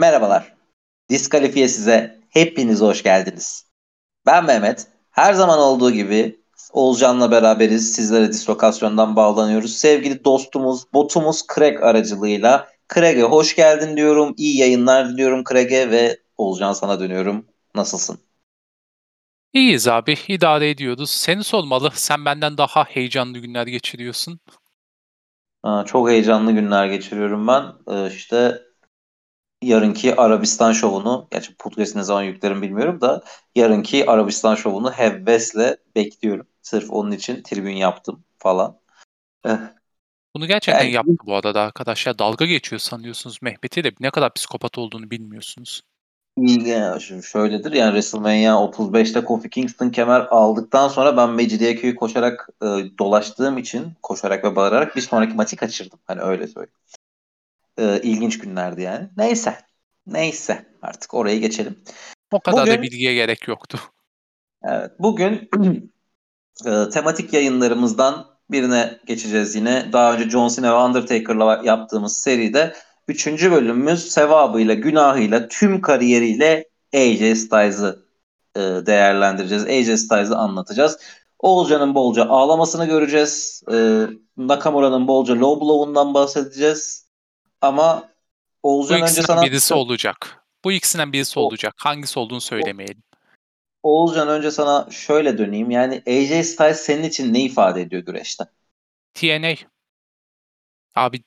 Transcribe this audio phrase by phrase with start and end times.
[0.00, 0.54] Merhabalar.
[1.08, 3.66] Diskalifiye size hepiniz hoş geldiniz.
[4.26, 4.86] Ben Mehmet.
[5.10, 6.40] Her zaman olduğu gibi
[6.72, 7.92] Oğulcan'la beraberiz.
[7.94, 9.76] Sizlere dislokasyondan bağlanıyoruz.
[9.76, 14.34] Sevgili dostumuz, botumuz Craig aracılığıyla Craig'e hoş geldin diyorum.
[14.36, 17.46] İyi yayınlar diliyorum Craig'e ve Oğulcan sana dönüyorum.
[17.74, 18.18] Nasılsın?
[19.52, 21.10] İyiyiz abi, idare ediyoruz.
[21.10, 21.90] Seni sormalı.
[21.94, 24.40] Sen benden daha heyecanlı günler geçiriyorsun.
[25.62, 27.64] Aa, çok heyecanlı günler geçiriyorum ben.
[27.88, 28.62] Ee, işte
[29.62, 33.22] yarınki Arabistan şovunu, gerçi podcast ne zaman yüklerim bilmiyorum da
[33.54, 36.46] yarınki Arabistan şovunu hevesle bekliyorum.
[36.62, 38.78] Sırf onun için tribün yaptım falan.
[39.46, 39.50] Eh,
[40.36, 42.18] Bunu gerçekten Yani- yaptı bu arada arkadaşlar.
[42.18, 45.82] Dalga geçiyor sanıyorsunuz Mehmet'i de ne kadar psikopat olduğunu bilmiyorsunuz.
[47.00, 52.66] Şu- şöyledir yani WrestleMania 35'te Kofi Kingston kemer aldıktan sonra ben Mecidiyeköy'ü koşarak e,
[52.98, 55.98] dolaştığım için koşarak ve bağırarak bir sonraki maçı kaçırdım.
[56.06, 56.76] Hani öyle söyleyeyim.
[57.80, 59.08] E, ilginç günlerdi yani.
[59.16, 59.56] Neyse.
[60.06, 60.66] Neyse.
[60.82, 61.78] Artık oraya geçelim.
[62.32, 63.80] O kadar da Bugün- bilgiye gerek yoktu.
[64.64, 65.50] Evet, bugün
[66.66, 69.92] e, tematik yayınlarımızdan birine geçeceğiz yine.
[69.92, 72.74] Daha önce John Cena ve Undertaker'la yaptığımız seride
[73.08, 78.04] üçüncü bölümümüz sevabıyla, günahıyla, tüm kariyeriyle AJ Styles'ı
[78.56, 79.64] e, değerlendireceğiz.
[79.64, 80.98] AJ Styles'ı anlatacağız.
[81.38, 83.62] Oğulcan'ın bolca ağlamasını göreceğiz.
[83.72, 86.99] E, Nakamura'nın bolca low blow'undan bahsedeceğiz.
[87.60, 88.10] Ama
[88.64, 89.42] Bu Oğulcan önce ikisinden sana...
[89.42, 90.44] birisi olacak.
[90.64, 91.74] Bu ikisinden birisi O- olacak.
[91.76, 93.02] Hangisi olduğunu söylemeyelim.
[93.82, 95.70] Oğulcan önce sana şöyle döneyim.
[95.70, 98.44] Yani AJ Styles senin için ne ifade ediyor güreşte?
[99.14, 99.54] TNA.
[100.94, 101.22] Abi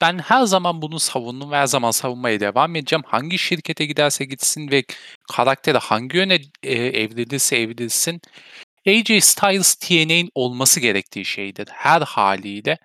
[0.00, 3.02] ben her zaman bunu savundum ve her zaman savunmaya devam edeceğim.
[3.06, 4.84] Hangi şirkete giderse gitsin ve
[5.32, 8.20] karakteri hangi yöne e, evrilirse evrilsin.
[8.86, 11.68] AJ Styles TNA'nin olması gerektiği şeydir.
[11.72, 12.78] Her haliyle.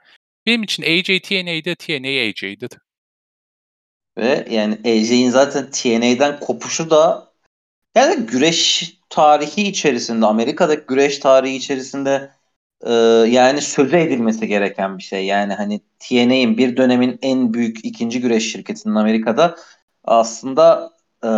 [0.46, 2.72] Benim için AJ TNA'de TNA AJ'dir.
[4.18, 7.28] Ve yani AJ'in zaten TNA'den kopuşu da
[7.96, 12.32] yani güreş tarihi içerisinde, Amerika'daki güreş tarihi içerisinde
[12.86, 12.94] e,
[13.30, 15.26] yani sözü edilmesi gereken bir şey.
[15.26, 19.56] Yani hani TNA'in bir dönemin en büyük ikinci güreş şirketinin Amerika'da
[20.04, 20.92] aslında
[21.24, 21.30] e,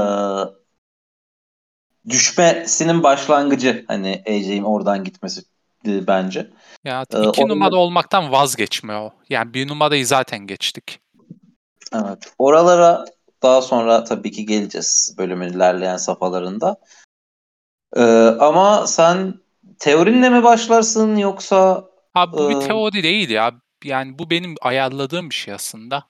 [2.09, 5.41] düşmesinin başlangıcı hani AJ'in oradan gitmesi
[5.87, 6.47] e, bence.
[6.83, 9.13] Ya Ee, iki orada- numara olmaktan vazgeçme o.
[9.29, 10.99] Yani bir numarayı zaten geçtik.
[11.93, 12.33] Evet.
[12.37, 13.05] Oralara
[13.43, 16.77] daha sonra tabii ki geleceğiz bölümün ilerleyen safhalarında.
[17.95, 18.01] Ee,
[18.39, 19.33] ama sen
[19.79, 23.51] teorinle mi başlarsın yoksa Abi bu bir Ee, teori değil ya.
[23.83, 26.09] Yani bu benim ayarladığım bir şey aslında.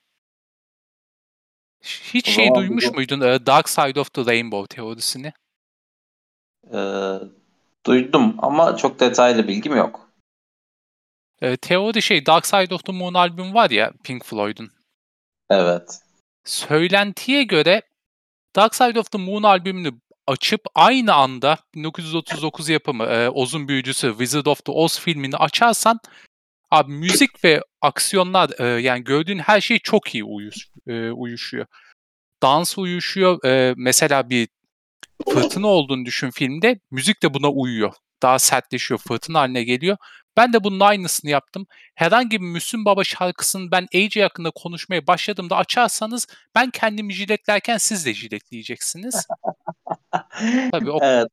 [1.84, 5.34] Hiç O şey duymuş bu- muydun e, Dark Side of the Rainbow teorisini?
[6.74, 6.80] e,
[7.85, 10.09] duydum ama çok detaylı bilgim yok.
[11.41, 14.72] E, teori şey Dark Side of the Moon albüm var ya Pink Floyd'un.
[15.50, 16.00] Evet.
[16.45, 17.81] Söylentiye göre
[18.56, 19.91] Dark Side of the Moon albümünü
[20.28, 26.00] açıp aynı anda 1939 yapımı e, Oz'un büyücüsü Wizard of the Oz filmini açarsan
[26.72, 30.55] abi müzik ve aksiyonlar e, yani gördüğün her şey çok iyi uyuş,
[30.88, 31.66] e, uyuşuyor.
[32.44, 33.44] Dans uyuşuyor.
[33.45, 34.47] E, mesela bir
[35.29, 36.79] fırtına olduğunu düşün filmde.
[36.91, 37.94] Müzik de buna uyuyor.
[38.22, 39.00] Daha sertleşiyor.
[39.07, 39.97] Fırtına haline geliyor.
[40.38, 41.68] Ben de bunun aynısını yaptım.
[41.96, 48.06] Herhangi bir Müslüm Baba şarkısını ben AJ hakkında konuşmaya başladığımda açarsanız ben kendimi jiletlerken siz
[48.06, 49.28] de jiletleyeceksiniz.
[50.72, 51.28] Tabii o Evet.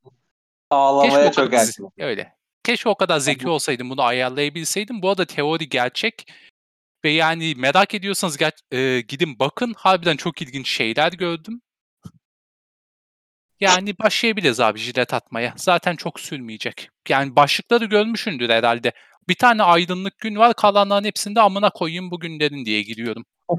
[0.73, 1.91] Keşke Ağlamaya o çok erken.
[1.99, 2.33] öyle.
[2.65, 5.03] Keşke o kadar zeki olsaydım bunu ayarlayabilseydim.
[5.03, 6.33] Bu arada teori gerçek
[7.05, 8.39] ve yani merak ediyorsanız
[8.71, 9.75] e, gidin bakın.
[9.77, 11.63] Harbiden çok ilginç şeyler gördüm.
[13.63, 15.55] Yani başlayabiliriz abi jilet atmaya.
[15.57, 16.91] Zaten çok sürmeyecek.
[17.09, 18.93] Yani başlıkları görmüşsündür herhalde.
[19.29, 20.55] Bir tane aydınlık gün var.
[20.55, 23.25] Kalanların hepsinde amına koyayım bu günlerin diye giriyorum.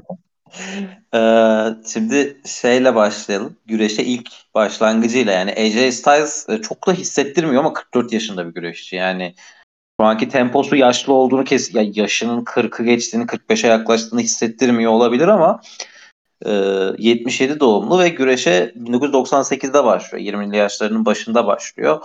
[1.14, 3.56] Ee, şimdi şeyle başlayalım.
[3.66, 8.96] Güreşe ilk başlangıcıyla yani AJ Styles e, çok da hissettirmiyor ama 44 yaşında bir güreşçi.
[8.96, 9.34] Yani
[10.00, 15.60] şu anki temposu yaşlı olduğunu kes ya yaşının 40'ı geçtiğini 45'e yaklaştığını hissettirmiyor olabilir ama
[16.46, 16.50] e,
[16.98, 20.24] 77 doğumlu ve güreşe 1998'de başlıyor.
[20.24, 22.00] 20'li yaşlarının başında başlıyor.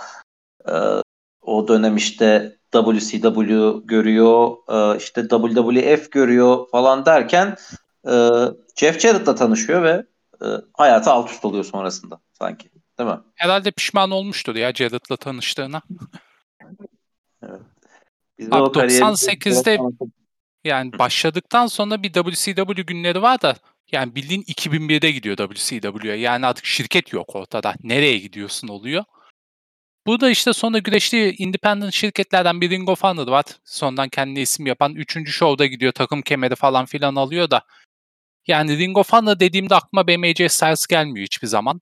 [0.68, 0.74] E,
[1.42, 7.58] o dönem işte WCW görüyor, e, işte WWF görüyor falan derken
[8.08, 8.14] e,
[8.76, 10.06] Jeff Jarrett'la tanışıyor ve
[10.42, 12.70] e, hayatı alt üst oluyor sonrasında sanki.
[13.00, 13.20] Değil mi?
[13.36, 15.82] Herhalde pişman olmuştur ya Jarrett'la tanıştığına.
[18.40, 19.80] Biz Abi o kariyeri- 98'de
[20.64, 23.56] Yani başladıktan sonra bir WCW günleri var da
[23.92, 26.16] yani bildiğin 2001'de gidiyor WCW'ye.
[26.16, 27.76] Yani artık şirket yok ortada.
[27.84, 29.04] Nereye gidiyorsun oluyor.
[30.08, 33.46] Bu da işte sonra güreşli independent şirketlerden bir Ring of Honor var.
[33.66, 34.96] Sonradan kendi isim yapan.
[34.96, 37.62] Üçüncü şovda gidiyor takım kemeri falan filan alıyor da.
[38.48, 41.82] Yani Ring of Honor dediğimde aklıma AJ Styles gelmiyor hiçbir zaman.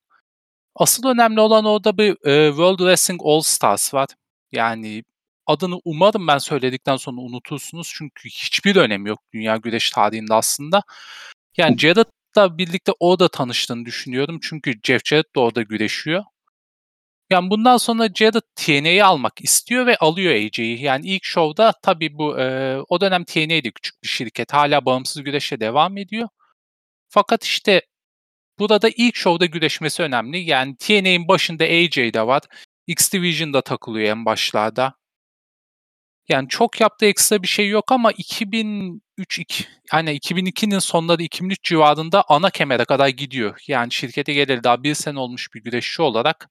[0.76, 4.08] Asıl önemli olan orada bir e, World Wrestling All Stars var.
[4.52, 5.04] Yani
[5.46, 7.94] adını umarım ben söyledikten sonra unutursunuz.
[7.96, 10.84] Çünkü hiçbir önemi yok dünya güreş tarihinde aslında.
[11.58, 14.40] Yani Jarrett'la birlikte orada tanıştığını düşünüyorum.
[14.44, 16.24] Çünkü Jeff Jarrett de orada güreşiyor.
[17.30, 20.82] Yani bundan sonra Jarrett TNA'yı almak istiyor ve alıyor AJ'yi.
[20.82, 24.54] Yani ilk şovda tabii bu e, o dönem TNA'ydi küçük bir şirket.
[24.54, 26.30] Hala bağımsız güreşe devam ediyor.
[27.10, 27.82] Fakat işte
[28.60, 30.40] burada ilk şovda güreşmesi önemli.
[30.40, 32.44] Yani TNA'nin başında AJ de var.
[32.88, 34.94] X Division'da takılıyor en başlarda.
[36.30, 42.24] Yani çok yaptığı ekstra bir şey yok ama 2003 2, yani 2002'nin sonları 2003 civarında
[42.28, 43.60] ana kemere kadar gidiyor.
[43.68, 46.50] Yani şirkete geleli daha bir sene olmuş bir güreşçi olarak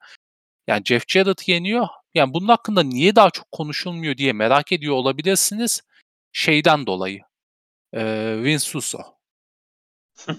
[0.67, 1.87] yani Jeff Jarrett yeniyor.
[2.15, 5.83] Yani bunun hakkında niye daha çok konuşulmuyor diye merak ediyor olabilirsiniz.
[6.33, 7.21] Şeyden dolayı.
[7.93, 8.99] Ee, Vince Russo.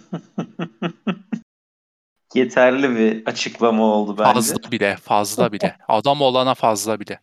[2.33, 4.33] Yeterli bir açıklama oldu bence.
[4.33, 5.77] Fazla bile, fazla bile.
[5.87, 7.19] Adam olana fazla bile.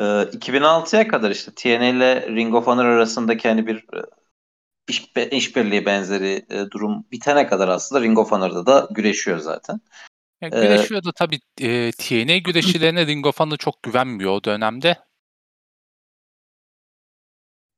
[0.00, 0.02] Ee,
[0.32, 4.00] 2006'ya kadar işte TNA ile Ring of Honor arasındaki hani bir e,
[4.88, 9.80] iş, işbirliği benzeri e, durum bitene kadar aslında Ring of Honor'da da güreşiyor zaten.
[10.40, 14.96] Yani güreşiyor da tabii e, TNA güreşçilerine Ring of Honor çok güvenmiyor o dönemde.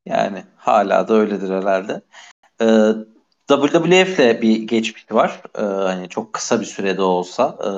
[0.07, 2.03] Yani hala da öyledir herhalde.
[2.61, 2.93] Ee,
[3.49, 5.43] WWF'le bir geçmişi var.
[5.59, 7.59] Ee, hani çok kısa bir sürede olsa.
[7.65, 7.69] Ee,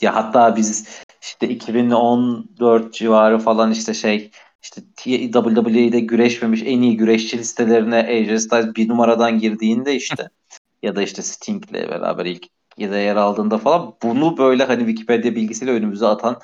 [0.00, 4.30] ya hatta biz işte 2014 civarı falan işte şey
[4.62, 10.28] işte WWE'de güreşmemiş en iyi güreşçi listelerine AJ Styles bir numaradan girdiğinde işte
[10.82, 12.46] ya da işte Sting'le beraber ilk
[12.78, 16.40] ya da yer aldığında falan bunu böyle hani Wikipedia bilgisiyle önümüze atan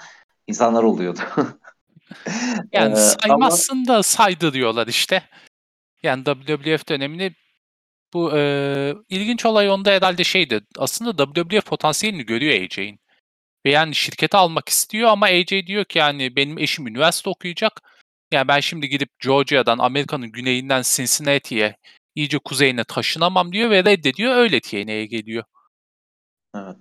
[0.47, 1.21] insanlar oluyordu.
[2.73, 3.87] yani saymazsın ama...
[3.87, 5.23] da saydı diyorlar işte.
[6.03, 7.35] Yani WWF dönemini
[8.13, 10.61] bu e, ilginç olay onda herhalde şeydi.
[10.79, 13.02] Aslında WWF potansiyelini görüyor AJ'in.
[13.67, 17.73] Ve yani şirketi almak istiyor ama AJ diyor ki yani benim eşim üniversite okuyacak.
[18.33, 21.77] Yani ben şimdi gidip Georgia'dan Amerika'nın güneyinden Cincinnati'ye
[22.15, 24.37] iyice kuzeyine taşınamam diyor ve reddediyor.
[24.37, 25.45] Öyle TNA'ye geliyor.
[26.57, 26.77] Evet.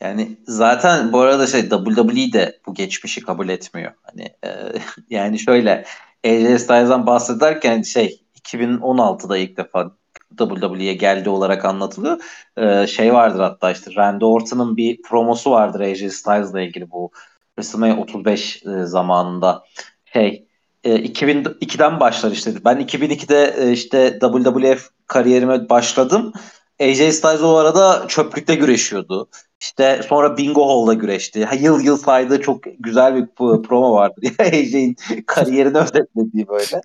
[0.00, 3.92] Yani zaten bu arada şey WWE de bu geçmişi kabul etmiyor.
[4.02, 4.72] Hani e,
[5.10, 5.84] yani şöyle
[6.24, 9.96] AJ Styles'dan bahsederken şey 2016'da ilk defa
[10.38, 12.20] WWE'ye geldi olarak anlatılıyor.
[12.56, 17.10] Ee, şey vardır hatta işte Randy Orton'un bir promosu vardır AJ Styles'la ilgili bu
[17.56, 19.64] WrestleMania 35 e, zamanında.
[20.12, 20.46] Şey
[20.84, 22.54] e, 2002'den başlar işte.
[22.64, 26.32] Ben 2002'de e, işte WWF kariyerime başladım.
[26.80, 29.28] AJ Styles o arada çöplükte güreşiyordu.
[29.60, 31.44] İşte sonra Bingo Hall'da güreşti.
[31.44, 33.26] Ha, yıl yıl saydığı çok güzel bir
[33.62, 34.20] promo vardı.
[34.38, 34.96] AJ'in
[35.26, 36.80] kariyerini özetlediği böyle.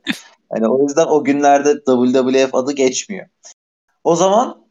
[0.55, 3.27] Yani o yüzden o günlerde WWF adı geçmiyor.
[4.03, 4.67] O zaman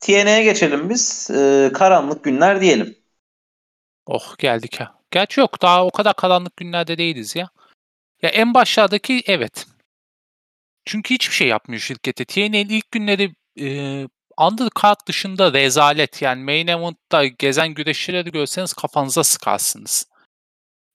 [0.00, 1.30] TNA'ya geçelim biz.
[1.30, 2.96] Ee, karanlık günler diyelim.
[4.06, 5.02] Oh geldik ha.
[5.10, 7.48] Gerçi yok daha o kadar karanlık günlerde değiliz ya.
[8.22, 9.66] Ya en başlardaki evet.
[10.84, 12.24] Çünkü hiçbir şey yapmıyor şirketi.
[12.24, 13.66] TNA'nin ilk günleri e,
[14.40, 16.22] undercard dışında rezalet.
[16.22, 20.11] Yani main event'ta gezen güreşçileri görseniz kafanıza sıkarsınız.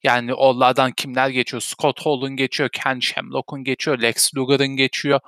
[0.03, 1.61] Yani onlardan kimler geçiyor?
[1.61, 5.19] Scott Hall'un geçiyor, Ken Shamrock'un geçiyor, Lex Luger'ın geçiyor.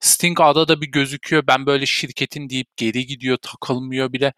[0.00, 1.46] Sting arada bir gözüküyor.
[1.46, 4.32] Ben böyle şirketin deyip geri gidiyor, takılmıyor bile.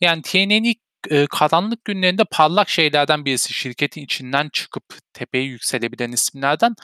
[0.00, 0.78] Yani TNA'nin ilk
[1.10, 3.54] e, karanlık günlerinde parlak şeylerden birisi.
[3.54, 6.74] Şirketin içinden çıkıp tepeye yükselebilen isimlerden.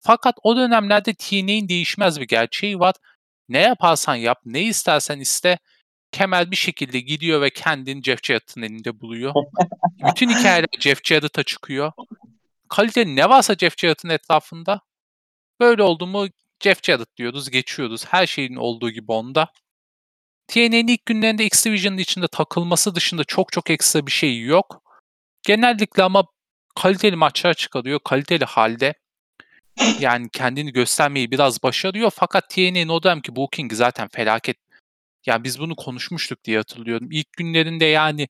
[0.00, 2.94] Fakat o dönemlerde TNA'nin değişmez bir gerçeği var.
[3.48, 5.58] Ne yaparsan yap, ne istersen iste.
[6.14, 9.34] Kemal bir şekilde gidiyor ve kendini Jeff Jarrett'ın elinde buluyor.
[10.10, 11.92] Bütün hikayeler Jeff Jarrett'a çıkıyor.
[12.68, 14.80] Kalite ne varsa Jeff Jarrett'ın etrafında.
[15.60, 16.26] Böyle oldu mu
[16.60, 18.04] Jeff Jarrett diyoruz, geçiyoruz.
[18.06, 19.48] Her şeyin olduğu gibi onda.
[20.48, 24.82] TNA'nin ilk günlerinde X Division'ın içinde takılması dışında çok çok ekstra bir şey yok.
[25.42, 26.24] Genellikle ama
[26.74, 28.94] kaliteli maçlar çıkarıyor, kaliteli halde.
[30.00, 34.63] Yani kendini göstermeyi biraz başarıyor fakat TNA'nin o dönemki booking zaten felaket.
[35.26, 37.08] Yani biz bunu konuşmuştuk diye hatırlıyorum.
[37.10, 38.28] İlk günlerinde yani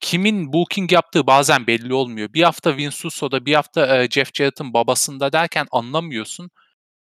[0.00, 2.32] kimin booking yaptığı bazen belli olmuyor.
[2.32, 6.50] Bir hafta Vince Russo'da, bir hafta e, Jeff Jarrett'ın babasında derken anlamıyorsun.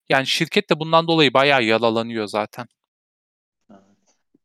[0.10, 2.68] Yani şirket de bundan dolayı bayağı yaralanıyor zaten.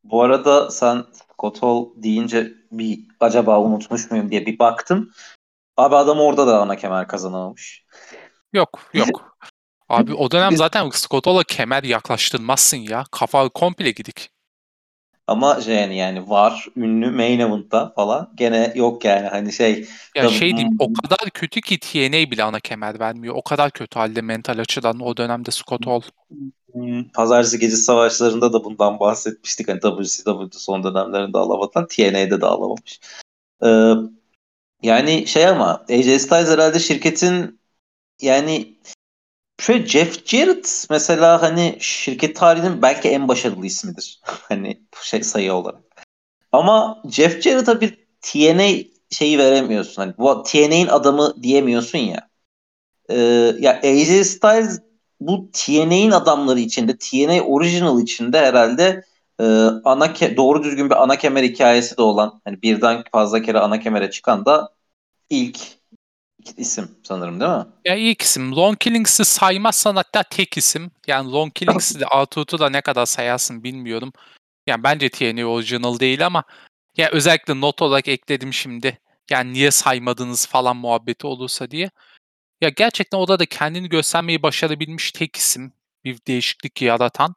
[0.04, 5.11] Bu arada sen Scott Hall deyince bir acaba unutmuş muyum diye bir baktım.
[5.76, 7.85] Abi adam orada da ana kemer kazanamamış.
[8.52, 9.38] Yok yok.
[9.88, 13.04] Abi o dönem zaten Scott Hall'a kemer yaklaştırmazsın ya.
[13.11, 14.34] Kafa komple gidik.
[15.26, 19.88] Ama şey yani, yani var ünlü main event'ta falan gene yok yani hani şey.
[20.14, 23.35] Ya şey diyeyim o kadar kötü ki TNA bile ana kemer vermiyor.
[23.35, 26.00] O kadar kötü halde mental açıdan o dönemde Scott Hall.
[27.14, 29.69] Pazartesi gece savaşlarında da bundan bahsetmiştik.
[29.69, 33.00] Hani WCW son dönemlerinde alamadan TNA'de de alamamış.
[33.64, 33.93] Ee,
[34.83, 37.61] yani şey ama AJ Styles herhalde şirketin
[38.23, 38.75] yani
[39.61, 44.20] şöyle Jeff Jarrett mesela hani şirket tarihinin belki en başarılı ismidir.
[44.25, 45.82] hani şey sayı olarak.
[46.52, 50.02] Ama Jeff Jarrett'a bir TNA şeyi veremiyorsun.
[50.02, 52.28] Hani bu TNA'in adamı diyemiyorsun ya.
[53.08, 53.16] Ee,
[53.58, 54.80] ya AJ Styles
[55.20, 59.04] bu TNA'in adamları içinde, TNA Original içinde herhalde
[59.40, 59.44] e,
[59.84, 63.80] ana ke- doğru düzgün bir ana kemer hikayesi de olan hani birden fazla kere ana
[63.80, 64.75] kemere çıkan da
[65.30, 65.58] ilk
[66.57, 67.67] isim sanırım değil mi?
[67.85, 68.57] Ya ilk isim.
[68.57, 70.91] Long Killings'i saymazsan hatta tek isim.
[71.07, 74.12] Yani Long Killings'i de Arturut'u da ne kadar sayarsın bilmiyorum.
[74.67, 76.45] Yani bence TNA Original değil ama
[76.97, 78.99] ya özellikle not olarak ekledim şimdi.
[79.31, 81.91] Yani niye saymadınız falan muhabbeti olursa diye.
[82.61, 85.73] Ya gerçekten o da kendini göstermeyi başarabilmiş tek isim.
[86.05, 87.35] Bir değişiklik yaratan.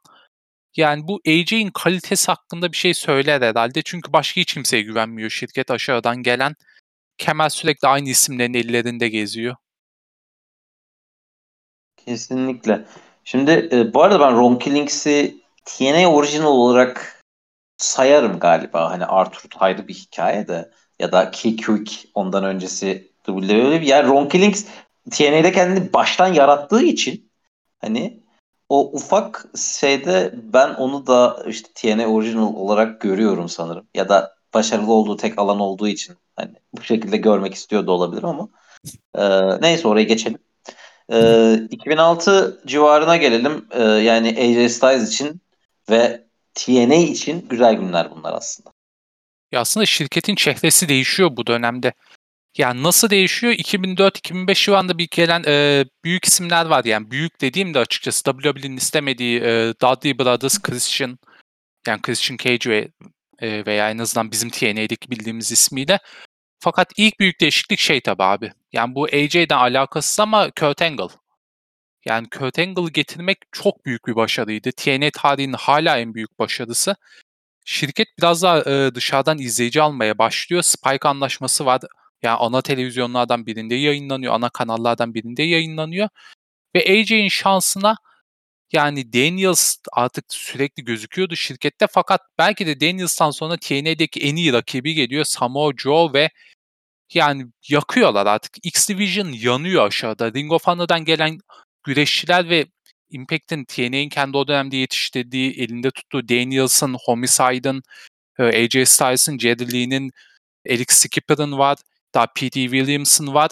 [0.76, 3.82] Yani bu AJ'in kalitesi hakkında bir şey söyler herhalde.
[3.84, 6.54] Çünkü başka hiç kimseye güvenmiyor şirket aşağıdan gelen.
[7.18, 9.56] Kemal sürekli aynı isimlerin ellerinde geziyor.
[11.96, 12.84] Kesinlikle.
[13.24, 17.22] Şimdi e, bu arada ben Ron Killings'i TNA orijinal olarak
[17.76, 18.90] sayarım galiba.
[18.90, 24.06] Hani Arthur ayrı bir hikaye de ya da Key Quick ondan öncesi bir yer.
[24.06, 24.66] Ron Killings
[25.10, 27.30] TNA'de kendini baştan yarattığı için
[27.78, 28.22] hani
[28.68, 33.86] o ufak şeyde ben onu da işte TNA Original olarak görüyorum sanırım.
[33.94, 38.22] Ya da başarılı olduğu tek alan olduğu için hani bu şekilde görmek istiyor da olabilir
[38.22, 38.48] ama
[39.14, 39.22] e,
[39.60, 40.38] neyse oraya geçelim.
[41.12, 43.66] E, 2006 civarına gelelim.
[43.70, 45.40] E, yani AJ Styles için
[45.90, 48.70] ve TNA için güzel günler bunlar aslında.
[49.52, 51.92] Ya aslında şirketin çehresi değişiyor bu dönemde.
[52.58, 53.52] Yani nasıl değişiyor?
[53.52, 56.84] 2004-2005 yılında bir gelen e, büyük isimler var.
[56.84, 61.18] Yani büyük dediğim de açıkçası WWE'nin istemediği e, Dudley Brothers, Christian,
[61.86, 62.88] yani Christian Cage ve
[63.38, 65.98] e, veya en azından bizim TNA'deki bildiğimiz ismiyle.
[66.58, 68.52] Fakat ilk büyük değişiklik şey tabi abi.
[68.72, 71.08] Yani bu AJ'den alakasız ama Kurt Angle.
[72.06, 74.72] Yani Kurt Angle'ı getirmek çok büyük bir başarıydı.
[74.72, 76.96] TNA tarihinin hala en büyük başarısı.
[77.64, 80.62] Şirket biraz daha e, dışarıdan izleyici almaya başlıyor.
[80.62, 81.80] Spike anlaşması var.
[82.22, 86.08] Yani ana televizyonlardan birinde yayınlanıyor, ana kanallardan birinde yayınlanıyor.
[86.74, 87.96] Ve AJ'in şansına
[88.72, 94.94] yani Daniels artık sürekli gözüküyordu şirkette fakat belki de Daniels'tan sonra TNA'deki en iyi rakibi
[94.94, 96.30] geliyor Samoa Joe ve
[97.14, 98.66] yani yakıyorlar artık.
[98.66, 100.32] X Division yanıyor aşağıda.
[100.32, 101.38] Ring of Honor'dan gelen
[101.84, 102.66] güreşçiler ve
[103.10, 107.82] Impact'in TNA'in kendi o dönemde yetiştirdiği, elinde tuttuğu Daniels'ın, Homicide'ın,
[108.38, 110.10] e, AJ Styles'ın, Jerry Lee'nin,
[110.66, 111.78] Eric Skipper'ın var.
[112.14, 112.50] Daha P.T.
[112.50, 113.50] Williamson var.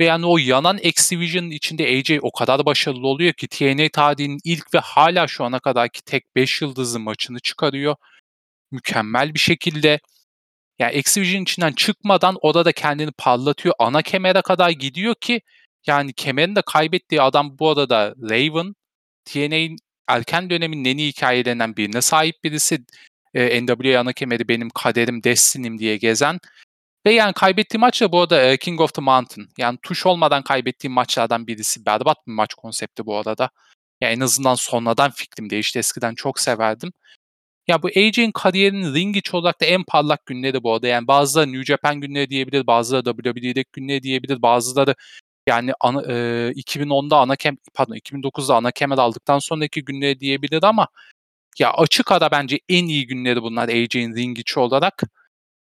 [0.00, 4.38] Ve yani o yanan X Division'ın içinde AJ o kadar başarılı oluyor ki TNA tarihinin
[4.44, 7.96] ilk ve hala şu ana kadarki tek 5 yıldızlı maçını çıkarıyor.
[8.70, 10.00] Mükemmel bir şekilde.
[10.78, 13.74] Yani X Division içinden çıkmadan orada da kendini parlatıyor.
[13.78, 15.40] Ana kemere kadar gidiyor ki
[15.86, 18.74] yani kemerini de kaybettiği adam bu arada Raven.
[19.24, 19.76] TNA'nin
[20.08, 22.78] erken dönemin en iyi hikayelerinden birine sahip birisi.
[23.34, 26.40] E, NWA ana kemeri benim kaderim, destinim diye gezen
[27.06, 29.48] ve yani kaybettiği maç da bu arada King of the Mountain.
[29.58, 31.86] Yani tuş olmadan kaybettiğim maçlardan birisi.
[31.86, 33.50] Berbat bir maç konsepti bu arada.
[34.00, 35.78] Yani en azından sonradan fikrim değişti.
[35.78, 36.92] Eskiden çok severdim.
[37.68, 40.86] Ya bu AJ'in kariyerinin ring içi olarak da en parlak günleri bu arada.
[40.88, 44.94] Yani bazıları New Japan günleri diyebilir, bazıları WWE'deki günleri diyebilir, bazıları
[45.48, 50.88] yani ana, e, 2010'da ana kem pardon 2009'da ana kemer aldıktan sonraki günleri diyebilir ama
[51.58, 55.02] ya açık ara bence en iyi günleri bunlar AJ'in ring içi olarak.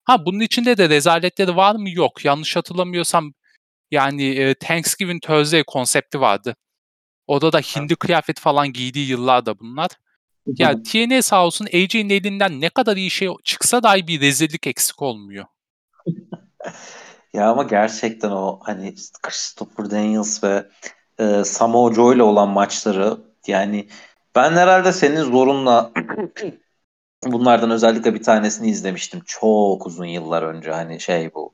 [0.06, 1.90] Ha bunun içinde de rezaletleri var mı?
[1.90, 2.26] Yok.
[2.26, 3.34] Yanlış hatırlamıyorsam
[3.92, 6.56] yani e, Thanksgiving Thursday konsepti vardı.
[7.28, 9.92] Orada da hindi kıyafet falan giydiği yıllarda bunlar.
[10.46, 15.02] Ya TNA sağ olsun AJ'nin elinden ne kadar iyi şey çıksa dahi bir rezillik eksik
[15.02, 15.46] olmuyor.
[17.34, 20.70] ya ama gerçekten o hani Christopher Daniels ve
[21.20, 23.88] e, Samoa Joe ile olan maçları yani
[24.36, 25.92] ben herhalde senin zorunla
[27.26, 30.72] Bunlardan özellikle bir tanesini izlemiştim çok uzun yıllar önce.
[30.72, 31.54] Hani şey bu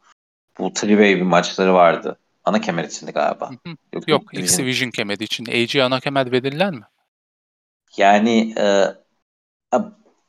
[0.58, 2.20] bu Triway bir maçları vardı.
[2.44, 3.52] Ana kemer içinde galiba.
[3.94, 5.46] Yok, Yok X Division kemeri için.
[5.46, 6.84] AG ana kemer verirler mi?
[7.98, 8.86] Yani e,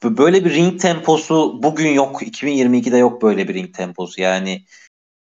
[0.05, 2.23] böyle bir ring temposu bugün yok.
[2.23, 4.23] 2022'de yok böyle bir ring temposu.
[4.23, 4.65] Yani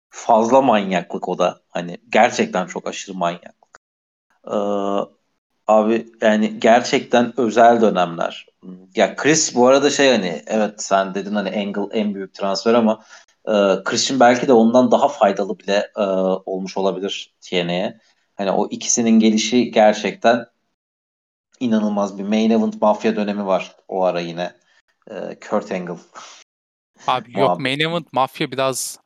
[0.10, 1.62] fazla manyaklık o da.
[1.70, 3.80] Hani gerçekten çok aşırı manyaklık.
[4.48, 4.58] Ee,
[5.70, 8.46] Abi yani gerçekten özel dönemler.
[8.96, 13.04] Ya Chris bu arada şey hani evet sen dedin hani Angle en büyük transfer ama
[13.48, 16.02] e, Chris'in belki de ondan daha faydalı bile e,
[16.46, 17.98] olmuş olabilir TNA'ye.
[18.36, 20.46] Hani o ikisinin gelişi gerçekten
[21.60, 24.54] inanılmaz bir main event mafya dönemi var o ara yine.
[25.12, 26.00] E, Kurt Angle.
[27.08, 29.00] Abi yok main event mafya biraz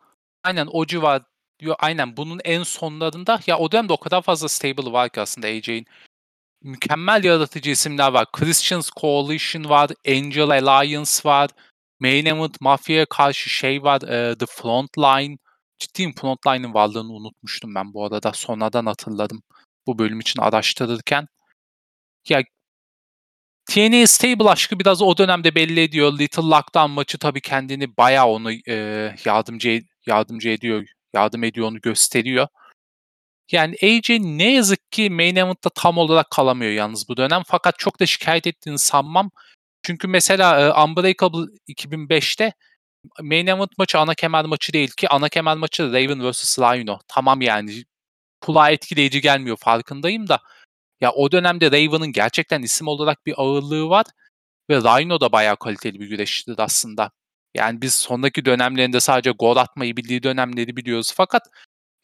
[0.44, 1.22] aynen o civar
[1.62, 5.48] Yo, aynen bunun en sonlarında ya o dönemde o kadar fazla stable var ki aslında
[5.48, 5.86] AJ'in.
[6.64, 8.26] Mükemmel yaratıcı isimler var.
[8.34, 11.50] Christians Coalition var, Angel Alliance var,
[12.00, 15.38] Main Event Mafya'ya karşı şey var, e, The Frontline.
[15.80, 18.34] Ciddiyim Frontline'ın varlığını unutmuştum ben bu arada.
[18.34, 19.44] Sonradan hatırladım
[19.88, 21.28] bu bölüm için araştırırken.
[22.30, 22.44] Ya
[23.66, 26.20] TNA Stable aşkı biraz o dönemde belli ediyor.
[26.20, 28.76] Little Lockdown maçı tabii kendini bayağı onu e,
[29.26, 32.48] yardımcı yardımcı ediyor yardım ediyor onu gösteriyor.
[33.52, 37.42] Yani AJ ne yazık ki main event'ta tam olarak kalamıyor yalnız bu dönem.
[37.48, 39.32] Fakat çok da şikayet ettiğini sanmam.
[39.84, 42.54] Çünkü mesela Unbreakable 2005'te
[43.22, 46.60] main event maçı ana kemer maçı değil ki ana kemer maçı Raven vs.
[46.60, 47.00] Rhino.
[47.08, 47.84] Tamam yani
[48.42, 50.40] kulağa etkileyici gelmiyor farkındayım da
[51.02, 54.06] ya o dönemde Raven'ın gerçekten isim olarak bir ağırlığı var
[54.70, 57.12] ve Rhino da bayağı kaliteli bir güreşçidir aslında.
[57.56, 61.14] Yani biz sonraki dönemlerinde sadece gol atmayı bildiği dönemleri biliyoruz.
[61.16, 61.44] Fakat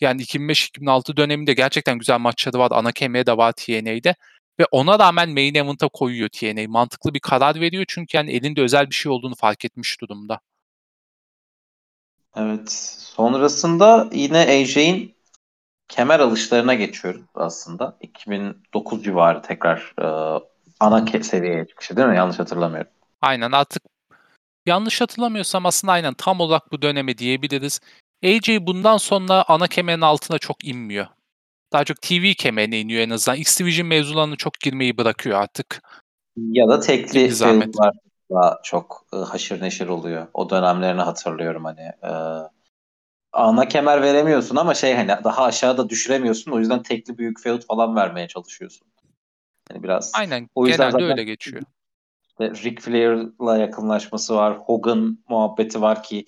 [0.02, 2.70] yani 2005-2006 döneminde gerçekten güzel maçları var.
[2.72, 4.16] Ana kemiğe de var TNA'de.
[4.60, 6.68] Ve ona rağmen main event'a koyuyor TNA.
[6.68, 10.40] Mantıklı bir karar veriyor çünkü yani elinde özel bir şey olduğunu fark etmiş durumda.
[12.36, 12.72] Evet.
[13.00, 15.16] Sonrasında yine AJ'in
[15.88, 17.98] kemer alışlarına geçiyoruz aslında.
[18.02, 20.06] 2009 civarı tekrar e,
[20.80, 22.16] ana seviyeye çıkışı değil mi?
[22.16, 22.92] Yanlış hatırlamıyorum.
[23.22, 23.84] Aynen artık
[24.66, 27.80] yanlış hatırlamıyorsam aslında aynen tam olarak bu döneme diyebiliriz.
[28.24, 31.08] AJ bundan sonra ana kemerin altına çok inmiyor.
[31.74, 33.38] Daha çok TV kemerine iniyor en azından.
[33.38, 35.82] X Division mevzularına çok girmeyi bırakıyor artık.
[36.38, 37.92] Ya da tekli filmler
[38.32, 40.28] daha çok e, haşır neşir oluyor.
[40.34, 41.82] O dönemlerini hatırlıyorum hani.
[42.04, 42.12] E,
[43.34, 46.52] ana kemer veremiyorsun ama şey hani daha aşağıda düşüremiyorsun.
[46.52, 48.88] O yüzden tekli büyük feud falan vermeye çalışıyorsun.
[49.72, 50.12] Yani biraz.
[50.16, 50.50] Aynen.
[50.56, 51.62] O yüzden genelde öyle geçiyor.
[52.28, 54.58] İşte Ric Flair'la yakınlaşması var.
[54.58, 56.26] Hogan muhabbeti var ki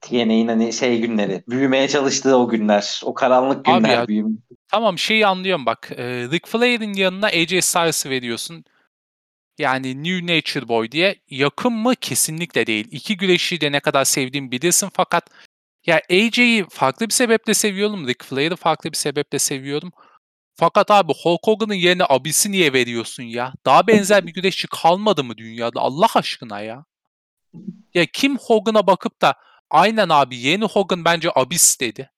[0.00, 4.42] TNA'nin hani şey günleri, büyümeye çalıştığı o günler, o karanlık günler Abi ya, büyüm.
[4.68, 5.90] Tamam şeyi anlıyorum bak.
[5.96, 8.64] E, Ric Flair'in yanına AJ Styles'ı veriyorsun.
[9.58, 11.16] Yani New Nature Boy diye.
[11.30, 11.94] Yakın mı?
[11.96, 12.88] Kesinlikle değil.
[12.90, 15.30] İki güreşi de ne kadar sevdiğimi bilirsin fakat
[15.86, 18.08] ya AJ'yi farklı bir sebeple seviyorum.
[18.08, 19.92] Ric Flair'ı farklı bir sebeple seviyorum.
[20.54, 23.52] Fakat abi Hulk Hogan'ın yerine Abyss'i niye veriyorsun ya?
[23.64, 25.80] Daha benzer bir güreşçi kalmadı mı dünyada?
[25.80, 26.84] Allah aşkına ya.
[27.94, 29.34] Ya kim Hogan'a bakıp da
[29.70, 32.10] aynen abi yeni Hogan bence Abyss dedi.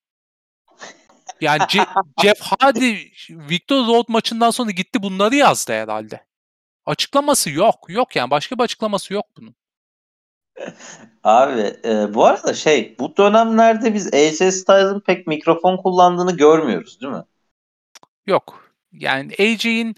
[1.40, 1.86] Yani Ce-
[2.22, 2.96] Jeff Hardy
[3.30, 6.26] Victor Road maçından sonra gitti bunları yazdı herhalde.
[6.86, 7.74] Açıklaması yok.
[7.88, 9.54] Yok yani başka bir açıklaması yok bunun.
[11.24, 17.12] Abi e, bu arada şey bu dönemlerde biz AJ Styles'ın pek mikrofon kullandığını görmüyoruz değil
[17.12, 17.24] mi?
[18.26, 18.74] Yok.
[18.92, 19.96] Yani AJ'in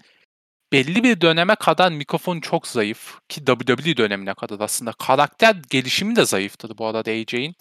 [0.75, 6.25] belli bir döneme kadar mikrofon çok zayıf ki WWE dönemine kadar aslında karakter gelişimi de
[6.25, 7.55] zayıftır bu arada AJ'in.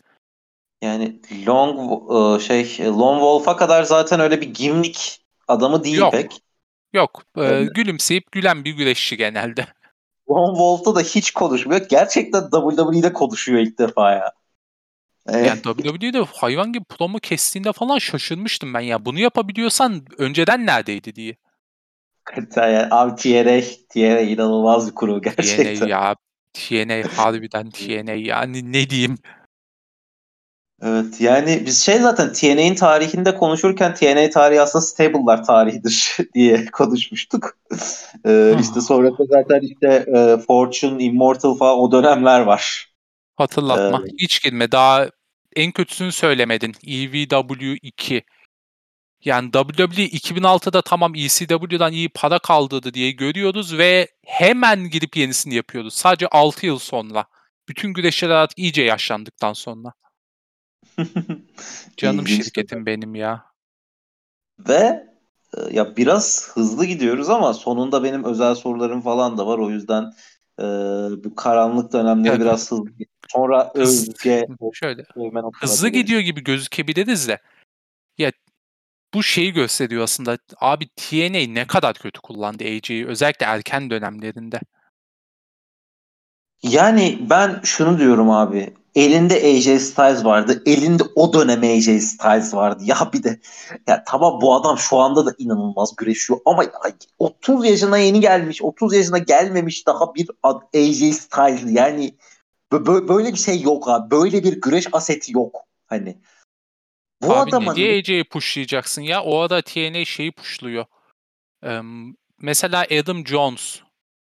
[0.82, 1.78] Yani Long
[2.10, 6.12] e, şey Long Wolf'a kadar zaten öyle bir gimlik adamı değil Yok.
[6.12, 6.40] pek.
[6.92, 7.22] Yok.
[7.38, 9.66] Ee, gülümseyip gülen bir güreşçi genelde.
[10.30, 11.80] Lone Wolf'ta da hiç konuşmuyor.
[11.88, 14.32] Gerçekten WWE'de konuşuyor ilk defa ya.
[15.28, 15.46] Evet.
[15.46, 19.04] Yani WWE'de hayvan gibi promo kestiğinde falan şaşırmıştım ben ya.
[19.04, 21.36] Bunu yapabiliyorsan önceden neredeydi diye.
[22.56, 25.74] Yani, abi TNA, TNA inanılmaz bir kuru gerçekten.
[25.76, 26.16] TNA ya.
[26.52, 29.18] TNA harbiden TNA yani ne diyeyim.
[30.82, 37.58] Evet yani biz şey zaten TNA'nin tarihinde konuşurken TNA tarihi aslında stable'lar tarihidir diye konuşmuştuk.
[38.26, 42.92] ee, işte sonra da zaten işte e, Fortune, Immortal falan o dönemler var.
[43.36, 44.02] Hatırlatma.
[44.06, 44.72] Ee, Hiç girme.
[44.72, 45.08] Daha
[45.56, 46.74] en kötüsünü söylemedin.
[46.86, 48.22] EVW 2.
[49.24, 55.94] Yani WWE 2006'da tamam ECW'dan iyi para kaldırdı diye görüyoruz ve hemen girip yenisini yapıyoruz.
[55.94, 57.24] Sadece 6 yıl sonra.
[57.68, 59.92] Bütün güreşçiler artık iyice yaşlandıktan sonra.
[61.96, 63.44] Canım şirketim benim ya.
[64.58, 65.06] Ve
[65.56, 69.58] e, ya biraz hızlı gidiyoruz ama sonunda benim özel sorularım falan da var.
[69.58, 70.12] O yüzden
[70.60, 70.64] e,
[71.24, 72.40] bu karanlık dönemleri evet.
[72.40, 72.90] biraz hızlı.
[73.28, 75.04] Sonra Hız, Özge şöyle
[75.60, 77.38] hızlı gidiyor gibi gözükebiliriz de
[78.18, 78.32] ya
[79.14, 80.38] bu şeyi gösteriyor aslında.
[80.60, 84.60] Abi TNA ne kadar kötü kullandı AJ'yi özellikle erken dönemlerinde.
[86.62, 88.74] Yani ben şunu diyorum abi.
[88.94, 90.62] Elinde AJ Styles vardı.
[90.66, 92.82] Elinde o dönem AJ Styles vardı.
[92.86, 93.40] Ya bir de
[93.88, 96.70] ya tamam bu adam şu anda da inanılmaz güreşiyor ama ya
[97.18, 98.62] 30 yaşına yeni gelmiş.
[98.62, 100.30] 30 yaşına gelmemiş daha bir
[100.74, 102.14] AJ Styles yani
[102.82, 104.10] böyle bir şey yok abi.
[104.10, 105.56] Böyle bir güreş aseti yok.
[105.86, 106.18] Hani
[107.26, 107.72] bu abi adamın...
[107.72, 109.22] ne diye AJ'yi pushlayacaksın ya?
[109.22, 110.84] O arada TNA şeyi pushluyor.
[111.64, 111.80] Ee,
[112.38, 113.80] mesela Adam Jones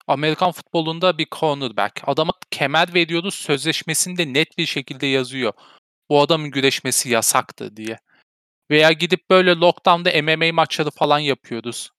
[0.07, 2.01] Amerikan futbolunda bir cornerback.
[2.07, 5.53] Adama kemer veriyordu sözleşmesinde net bir şekilde yazıyor.
[6.09, 7.99] Bu adamın güreşmesi yasaktı diye.
[8.71, 11.91] Veya gidip böyle lockdown'da MMA maçları falan yapıyoruz.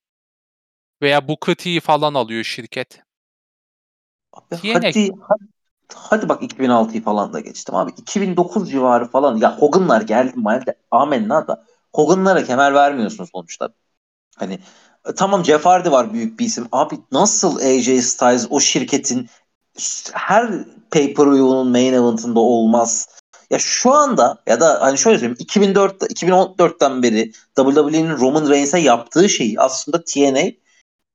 [1.02, 3.02] Veya Booker T'yi falan alıyor şirket.
[4.32, 5.10] Abi hadi, hadi,
[5.94, 7.90] hadi bak 2006'yı falan da geçtim abi.
[7.90, 13.68] 2009 civarı falan ya Hogan'lar geldi malde amenna da Hogan'lara kemer vermiyorsun sonuçta.
[14.36, 14.58] Hani
[15.16, 16.68] tamam Jeff Hardy var büyük bir isim.
[16.72, 19.28] Abi nasıl AJ Styles o şirketin
[20.12, 20.50] her
[20.90, 23.08] pay-per-view'un main event'ında olmaz.
[23.50, 29.28] Ya şu anda ya da hani şöyle söyleyeyim 2004 2014'ten beri WWE'nin Roman Reigns'e yaptığı
[29.28, 30.63] şeyi aslında TNA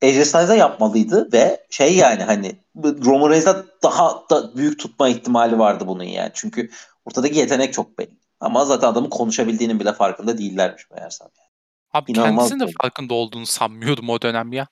[0.04, 5.84] AJ Styles'a yapmalıydı ve şey yani hani Roman Reigns'e daha da büyük tutma ihtimali vardı
[5.88, 6.32] bunun yani.
[6.34, 6.70] Çünkü
[7.06, 8.20] ortadaki yetenek çok belli.
[8.40, 11.28] Ama zaten adamın konuşabildiğinin bile farkında değillermiş meğersem.
[11.38, 11.50] Yani.
[11.94, 14.68] Abi İnanılmaz kendisinin de farkında olduğunu sanmıyordum o dönem ya.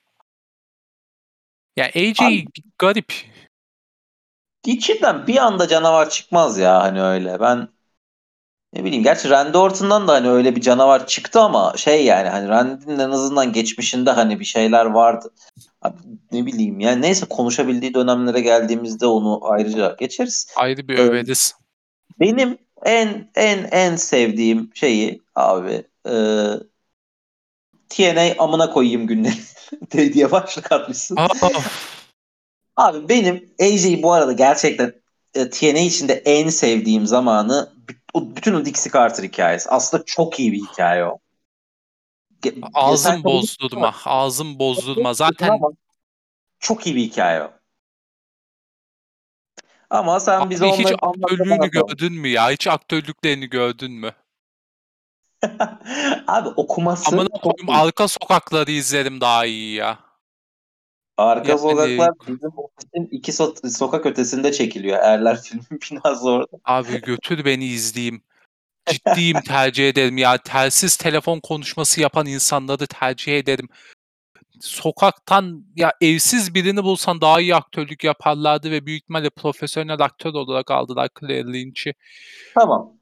[1.76, 2.44] Ya AJ Abi,
[2.78, 3.12] garip.
[4.66, 7.40] İçinden bir anda canavar çıkmaz ya hani öyle.
[7.40, 7.68] Ben
[8.72, 12.48] ne bileyim gerçi Randy Orton'dan da hani öyle bir canavar çıktı ama şey yani hani
[12.48, 15.30] Randy'nin en azından geçmişinde hani bir şeyler vardı.
[15.82, 15.96] Abi
[16.32, 20.52] ne bileyim yani neyse konuşabildiği dönemlere geldiğimizde onu ayrıca geçeriz.
[20.56, 21.54] Ayrı bir överiz.
[22.20, 26.14] Benim en en en sevdiğim şeyi abi e,
[27.88, 29.34] TNA amına koyayım günleri
[30.14, 31.16] diye başlık atmışsın.
[32.76, 34.92] Abi benim AJ'yi bu arada gerçekten
[35.34, 37.77] e, TNA içinde en sevdiğim zamanı
[38.14, 39.70] bütün o Dixie Carter hikayesi.
[39.70, 41.18] Aslında çok iyi bir hikaye o.
[42.74, 43.94] Ağzım bozdurma.
[44.04, 45.14] Ağzım bozdurma.
[45.14, 45.60] Zaten
[46.58, 47.50] çok iyi bir hikaye o.
[49.90, 52.50] Ama sen Abi bize onları hiç aktörlüğünü gördün mü ya?
[52.50, 54.12] Hiç aktörlüklerini gördün mü?
[56.26, 60.07] Abi okuması Amına koyayım arka sokakları izlerim daha iyi ya.
[61.18, 64.98] Arka sokaklar bizim ofisin iki so- sokak ötesinde çekiliyor.
[64.98, 66.56] Erler filmin binası orada.
[66.64, 68.22] Abi götür beni izleyeyim.
[68.86, 70.38] Ciddiyim tercih ederim ya.
[70.38, 73.68] Telsiz telefon konuşması yapan insanları tercih ederim.
[74.60, 80.70] Sokaktan ya evsiz birini bulsan daha iyi aktörlük yaparlardı ve büyük ihtimalle profesyonel aktör olarak
[80.70, 81.94] aldılar Claire Lynch'i.
[82.54, 82.92] Tamam.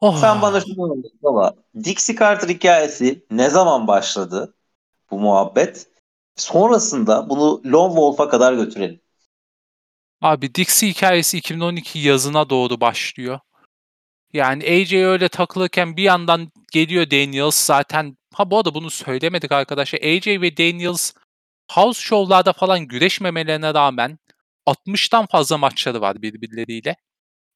[0.00, 0.16] Oh.
[0.16, 1.54] Sen bana şunu anlat baba.
[1.84, 4.54] Dixie Carter hikayesi ne zaman başladı
[5.10, 5.86] bu muhabbet?
[6.36, 9.00] Sonrasında bunu Lone Wolf'a kadar götürelim.
[10.22, 13.40] Abi Dixie hikayesi 2012 yazına doğru başlıyor.
[14.32, 18.16] Yani AJ öyle takılırken bir yandan geliyor Daniels zaten.
[18.34, 20.00] Ha bu arada bunu söylemedik arkadaşlar.
[20.00, 21.12] AJ ve Daniels
[21.72, 24.18] house show'larda falan güreşmemelerine rağmen
[24.66, 26.96] 60'tan fazla maçları var birbirleriyle.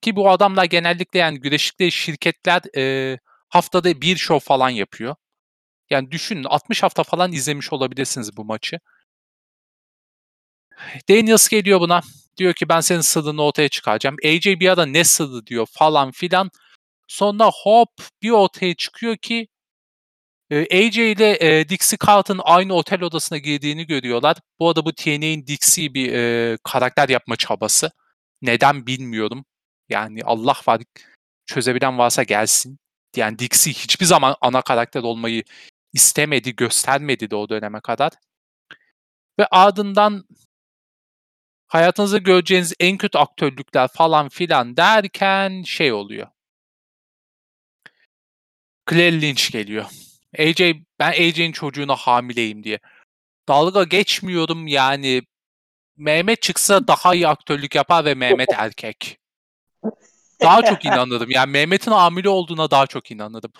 [0.00, 5.16] Ki bu adamlar genellikle yani güreşlikte şirketler e, haftada bir show falan yapıyor.
[5.90, 8.80] Yani düşünün 60 hafta falan izlemiş olabilirsiniz bu maçı.
[11.08, 12.00] Daniels geliyor buna.
[12.36, 14.16] Diyor ki ben senin sırrını ortaya çıkaracağım.
[14.24, 16.50] AJ bir ara ne sırrı diyor falan filan.
[17.08, 17.90] Sonra hop
[18.22, 19.48] bir ortaya çıkıyor ki
[20.52, 24.36] AJ ile e, Dixie Carlton aynı otel odasına girdiğini görüyorlar.
[24.58, 27.90] Bu arada bu TNA'in Dixie bir e, karakter yapma çabası.
[28.42, 29.44] Neden bilmiyorum.
[29.88, 30.82] Yani Allah var
[31.46, 32.78] çözebilen varsa gelsin.
[33.16, 35.42] Yani Dixie hiçbir zaman ana karakter olmayı
[35.92, 38.12] istemedi, göstermedi de o döneme kadar.
[39.38, 40.24] Ve ardından
[41.66, 46.26] hayatınızda göreceğiniz en kötü aktörlükler falan filan derken şey oluyor.
[48.90, 49.84] Claire Lynch geliyor.
[50.38, 50.60] AJ,
[50.98, 52.78] ben AJ'in çocuğuna hamileyim diye.
[53.48, 55.22] Dalga geçmiyorum yani.
[55.96, 59.18] Mehmet çıksa daha iyi aktörlük yapar ve Mehmet erkek.
[60.42, 61.30] Daha çok inanırım.
[61.30, 63.52] Yani Mehmet'in hamile olduğuna daha çok inanırım.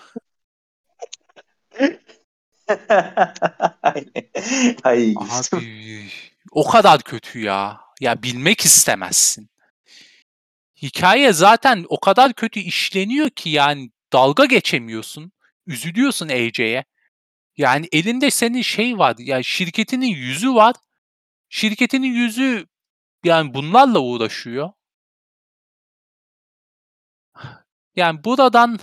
[4.83, 6.09] Ay, Abi
[6.51, 7.81] o kadar kötü ya.
[7.99, 9.49] Ya bilmek istemezsin.
[10.81, 15.31] Hikaye zaten o kadar kötü işleniyor ki yani dalga geçemiyorsun.
[15.67, 16.85] Üzülüyorsun AJ'ye.
[17.57, 19.15] Yani elinde senin şey var.
[19.19, 20.75] Yani şirketinin yüzü var.
[21.49, 22.67] Şirketinin yüzü
[23.23, 24.69] yani bunlarla uğraşıyor.
[27.95, 28.79] Yani buradan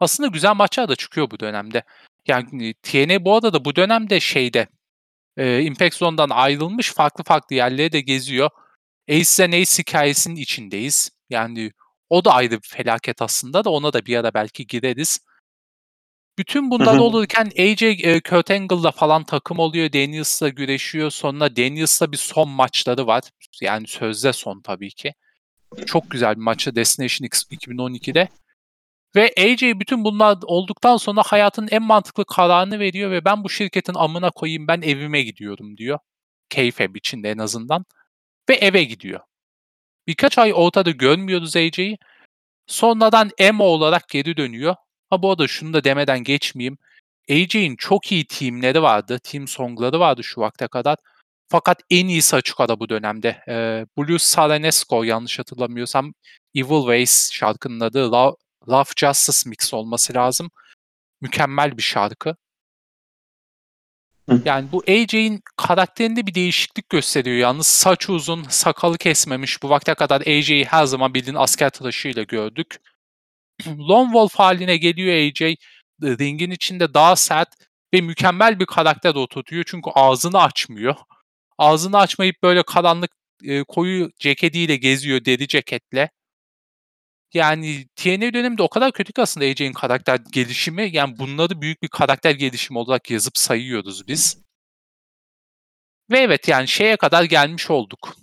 [0.00, 1.82] aslında güzel maçlar da çıkıyor bu dönemde.
[2.28, 4.68] Yani TNA bu arada da bu dönemde şeyde
[5.36, 8.50] e, Impact Zone'dan ayrılmış farklı farklı yerlere de geziyor.
[9.10, 11.10] Ace and Ace hikayesinin içindeyiz.
[11.30, 11.72] Yani
[12.10, 15.18] O da ayrı bir felaket aslında da ona da bir ara belki gireriz.
[16.38, 19.92] Bütün bunlar olurken AJ e, Kurt Angle'la falan takım oluyor.
[19.92, 21.10] Daniels'la güreşiyor.
[21.10, 23.22] Sonra Daniels'la bir son maçları var.
[23.62, 25.14] Yani sözde son tabii ki.
[25.86, 28.28] Çok güzel bir maçı Destination X 2012'de.
[29.16, 33.94] Ve AJ bütün bunlar olduktan sonra hayatın en mantıklı kararını veriyor ve ben bu şirketin
[33.94, 35.98] amına koyayım ben evime gidiyorum diyor.
[36.50, 37.84] Keyfeb içinde en azından.
[38.50, 39.20] Ve eve gidiyor.
[40.06, 41.98] Birkaç ay ortada görmüyoruz AJ'yi.
[42.66, 44.76] Sonradan Emo olarak geri dönüyor.
[45.10, 46.78] Ha bu arada şunu da demeden geçmeyeyim.
[47.30, 49.18] AJ'in çok iyi teamleri vardı.
[49.24, 50.96] Team songları vardı şu vakte kadar.
[51.48, 53.42] Fakat en iyisi açık ara bu dönemde.
[53.48, 56.14] Ee, Blues Saranesco yanlış hatırlamıyorsam
[56.54, 58.36] Evil Ways şarkının adı Love,
[58.68, 60.50] Love Justice Mix olması lazım.
[61.20, 62.36] Mükemmel bir şarkı.
[64.44, 67.36] Yani bu AJ'in karakterinde bir değişiklik gösteriyor.
[67.36, 69.62] Yalnız saç uzun, sakalı kesmemiş.
[69.62, 72.76] Bu vakte kadar AJ'yi her zaman bildiğin asker tıraşıyla gördük.
[73.66, 75.56] Lone Wolf haline geliyor AJ.
[76.02, 77.48] Ringin içinde daha sert
[77.94, 79.64] ve mükemmel bir karakter oturtuyor.
[79.66, 80.94] Çünkü ağzını açmıyor.
[81.58, 83.10] Ağzını açmayıp böyle karanlık
[83.44, 86.10] e, koyu ceketiyle geziyor deri ceketle.
[87.34, 90.90] Yani TNA döneminde o kadar kötü ki aslında AJ'in karakter gelişimi.
[90.92, 94.42] Yani bunları büyük bir karakter gelişimi olarak yazıp sayıyoruz biz.
[96.10, 98.16] Ve evet yani şeye kadar gelmiş olduk.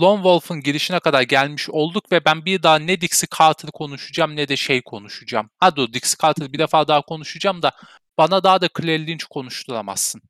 [0.00, 4.48] Lone Wolf'un girişine kadar gelmiş olduk ve ben bir daha ne Dixie Carter'ı konuşacağım ne
[4.48, 5.50] de şey konuşacağım.
[5.58, 7.72] Ha dur Dixie Carter'ı bir defa daha konuşacağım da
[8.18, 10.22] bana daha da Claire Lynch konuşturamazsın.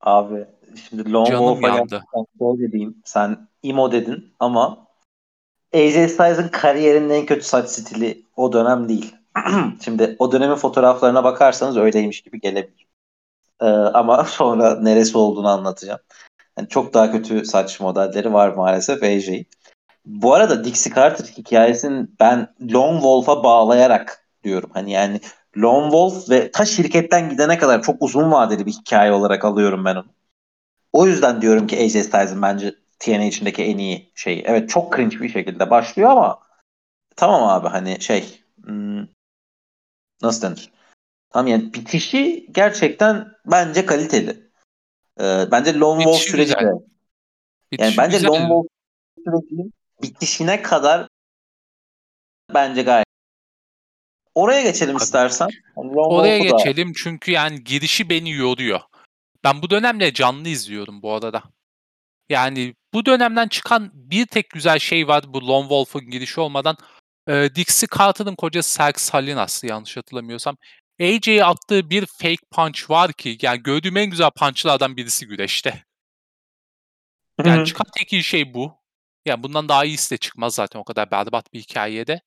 [0.00, 0.46] Abi
[0.88, 2.04] şimdi Lone Wolf'a yandı.
[2.38, 3.02] şöyle diyeyim.
[3.04, 4.86] Sen emo dedin ama
[5.74, 9.14] AJ Styles'ın kariyerinin en kötü saç stili o dönem değil.
[9.84, 12.86] şimdi o dönemin fotoğraflarına bakarsanız öyleymiş gibi gelebilir.
[13.60, 16.00] Ee, ama sonra neresi olduğunu anlatacağım.
[16.58, 19.46] Yani çok daha kötü saç modelleri var maalesef AJ'in.
[20.04, 24.70] Bu arada Dixie Carter hikayesini ben Lone Wolf'a bağlayarak diyorum.
[24.74, 25.20] Hani yani
[25.56, 29.96] Lone Wolf ve ta şirketten gidene kadar çok uzun vadeli bir hikaye olarak alıyorum ben
[29.96, 30.06] onu.
[30.92, 34.42] O yüzden diyorum ki AJ Styles'ın bence TNA içindeki en iyi şeyi.
[34.46, 36.40] Evet çok cringe bir şekilde başlıyor ama
[37.16, 39.06] tamam abi hani şey hmm,
[40.22, 40.70] nasıl denir?
[41.30, 44.50] Tamam yani bitişi gerçekten bence kaliteli.
[45.20, 46.72] Ee, bence Lone Wolf süreci de
[47.78, 48.28] yani bence güzel.
[48.28, 48.66] Lone Wolf
[49.24, 51.08] sürecinin bitişine kadar
[52.54, 53.06] bence gayet.
[54.34, 55.48] Oraya geçelim istersen.
[55.76, 58.80] Yani Lone Oraya Wolf'u da- geçelim çünkü yani girişi beni yoruyor.
[59.44, 61.42] Ben bu dönemle canlı izliyorum bu arada.
[62.28, 66.76] Yani bu dönemden çıkan bir tek güzel şey var bu Lone Wolf'un girişi olmadan.
[67.28, 70.56] Ee, Dixie Carter'ın kocası Serk Salinas'tı yanlış hatırlamıyorsam.
[71.00, 75.84] AJ'ye attığı bir fake punch var ki yani gördüğüm en güzel punchlardan birisi güreşte.
[77.44, 78.82] Yani çıkan tek iyi şey bu.
[79.26, 82.20] Yani bundan daha iyisi de çıkmaz zaten o kadar berbat bir hikayede.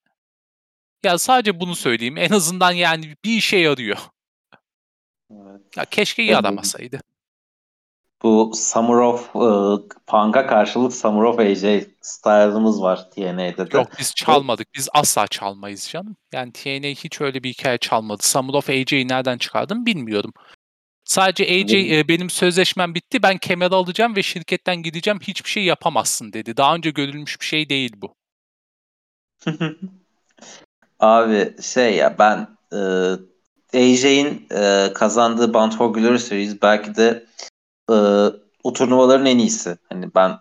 [1.03, 2.17] Ya sadece bunu söyleyeyim.
[2.17, 3.97] En azından yani bir işe yarıyor.
[5.31, 5.77] Evet.
[5.77, 6.99] Ya keşke yaramasaydı.
[8.25, 9.49] Bu Summer of e,
[10.07, 13.77] Punk'a karşılık Summer of AJ Styles'ımız var TNA'de de.
[13.77, 14.67] Yok biz çalmadık.
[14.75, 16.17] Biz asla çalmayız canım.
[16.33, 18.23] Yani TNA hiç öyle bir hikaye çalmadı.
[18.23, 20.33] Summer of AJ'yi nereden çıkardım bilmiyorum.
[21.03, 23.23] Sadece AJ e, benim sözleşmem bitti.
[23.23, 25.19] Ben kemer alacağım ve şirketten gideceğim.
[25.21, 26.57] Hiçbir şey yapamazsın dedi.
[26.57, 28.15] Daha önce görülmüş bir şey değil bu.
[30.99, 32.79] Abi şey ya ben e,
[33.79, 37.25] AJ'in e, kazandığı Bound for Glory Series belki de
[37.91, 37.95] e,
[38.63, 39.77] o turnuvaların en iyisi.
[39.89, 40.31] Hani ben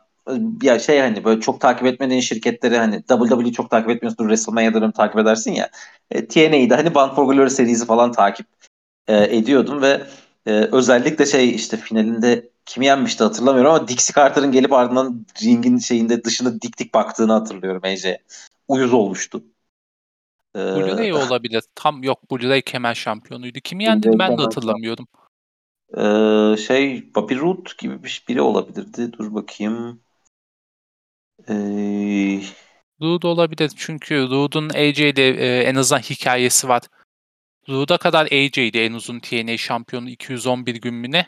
[0.62, 5.18] ya şey hani böyle çok takip etmediğin şirketleri hani WWE'yi çok takip etmiyorsun WrestleMania'ları takip
[5.18, 5.70] edersin ya.
[6.10, 8.46] E, TNA'yı hani Bound for Glory serisi falan takip
[9.08, 10.02] e, ediyordum ve
[10.46, 16.24] e, özellikle şey işte finalinde kimi yenmişti hatırlamıyorum ama Dixie Carter'ın gelip ardından ringin şeyinde
[16.24, 18.22] dışında dik dik baktığını hatırlıyorum AJ'ye.
[18.68, 19.44] Uyuz olmuştu.
[20.56, 21.64] Ee, Blu-ray olabilir.
[21.74, 23.60] Tam yok Blu-ray kemer şampiyonuydu.
[23.60, 25.06] Kimi yendiğini ben de kemer hatırlamıyorum.
[25.90, 29.12] Ee, şey Bobby Roode gibi bir, biri olabilirdi.
[29.12, 30.00] Dur bakayım.
[31.48, 32.40] Ee,
[33.00, 36.82] Rude olabilir çünkü Rude'un AJ'de e, en azından hikayesi var.
[37.68, 41.26] Rude'a kadar AJ'di en uzun TNA şampiyonu 211 gün mü ne?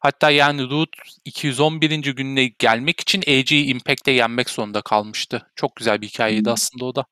[0.00, 0.90] Hatta yani Rude
[1.24, 2.12] 211.
[2.12, 5.50] gününe gelmek için AJ'yi Impact'te yenmek zorunda kalmıştı.
[5.54, 6.52] Çok güzel bir hikayeydi Hmm.
[6.52, 7.04] aslında o da.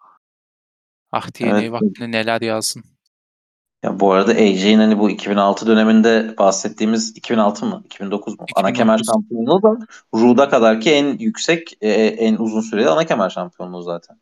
[1.13, 1.73] Ah TNA Evet.
[1.73, 2.85] vaktinde neler yazsın.
[3.87, 7.83] Ya bu arada AJ'in hani bu 2006 döneminde bahsettiğimiz 2006 mı?
[7.85, 8.47] 2009 mu?
[8.57, 8.79] Ana 2009.
[8.79, 13.83] kemer şampiyonluğu da Rude'a kadar ki en yüksek, e, en uzun süreli ana kemer şampiyonluğu
[13.83, 14.17] zaten.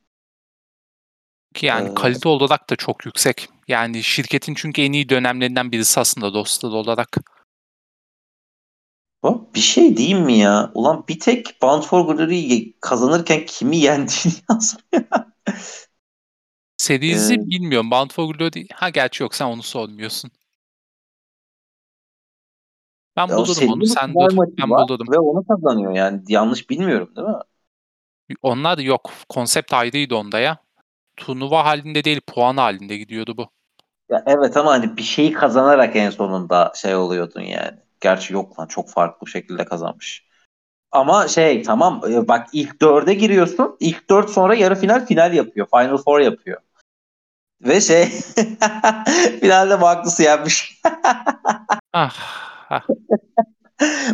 [1.55, 3.49] Ki yani Ee, kalite olarak da çok yüksek.
[3.69, 7.19] Yani şirketin çünkü en iyi dönemlerinden birisi aslında dostlar olarak.
[9.55, 10.71] Bir şey diyeyim mi ya?
[10.75, 15.05] Ulan bir tek Bound for Glory kazanırken kimi yendiğini yazmıyor.
[16.85, 17.91] Series'i ee, bilmiyorum.
[17.91, 18.67] Bound for Glory...
[18.75, 20.31] Ha gerçi yok sen onu sormuyorsun.
[23.17, 24.37] Ben bulurum onu sen dur.
[24.59, 25.07] Ben bulurum.
[25.13, 26.23] Ve onu kazanıyor yani.
[26.29, 27.35] Yanlış bilmiyorum değil mi?
[28.43, 29.11] Onlar yok.
[29.29, 30.59] Konsept ayrıydı onda ya.
[31.17, 33.49] Turnuva halinde değil puan halinde gidiyordu bu.
[34.11, 37.79] Ya evet ama hani bir şeyi kazanarak en sonunda şey oluyordun yani.
[38.01, 40.27] Gerçi yok lan çok farklı şekilde kazanmış.
[40.93, 43.77] Ama şey tamam e, bak ilk dörde giriyorsun.
[43.81, 45.67] İlk dört sonra yarı final final yapıyor.
[45.71, 46.61] Final Four yapıyor.
[47.65, 48.07] Ve şey
[49.41, 50.81] finalde Magnus'u yenmiş.
[51.93, 52.15] ah,
[52.71, 52.83] ah.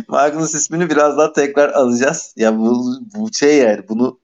[0.07, 2.33] Magnus ismini birazdan tekrar alacağız.
[2.37, 2.85] Ya bu,
[3.15, 4.19] bu şey yani bunu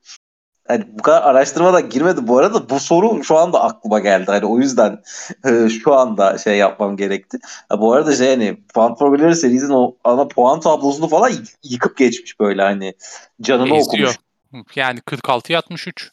[0.67, 2.69] hani bu kadar araştırma da girmedi bu arada.
[2.69, 4.25] Bu soru şu anda aklıma geldi.
[4.27, 5.03] Hani o yüzden
[5.45, 7.37] e, şu anda şey yapmam gerekti.
[7.69, 11.31] Ha, bu arada şey hani Puan Programları serisinin o ana puan tablosunu falan
[11.63, 12.93] yıkıp geçmiş böyle hani
[13.41, 14.13] canını Eziyor.
[14.51, 14.75] okumuş.
[14.75, 16.11] Yani 46'ya 63.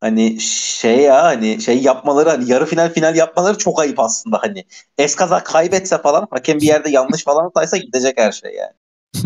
[0.00, 4.64] Hani şey ya hani şey yapmaları hani yarı final final yapmaları çok ayıp aslında hani.
[4.98, 8.72] Eskaza kaybetse falan hakem bir yerde yanlış falan saysa gidecek her şey yani.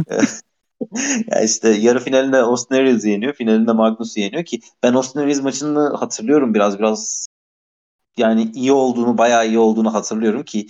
[1.31, 3.35] ya işte yarı finalinde Austin Aries yeniyor.
[3.35, 7.27] Finalinde Magnus yeniyor ki ben Austin Aries maçını hatırlıyorum biraz biraz
[8.17, 10.67] yani iyi olduğunu bayağı iyi olduğunu hatırlıyorum ki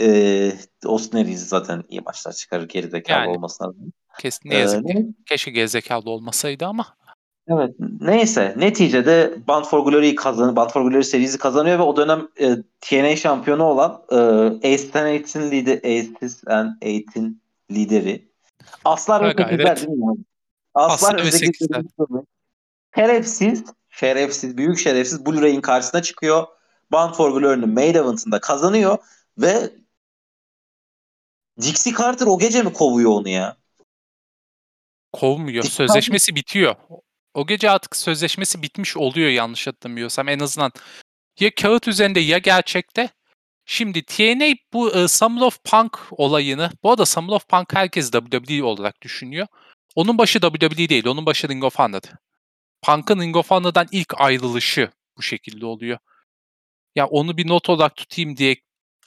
[0.00, 0.52] e,
[0.86, 3.92] Austin Aries zaten iyi maçlar çıkarır geri zekalı yani, olmasına rağmen.
[4.18, 5.06] Kesin ne yazık ki.
[5.26, 6.97] Keşke geri zekalı olmasaydı ama.
[7.48, 7.74] Evet.
[8.00, 8.54] Neyse.
[8.56, 10.56] Neticede Band for Glory'yi kazanıyor.
[10.56, 14.16] Band for Glory serisi kazanıyor ve o dönem e, TNA şampiyonu olan e,
[14.74, 18.28] Ace and Eight'in lideri, Ace and Eight'in lideri
[18.84, 20.16] Aslar ve Sekizler değil mi?
[20.74, 21.82] Aslar, Aslar ve Sekizler.
[22.94, 26.46] Şerefsiz, şerefsiz, büyük şerefsiz Blu-ray'in karşısına çıkıyor.
[26.92, 28.98] Bound for Glory'nin main event'ında kazanıyor
[29.38, 29.70] ve
[31.60, 33.56] Dixie Carter o gece mi kovuyor onu ya?
[35.12, 35.62] Kovmuyor.
[35.62, 36.36] Dixie Sözleşmesi Carter...
[36.36, 36.74] bitiyor.
[37.38, 40.28] O gece artık sözleşmesi bitmiş oluyor yanlış hatırlamıyorsam.
[40.28, 40.72] En azından
[41.40, 43.10] ya kağıt üzerinde ya gerçekte
[43.70, 48.64] Şimdi TNA bu e, Summer of Punk olayını, bu arada Summer of Punk herkes WWE
[48.64, 49.46] olarak düşünüyor.
[49.94, 52.00] Onun başı WWE değil, onun başı Ring of Honor.
[52.82, 55.98] Punk'ın Ring of Honor'dan ilk ayrılışı bu şekilde oluyor.
[56.96, 58.56] Ya onu bir not olarak tutayım diye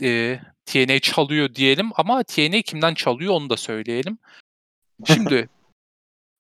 [0.02, 4.18] e, TNA çalıyor diyelim ama TNA kimden çalıyor onu da söyleyelim.
[5.06, 5.50] Şimdi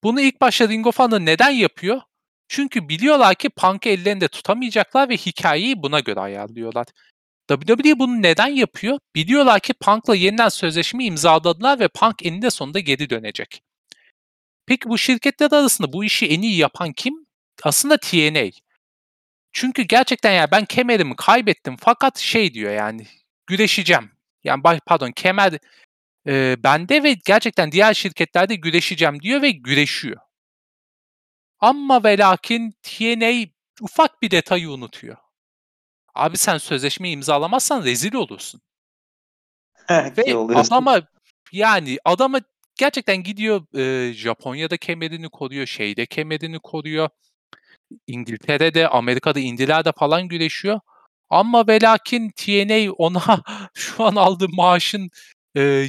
[0.03, 2.01] bunu ilk başta Ring of Honor neden yapıyor?
[2.47, 6.87] Çünkü biliyorlar ki Punk'ı ellerinde tutamayacaklar ve hikayeyi buna göre ayarlıyorlar.
[7.47, 8.99] WWE bunu neden yapıyor?
[9.15, 13.63] Biliyorlar ki Punk'la yeniden sözleşme imzaladılar ve Punk eninde sonunda geri dönecek.
[14.65, 17.25] Peki bu şirketler arasında bu işi en iyi yapan kim?
[17.63, 18.49] Aslında TNA.
[19.51, 23.07] Çünkü gerçekten yani ben kemerimi kaybettim fakat şey diyor yani
[23.47, 24.11] güreşeceğim.
[24.43, 25.57] Yani pardon kemer
[26.27, 30.17] e, bende ve gerçekten diğer şirketlerde güreşeceğim diyor ve güreşiyor.
[31.59, 33.47] Ama ve lakin TNA
[33.81, 35.17] ufak bir detayı unutuyor.
[36.15, 38.61] Abi sen sözleşme imzalamazsan rezil olursun.
[40.17, 41.01] Ve adama
[41.51, 42.39] yani adama
[42.75, 47.09] gerçekten gidiyor e, Japonya'da kemerini koruyor, şeyde kemerini koruyor.
[48.07, 50.79] İngiltere'de, Amerika'da indilerde falan güreşiyor.
[51.29, 55.09] Ama ve lakin TNA ona şu an aldığı maaşın
[55.57, 55.87] e,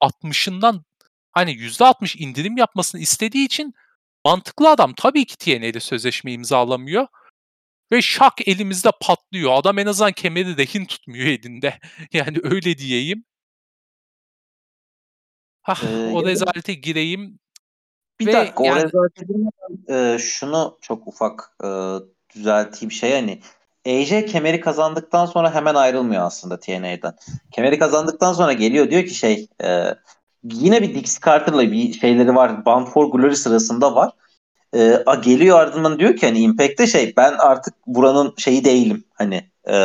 [0.00, 0.82] 60'ından
[1.32, 3.74] hani yüzde 60 indirim yapmasını istediği için
[4.24, 7.06] mantıklı adam tabii ki TNA'de sözleşme imzalamıyor.
[7.92, 9.52] Ve şak elimizde patlıyor.
[9.54, 11.78] Adam en azından kemeri rehin tutmuyor elinde.
[12.12, 13.24] Yani öyle diyeyim.
[15.62, 17.38] Hah, ee, o rezalete gireyim.
[18.20, 18.80] Bir Ve dakika yani...
[18.80, 21.68] o rezalete girmeden e, şunu çok ufak e,
[22.34, 23.40] düzelteyim şey hani
[23.86, 27.16] AJ kemeri kazandıktan sonra hemen ayrılmıyor aslında TNA'dan.
[27.50, 29.94] Kemeri kazandıktan sonra geliyor diyor ki şey e,
[30.44, 32.64] yine bir Dixie Carter'la bir şeyleri var.
[32.64, 34.12] Bound for Glory sırasında var
[34.74, 39.76] e, geliyor ardından diyor ki hani Impact'te şey ben artık buranın şeyi değilim hani e,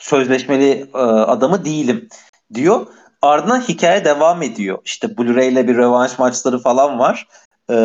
[0.00, 2.08] sözleşmeli e, adamı değilim
[2.54, 2.86] diyor.
[3.22, 4.78] Ardından hikaye devam ediyor.
[4.84, 7.28] İşte Blu-ray ile bir rövanş maçları falan var.
[7.70, 7.76] E,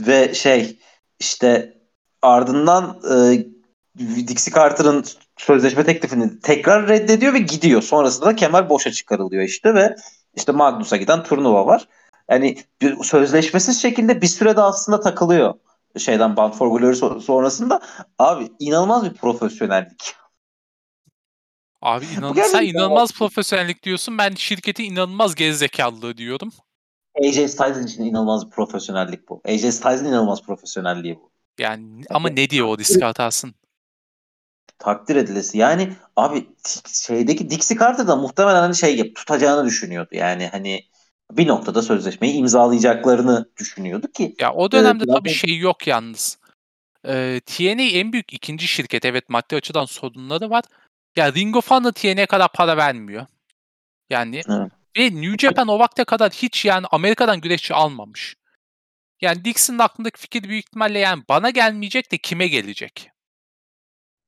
[0.00, 0.78] ve şey
[1.20, 1.78] işte
[2.22, 3.46] ardından e,
[3.98, 5.04] Dixie Carter'ın
[5.36, 7.82] sözleşme teklifini tekrar reddediyor ve gidiyor.
[7.82, 9.96] Sonrasında da kemer boşa çıkarılıyor işte ve
[10.34, 11.88] işte Magnus'a giden turnuva var
[12.30, 15.54] yani bir sözleşmesiz şekilde bir sürede aslında takılıyor
[15.98, 17.80] şeyden Bound for Glory sonrasında.
[18.18, 20.14] Abi inanılmaz bir profesyonellik.
[21.82, 24.18] Abi inan sen inanılmaz profesyonellik diyorsun.
[24.18, 26.52] Ben şirketi inanılmaz gerizekalılığı diyorum.
[27.24, 29.42] AJ Styles için inanılmaz bir profesyonellik bu.
[29.48, 31.30] AJ Styles'in inanılmaz profesyonelliği bu.
[31.58, 33.54] Yani ama ne diyor o risk hatasın?
[34.80, 35.58] Takdir edilesi.
[35.58, 36.46] Yani abi
[36.86, 40.08] şeydeki Dixie Carter da muhtemelen hani şey tutacağını düşünüyordu.
[40.12, 40.84] Yani hani
[41.30, 44.34] bir noktada sözleşmeyi imzalayacaklarını düşünüyordu ki.
[44.40, 46.38] Ya o dönemde e, tabii şey yok yalnız.
[47.06, 49.04] Ee, TNA en büyük ikinci şirket.
[49.04, 50.64] Evet maddi açıdan sorunları var.
[51.16, 53.26] Ya Ring of Honor TNA'ye kadar para vermiyor.
[54.10, 54.72] Yani evet.
[54.98, 58.36] ve New Japan o vakte kadar hiç yani Amerika'dan güreşçi almamış.
[59.20, 63.10] Yani Dixon'ın aklındaki fikir büyük ihtimalle yani bana gelmeyecek de kime gelecek?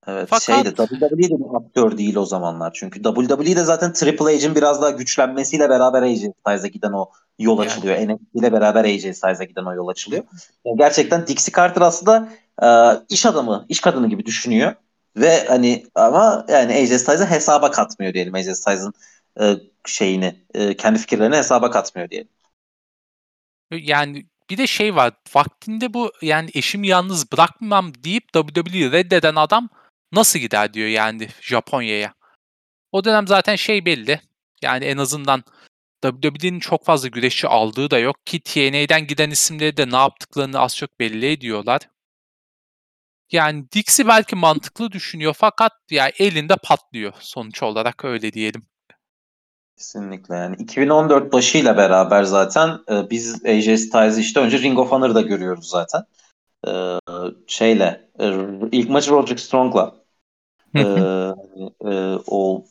[0.06, 0.42] Evet Fakat...
[0.42, 2.72] şeyde WWE de bir aktör değil o zamanlar.
[2.74, 7.66] Çünkü WWE'de zaten Triple H'in biraz daha güçlenmesiyle beraber AJ Styles'a giden o yol yani.
[7.66, 7.96] açılıyor.
[7.96, 10.24] NXT ile beraber AJ Styles'a giden o yol açılıyor.
[10.64, 12.28] Yani gerçekten Dixie Carter aslında
[12.62, 12.68] e,
[13.08, 14.74] iş adamı, iş kadını gibi düşünüyor.
[15.16, 18.34] Ve hani ama yani AJ Styles'a hesaba katmıyor diyelim.
[18.34, 18.92] AJ Styles'ın
[19.40, 22.28] e, şeyini, e, kendi fikirlerini hesaba katmıyor diyelim.
[23.72, 25.12] Yani bir de şey var.
[25.34, 29.68] Vaktinde bu yani eşimi yalnız bırakmam deyip WWE reddeden adam
[30.12, 32.14] nasıl gider diyor yani Japonya'ya.
[32.92, 34.20] O dönem zaten şey belli.
[34.62, 35.44] Yani en azından
[36.02, 40.76] WWE'nin çok fazla güreşçi aldığı da yok ki TNA'den giden isimleri de ne yaptıklarını az
[40.76, 41.80] çok belli ediyorlar.
[43.32, 48.62] Yani Dixie belki mantıklı düşünüyor fakat ya yani elinde patlıyor sonuç olarak öyle diyelim.
[49.76, 55.20] Kesinlikle yani 2014 başıyla beraber zaten e, biz AJ Styles'ı işte önce Ring of Honor'da
[55.20, 56.02] görüyoruz zaten.
[56.66, 56.72] E,
[57.46, 58.32] şeyle e,
[58.72, 60.01] ilk maçı Roderick Strong'la
[60.76, 60.82] e,
[61.90, 62.64] e, o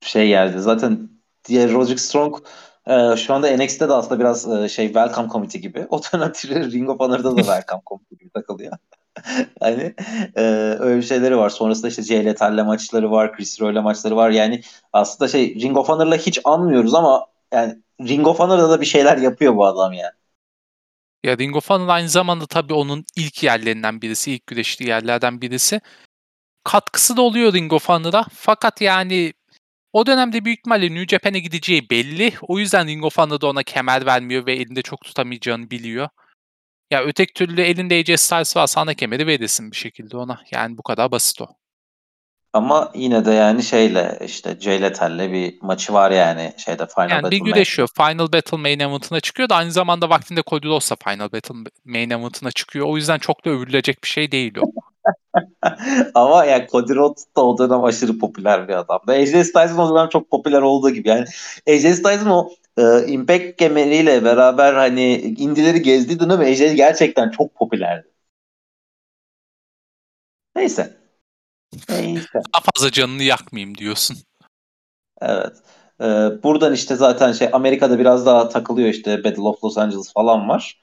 [0.00, 0.60] şey geldi.
[0.60, 1.08] Zaten
[1.44, 2.36] diğer Roderick Strong
[2.86, 5.86] e, şu anda NXT'de de aslında biraz e, şey Welcome Committee gibi.
[5.90, 6.32] O dönem
[6.72, 8.72] Ring of Honor'da da Welcome Committee gibi takılıyor.
[9.60, 9.94] hani
[10.36, 10.42] e,
[10.80, 11.50] öyle şeyleri var.
[11.50, 14.30] Sonrasında işte Jay Lethal'le maçları var, Chris Roy'le maçları var.
[14.30, 18.86] Yani aslında şey Ring of Honor'la hiç anmıyoruz ama yani Ring of Honor'da da bir
[18.86, 20.12] şeyler yapıyor bu adam yani.
[21.24, 25.80] Ya Ring of Honor aynı zamanda tabii onun ilk yerlerinden birisi, ilk güreştiği yerlerden birisi.
[26.64, 28.24] Katkısı da oluyor Ring of Honor'a.
[28.32, 29.32] Fakat yani
[29.92, 32.32] o dönemde büyük ihtimalle New Japan'e gideceği belli.
[32.42, 36.08] O yüzden Ring of Honor'da ona kemer vermiyor ve elinde çok tutamayacağını biliyor.
[36.90, 40.40] Ya öteki türlü elinde AJ Styles varsa ana kemeri verirsin bir şekilde ona.
[40.50, 41.48] Yani bu kadar basit o.
[42.52, 47.22] Ama yine de yani şeyle işte Jay Lethal'le bir maçı var yani şeyde Final yani
[47.22, 47.88] Battle bir güreşiyor.
[47.98, 48.12] Main.
[48.12, 51.54] Final Battle Main Event'ına çıkıyor da aynı zamanda vaktinde Cody Rhodes da Final Battle
[51.84, 52.86] Main Event'ına çıkıyor.
[52.86, 54.91] O yüzden çok da övülecek bir şey değil o.
[56.14, 59.00] Ama yani Cody Rhodes da o dönem aşırı popüler bir adam.
[59.08, 61.08] AJ Styles'ın o dönem çok popüler olduğu gibi.
[61.08, 61.24] Yani
[61.68, 68.08] AJ Styles'ın o e, Impact kemeriyle beraber hani indileri gezdiği dönem AJ gerçekten çok popülerdi.
[70.56, 70.96] Neyse.
[71.88, 72.28] Neyse.
[72.34, 74.16] Daha fazla canını yakmayayım diyorsun.
[75.20, 75.52] Evet.
[76.00, 76.04] Ee,
[76.42, 80.81] buradan işte zaten şey Amerika'da biraz daha takılıyor işte Battle of Los Angeles falan var.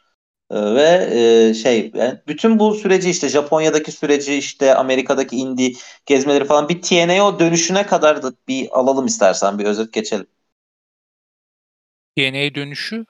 [0.52, 1.10] Ee, ve
[1.50, 5.74] e, şey yani bütün bu süreci işte Japonya'daki süreci işte Amerika'daki indie
[6.06, 10.28] gezmeleri falan bir TNA dönüşüne kadar da bir alalım istersen bir özet geçelim.
[12.16, 13.06] TNA dönüşü?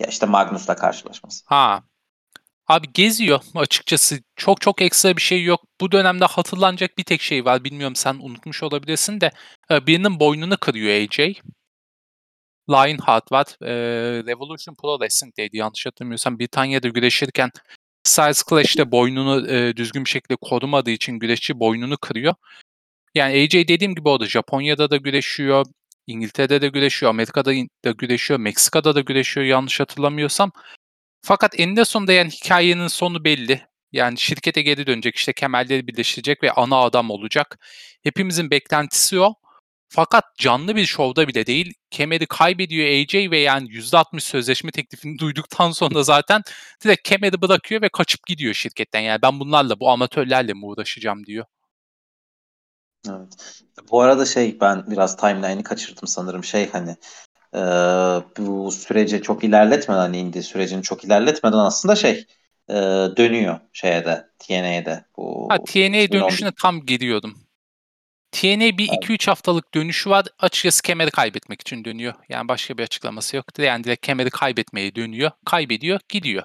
[0.00, 1.44] Ya işte Magnus'la karşılaşması.
[1.44, 1.82] Ha.
[2.68, 4.18] Abi geziyor açıkçası.
[4.36, 5.62] Çok çok ekstra bir şey yok.
[5.80, 7.64] Bu dönemde hatırlanacak bir tek şey var.
[7.64, 9.32] Bilmiyorum sen unutmuş olabilirsin de.
[9.70, 11.42] E, birinin boynunu kırıyor AJ.
[12.70, 13.46] Lionheart var.
[13.62, 13.72] E,
[14.26, 16.38] Revolution Pro Wrestling'deydi yanlış hatırlamıyorsam.
[16.38, 17.50] Britanya'da güreşirken
[18.04, 22.34] Styles Clash'te boynunu e, düzgün bir şekilde korumadığı için güreşçi boynunu kırıyor.
[23.14, 25.66] Yani AJ dediğim gibi o da Japonya'da da güreşiyor.
[26.06, 27.52] İngiltere'de de güreşiyor, Amerika'da
[27.84, 30.52] da güreşiyor, Meksika'da da güreşiyor yanlış hatırlamıyorsam.
[31.22, 33.66] Fakat eninde sonunda yani hikayenin sonu belli.
[33.92, 37.58] Yani şirkete geri dönecek, işte kemerleri birleştirecek ve ana adam olacak.
[38.02, 39.34] Hepimizin beklentisi o.
[39.96, 41.74] Fakat canlı bir şovda bile değil.
[41.90, 46.42] Kemeri kaybediyor AJ ve yani %60 sözleşme teklifini duyduktan sonra zaten
[46.84, 49.00] direkt kemeri bırakıyor ve kaçıp gidiyor şirketten.
[49.00, 51.44] Yani ben bunlarla, bu amatörlerle mi uğraşacağım diyor.
[53.08, 53.62] Evet.
[53.90, 56.96] Bu arada şey ben biraz timeline'ı kaçırdım sanırım şey hani
[57.54, 57.60] e,
[58.38, 62.26] bu süreci çok ilerletmeden hani indi sürecini çok ilerletmeden aslında şey
[62.68, 62.74] e,
[63.16, 65.04] dönüyor şeye de TNA'de.
[65.16, 67.45] Bu ha, TNA dönüşüne tam giriyordum.
[68.36, 70.26] TNA bir 2-3 haftalık dönüşü var.
[70.38, 72.14] Açıkçası kemeri kaybetmek için dönüyor.
[72.28, 73.58] Yani başka bir açıklaması yok.
[73.58, 75.30] Yani direkt kemeri kaybetmeye dönüyor.
[75.44, 76.42] Kaybediyor, gidiyor.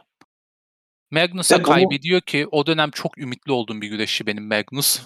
[1.11, 5.01] Magnus'a kaybediyor ki o dönem çok ümitli olduğum bir güreşçi benim Magnus.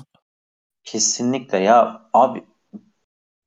[0.84, 2.44] Kesinlikle ya abi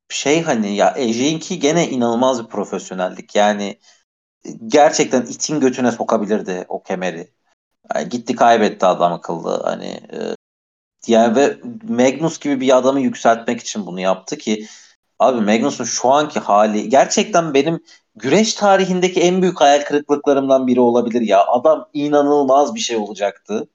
[0.08, 3.34] şey hani ya AJ'inki gene inanılmaz bir profesyonellik.
[3.34, 3.78] Yani
[4.66, 7.30] gerçekten itin götüne sokabilirdi o kemeri.
[7.94, 9.62] Yani gitti kaybetti adam akıllı.
[9.64, 10.37] Hani e,
[11.06, 11.56] yani ve
[11.88, 14.66] Magnus gibi bir adamı yükseltmek için bunu yaptı ki
[15.18, 17.80] abi Magnus'un şu anki hali gerçekten benim
[18.16, 21.46] güreş tarihindeki en büyük hayal kırıklıklarımdan biri olabilir ya.
[21.46, 23.68] Adam inanılmaz bir şey olacaktı.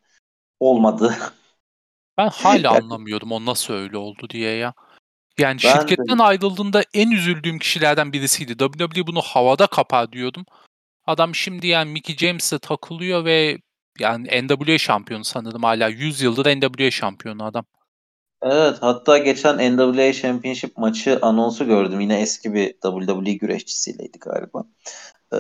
[0.60, 1.16] Olmadı.
[2.18, 4.74] Ben hala anlamıyordum o nasıl öyle oldu diye ya.
[5.38, 8.58] Yani Ben de- şirketten ayrıldığında en üzüldüğüm kişilerden birisiydi.
[8.58, 10.46] WWE bunu havada kapar diyordum.
[11.06, 13.58] Adam şimdi yani Mickey James'e takılıyor ve
[14.00, 15.88] yani NWA şampiyonu sanırım hala.
[15.88, 17.66] 100 yıldır NWA şampiyonu adam.
[18.42, 22.00] Evet hatta geçen NWA Championship maçı anonsu gördüm.
[22.00, 24.64] Yine eski bir WWE güreşçisiyleydi galiba.
[25.34, 25.38] Ee,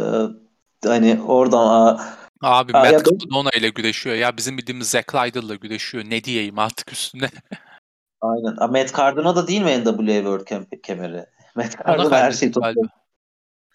[0.87, 1.99] hani oradan aa,
[2.41, 4.15] Abi Aa, Matt Cardona ile güreşiyor.
[4.15, 6.03] Ya bizim bildiğimiz Zack Ryder'la güreşiyor.
[6.03, 7.29] Ne diyeyim artık üstüne.
[8.21, 8.55] aynen.
[8.57, 11.25] Aa, Matt Cardona da değil mi NWA World Cam- kemeri?
[11.55, 12.89] Matt Ona Cardona her şeyi topluyor.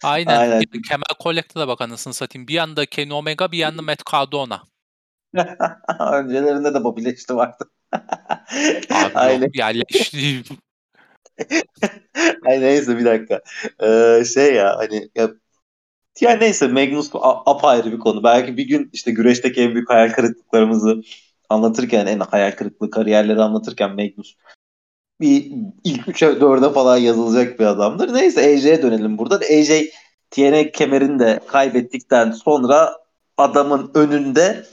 [0.03, 0.37] Aynen.
[0.37, 0.53] Aynen.
[0.53, 2.47] Yani Kemal Collector'a bak anasını satayım.
[2.47, 4.63] Bir yanda Kenny Omega bir yanda Matt Cardona.
[6.13, 7.69] Öncelerinde de Bobby Lashley vardı.
[8.91, 9.41] Abi Aynen.
[9.41, 10.43] yok yerleşti.
[12.47, 13.41] Ay neyse bir dakika.
[13.83, 15.29] Ee, şey ya hani ya,
[16.21, 18.23] ya neyse Magnus a- apayrı bir konu.
[18.23, 21.01] Belki bir gün işte güreşteki en büyük hayal kırıklıklarımızı
[21.49, 24.35] anlatırken en hayal kırıklığı kariyerleri anlatırken Magnus
[25.21, 25.51] bir
[25.83, 28.13] ilk 3'e 4'e falan yazılacak bir adamdır.
[28.13, 29.35] Neyse AJ'ye dönelim burada.
[29.35, 29.71] AJ
[30.31, 32.97] TNA kemerini de kaybettikten sonra
[33.37, 34.65] adamın önünde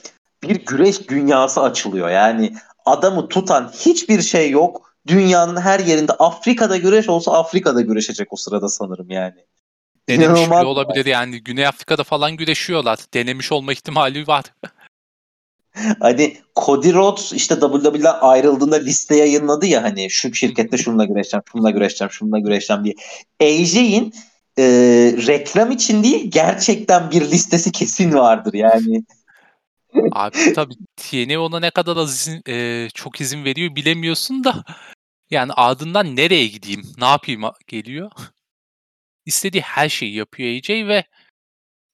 [0.42, 2.08] bir güreş dünyası açılıyor.
[2.08, 4.96] Yani adamı tutan hiçbir şey yok.
[5.06, 9.34] Dünyanın her yerinde Afrika'da güreş olsa Afrika'da güreşecek o sırada sanırım yani.
[10.08, 11.42] Denemiş bile olabilir yani.
[11.42, 12.98] Güney Afrika'da falan güreşiyorlar.
[13.14, 14.44] Denemiş olma ihtimali var.
[16.00, 21.70] Hani Cody Rhodes işte WWE'den ayrıldığında liste yayınladı ya hani şu şirkette şununla güreşeceğim, şununla
[21.70, 22.94] güreşeceğim, şununla güreşeceğim diye.
[23.40, 24.14] AJ'in
[24.58, 24.64] e,
[25.26, 29.04] reklam için değil gerçekten bir listesi kesin vardır yani.
[30.12, 34.64] Abi tabii TNA ona ne kadar az izin, e, çok izin veriyor bilemiyorsun da
[35.30, 38.10] yani ardından nereye gideyim, ne yapayım geliyor.
[39.26, 41.04] İstediği her şeyi yapıyor AJ ve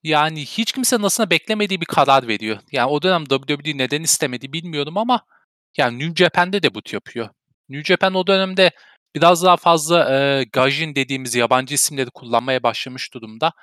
[0.03, 2.59] yani hiç kimsenin aslında beklemediği bir karar veriyor.
[2.71, 5.25] Yani o dönem WWE neden istemedi bilmiyorum ama
[5.77, 7.29] yani New Japan'de debut yapıyor.
[7.69, 8.71] New Japan o dönemde
[9.15, 13.53] biraz daha fazla e, Gaijin dediğimiz yabancı isimleri kullanmaya başlamış durumda.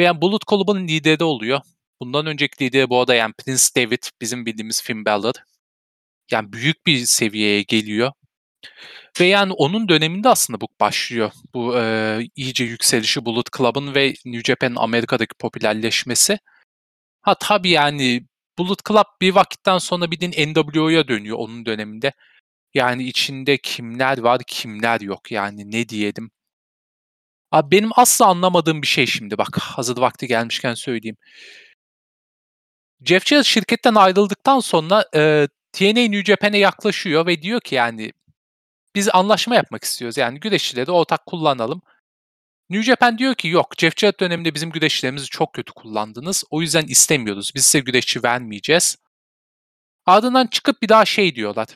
[0.00, 1.60] Ve yani Bullet Club'un lideri oluyor.
[2.00, 5.34] Bundan önceki lideri bu arada yani Prince David bizim bildiğimiz Finn Balor.
[6.30, 8.12] Yani büyük bir seviyeye geliyor.
[9.20, 11.32] Ve yani onun döneminde aslında bu başlıyor.
[11.54, 16.38] Bu e, iyice yükselişi Bullet Club'ın ve New Japan'ın Amerika'daki popülerleşmesi.
[17.22, 18.26] Ha tabii yani
[18.58, 22.12] Bullet Club bir vakitten sonra bildiğin NWO'ya dönüyor onun döneminde.
[22.74, 26.30] Yani içinde kimler var kimler yok yani ne diyelim.
[27.52, 31.16] Abi benim asla anlamadığım bir şey şimdi bak hazır vakti gelmişken söyleyeyim.
[33.04, 38.12] Jeff Jarrett şirketten ayrıldıktan sonra e, TNA New Japan'e yaklaşıyor ve diyor ki yani
[38.94, 40.16] biz anlaşma yapmak istiyoruz.
[40.16, 41.82] Yani güreşçileri ortak kullanalım.
[42.70, 46.44] New Japan diyor ki yok Jeff Jarrett döneminde bizim güreşçilerimizi çok kötü kullandınız.
[46.50, 47.52] O yüzden istemiyoruz.
[47.54, 48.96] Biz size güreşçi vermeyeceğiz.
[50.06, 51.68] Ardından çıkıp bir daha şey diyorlar.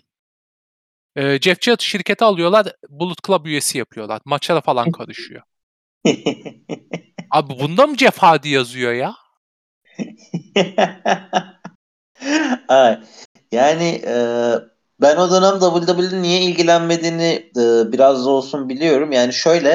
[1.17, 2.73] E, Jeff Jarrett şirkete alıyorlar.
[2.89, 4.21] Bullet Club üyesi yapıyorlar.
[4.25, 5.43] Maçlara falan karışıyor.
[7.31, 9.15] Abi bunda mı Jeff Hardy yazıyor ya?
[13.53, 14.15] Yani e,
[15.01, 19.13] ben o dönem WWE'nin niye ilgilenmediğini e, biraz da olsun biliyorum.
[19.13, 19.71] Yani şöyle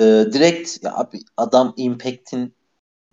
[0.00, 2.54] e, direkt ya abi adam Impact'in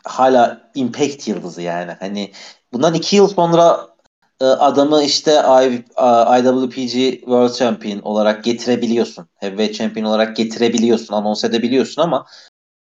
[0.05, 1.91] hala Impact yıldızı yani.
[1.99, 2.31] Hani
[2.73, 3.87] bundan iki yıl sonra
[4.41, 9.27] e, adamı işte I, a- IWPG World Champion olarak getirebiliyorsun.
[9.35, 12.25] Heavyweight Champion olarak getirebiliyorsun, anons edebiliyorsun ama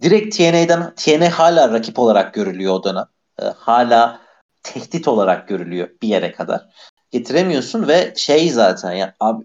[0.03, 3.05] direkt TNA'den TNA hala rakip olarak görülüyor o dönem.
[3.43, 4.21] E, hala
[4.63, 6.69] tehdit olarak görülüyor bir yere kadar.
[7.11, 9.45] Getiremiyorsun ve şey zaten ya abi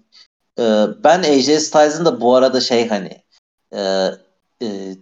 [0.59, 0.63] e,
[1.03, 3.23] ben AJ Styles'ın da bu arada şey hani
[3.73, 4.09] e,
[4.61, 4.95] e,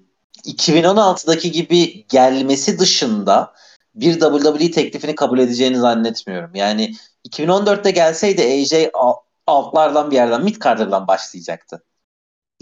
[0.45, 3.53] 2016'daki gibi gelmesi dışında
[3.95, 6.55] bir WWE teklifini kabul edeceğini zannetmiyorum.
[6.55, 6.93] Yani
[7.29, 9.15] 2014'te gelseydi AJ al-
[9.47, 11.83] altlardan bir yerden mid carder'dan başlayacaktı.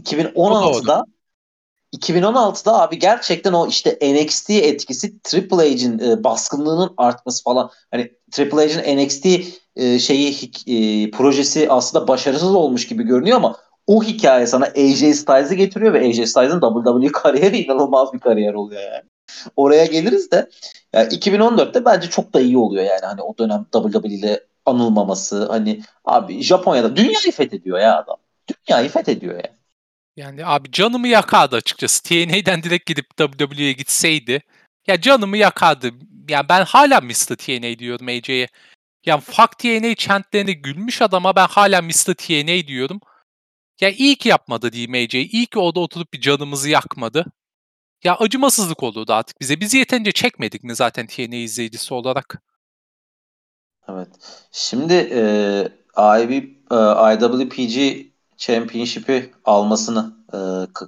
[0.01, 1.05] 2016'da
[1.93, 8.69] 2016'da abi gerçekten o işte NXT etkisi Triple H'in e, baskınlığının artması falan hani Triple
[8.69, 9.25] H'in NXT
[9.79, 13.55] e, şeyi e, projesi aslında başarısız olmuş gibi görünüyor ama
[13.87, 18.81] o hikaye sana AJ Styles'ı getiriyor ve AJ Styles'ın WWE kariyeri inanılmaz bir kariyer oluyor
[18.81, 19.03] yani.
[19.55, 20.49] Oraya geliriz de
[20.93, 25.81] yani 2014'te bence çok da iyi oluyor yani hani o dönem WWE ile anılmaması hani
[26.05, 28.17] abi Japonya'da dünyayı fethediyor ya adam.
[28.67, 29.59] Dünyayı fethediyor ya.
[30.17, 32.03] Yani abi canımı yakardı açıkçası.
[32.03, 34.41] TNA'den direkt gidip WWE'ye gitseydi.
[34.87, 35.91] Ya canımı yakardı.
[36.29, 37.35] Ya ben hala Mr.
[37.35, 38.47] TNA diyorum AJ'ye.
[39.05, 42.13] Yani fuck TNA chantlerine gülmüş adama ben hala Mr.
[42.13, 42.99] TNA diyorum.
[43.81, 45.15] Ya iyi ki yapmadı AJ.
[45.15, 47.25] İyi ki orada oturup bir canımızı yakmadı.
[48.03, 49.59] Ya acımasızlık olurdu artık bize.
[49.59, 52.41] Biz yeterince çekmedik mi zaten TNA izleyicisi olarak?
[53.89, 54.09] Evet.
[54.51, 55.21] Şimdi e,
[55.97, 56.31] IB,
[56.71, 56.75] e,
[57.13, 58.05] IWPG
[58.37, 60.37] Championship'i almasını e,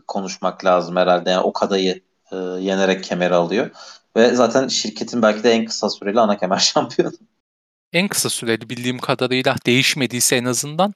[0.08, 1.30] konuşmak lazım herhalde.
[1.30, 2.02] Yani o kadayı
[2.32, 3.70] e, yenerek kemeri alıyor.
[4.16, 7.14] Ve zaten şirketin belki de en kısa süreli ana kemer şampiyonu.
[7.94, 10.94] En kısa süreli bildiğim kadarıyla değişmediyse en azından.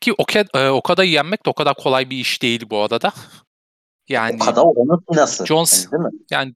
[0.00, 0.24] Ki o,
[0.54, 3.12] e, o kadar yenmek de o kadar kolay bir iş değil bu arada.
[4.08, 5.46] Yani o kadar oranın sinası.
[5.46, 6.20] Jones, yani, değil mi?
[6.30, 6.54] Yani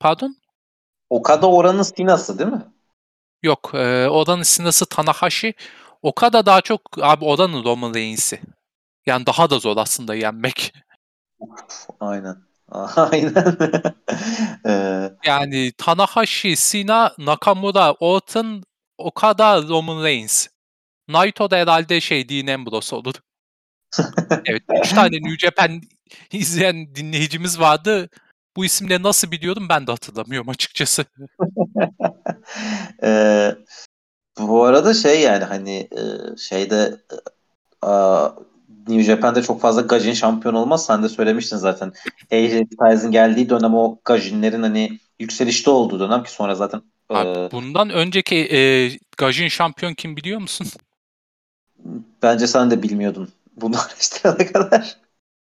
[0.00, 0.36] pardon?
[1.10, 2.62] O kadar oranın sinası değil mi?
[3.42, 3.70] Yok.
[3.74, 5.54] E, oranın sinası Tanahashi.
[6.02, 8.40] O kadar daha çok abi oranın Roman Reigns'i.
[9.06, 10.72] Yani daha da zor aslında yenmek.
[12.00, 12.47] Aynen.
[12.96, 13.34] Aynen.
[14.66, 15.10] ee...
[15.24, 18.62] Yani Tanahashi, Sina, Nakamura, Orton,
[18.98, 20.48] o kadar Roman Reigns.
[21.08, 23.14] Naito da herhalde şey Dean Ambrose olur.
[24.44, 24.62] evet.
[24.84, 25.82] Üç tane New Japan
[26.32, 28.08] izleyen dinleyicimiz vardı.
[28.56, 31.04] Bu isimleri nasıl biliyorum ben de hatırlamıyorum açıkçası.
[33.02, 33.54] ee,
[34.38, 36.96] bu arada şey yani hani e, şeyde
[37.84, 37.90] e,
[38.88, 40.86] New Japan'de çok fazla Gajin şampiyon olmaz.
[40.86, 41.92] Sen de söylemiştin zaten.
[42.32, 47.50] AJ Styles'ın geldiği dönem o Gajinlerin hani yükselişte olduğu dönem ki sonra zaten Abi, e,
[47.52, 50.66] bundan önceki e, Gajin şampiyon kim biliyor musun?
[52.22, 54.96] Bence sen de bilmiyordun bunu araştırana kadar.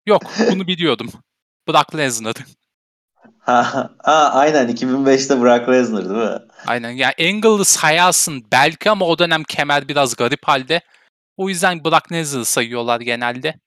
[0.05, 1.09] Yok bunu biliyordum.
[1.67, 2.35] Brock Lesnar.
[3.39, 6.39] Ha, ha, aynen 2005'te Brock Lesnar değil mi?
[6.67, 10.81] Aynen yani Angle'ı sayarsın belki ama o dönem kemer biraz garip halde.
[11.39, 13.59] O yüzden Brock Lesnar'ı sayıyorlar genelde.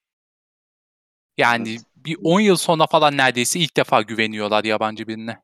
[1.39, 5.43] Yani bir 10 yıl sonra falan neredeyse ilk defa güveniyorlar yabancı birine.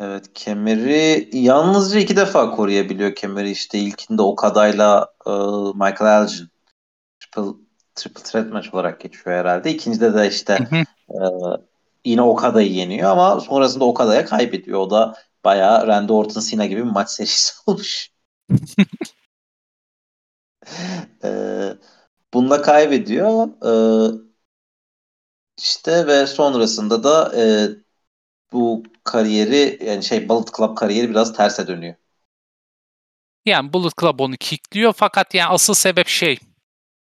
[0.00, 5.30] Evet kemeri yalnızca iki defa koruyabiliyor kemeri işte ilkinde Okada'yla e,
[5.74, 6.48] Michael Elgin
[7.20, 7.58] triple,
[7.94, 9.70] triple threat match olarak geçiyor herhalde.
[9.70, 10.68] İkincide de işte
[11.08, 11.18] e,
[12.04, 14.80] yine Okada'yı yeniyor ama sonrasında Okada'ya kaybediyor.
[14.80, 18.10] O da bayağı Randy Orton Cena gibi bir maç serisi olmuş.
[21.24, 21.30] e,
[22.34, 23.48] bunda kaybediyor.
[23.66, 23.72] E,
[25.58, 27.68] işte ve sonrasında da e,
[28.52, 31.94] bu kariyeri yani şey Bullet Club kariyeri biraz terse dönüyor.
[33.46, 36.38] Yani Bullet Club onu kickliyor fakat yani asıl sebep şey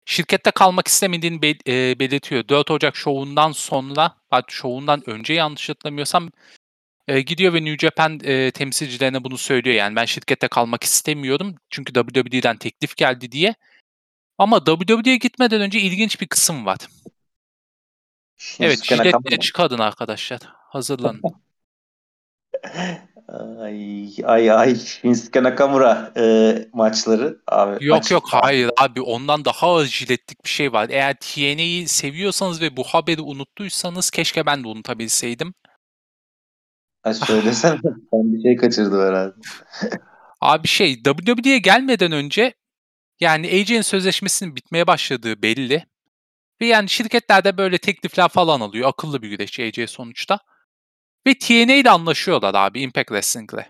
[0.05, 2.47] şirkette kalmak istemediğini bel- e, belirtiyor.
[2.47, 4.15] 4 Ocak şovundan sonra,
[4.47, 6.31] şovundan önce yanlış hatırlamıyorsam
[7.07, 9.75] e, gidiyor ve New Japan e, temsilcilerine bunu söylüyor.
[9.75, 13.55] Yani ben şirkette kalmak istemiyorum çünkü WWE'den teklif geldi diye.
[14.37, 16.77] Ama WWE'ye gitmeden önce ilginç bir kısım var.
[18.59, 20.39] evet, şiddetle çıkadın arkadaşlar.
[20.45, 21.21] Hazırlanın.
[23.59, 26.23] ay ay ay Shinsuke Nakamura e,
[26.73, 27.85] maçları abi.
[27.85, 30.89] Yok maç yok hayır abi ondan daha ağır jiletlik bir şey var.
[30.89, 35.53] Eğer TNA'yı seviyorsanız ve bu haberi unuttuysanız keşke ben de unutabilseydim.
[37.03, 39.35] Ha söylesene ben bir şey kaçırdım herhalde.
[40.41, 42.53] abi şey WWE'ye gelmeden önce
[43.19, 45.85] yani AJ'nin sözleşmesinin bitmeye başladığı belli.
[46.61, 48.89] Ve yani şirketlerde böyle teklifler falan alıyor.
[48.89, 50.39] Akıllı bir güreşçi AJ sonuçta.
[51.27, 53.65] Ve TNA ile anlaşıyorlar abi Impact Wrestling'le.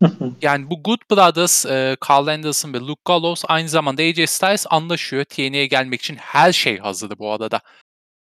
[0.42, 5.24] yani bu Good Brothers, e, Carl Anderson ve Luke Gallows aynı zamanda AJ Styles anlaşıyor.
[5.24, 7.60] TNA'ye gelmek için her şey hazırdı bu arada.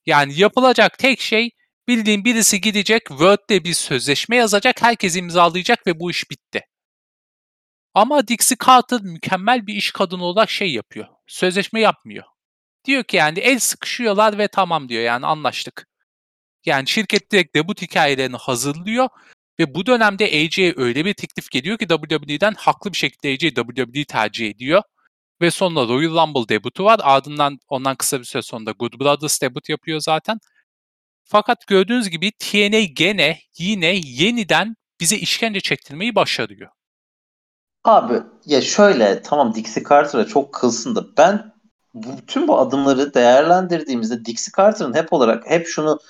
[0.07, 1.51] Yani yapılacak tek şey
[1.89, 6.61] bildiğin birisi gidecek, Word'de bir sözleşme yazacak, herkes imzalayacak ve bu iş bitti.
[7.95, 11.07] Ama Dixie Carter mükemmel bir iş kadını olarak şey yapıyor.
[11.26, 12.24] Sözleşme yapmıyor.
[12.84, 15.86] Diyor ki yani el sıkışıyorlar ve tamam diyor yani anlaştık.
[16.66, 19.09] Yani şirket direkt debut hikayelerini hazırlıyor
[19.61, 24.05] ve bu dönemde AJ'ye öyle bir teklif geliyor ki WWE'den haklı bir şekilde AJ WWE
[24.05, 24.82] tercih ediyor.
[25.41, 27.01] Ve sonra Royal Rumble debutu var.
[27.03, 30.39] Ardından ondan kısa bir süre sonra Good Brothers debut yapıyor zaten.
[31.31, 36.70] Fakat gördüğünüz gibi TNA gene yine yeniden bize işkence çektirmeyi başarıyor.
[37.85, 41.53] Abi ya şöyle tamam Dixie Carter'a çok kılsın da ben
[41.95, 46.01] bütün bu adımları değerlendirdiğimizde Dixie Carter'ın hep olarak hep şunu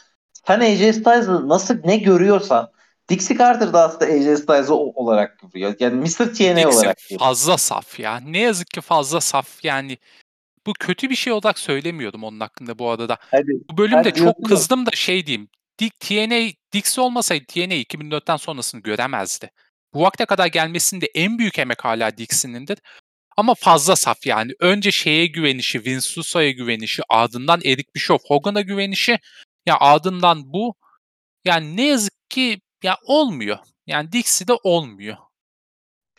[0.46, 2.70] sen AJ Styles'ı nasıl ne görüyorsan
[3.08, 5.74] Dixie Carter da aslında AJ Styles'ı olarak görüyor.
[5.80, 6.06] Yani Mr.
[6.06, 7.20] TNA Dixie olarak görüyor.
[7.20, 8.20] fazla saf ya.
[8.20, 9.98] Ne yazık ki fazla saf yani.
[10.68, 13.18] Bu kötü bir şey olarak söylemiyordum onun hakkında bu arada.
[13.20, 15.48] Hadi, bu bölümde çok kızdım da şey diyeyim.
[15.78, 19.50] Dick, TNA, Dixie olmasaydı TNA 2004'ten sonrasını göremezdi.
[19.94, 22.78] Bu vakte kadar gelmesinde en büyük emek hala Dixie'nindir.
[23.36, 24.52] Ama fazla saf yani.
[24.60, 29.18] Önce şeye güvenişi, Vince Russo'ya güvenişi, ardından Eric Bischoff, Hogan'a güvenişi.
[29.66, 30.74] Ya ardından bu
[31.44, 33.58] yani ne yazık ki ya olmuyor.
[33.86, 35.16] Yani Dixie'de olmuyor.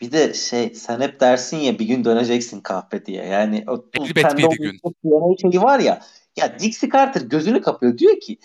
[0.00, 3.24] Bir de şey sen hep dersin ya bir gün döneceksin kahpe diye.
[3.24, 4.80] Yani o Elbet bir gün.
[5.12, 6.02] O şeyi var ya.
[6.36, 7.98] Ya Dixie Carter gözünü kapıyor.
[7.98, 8.38] Diyor ki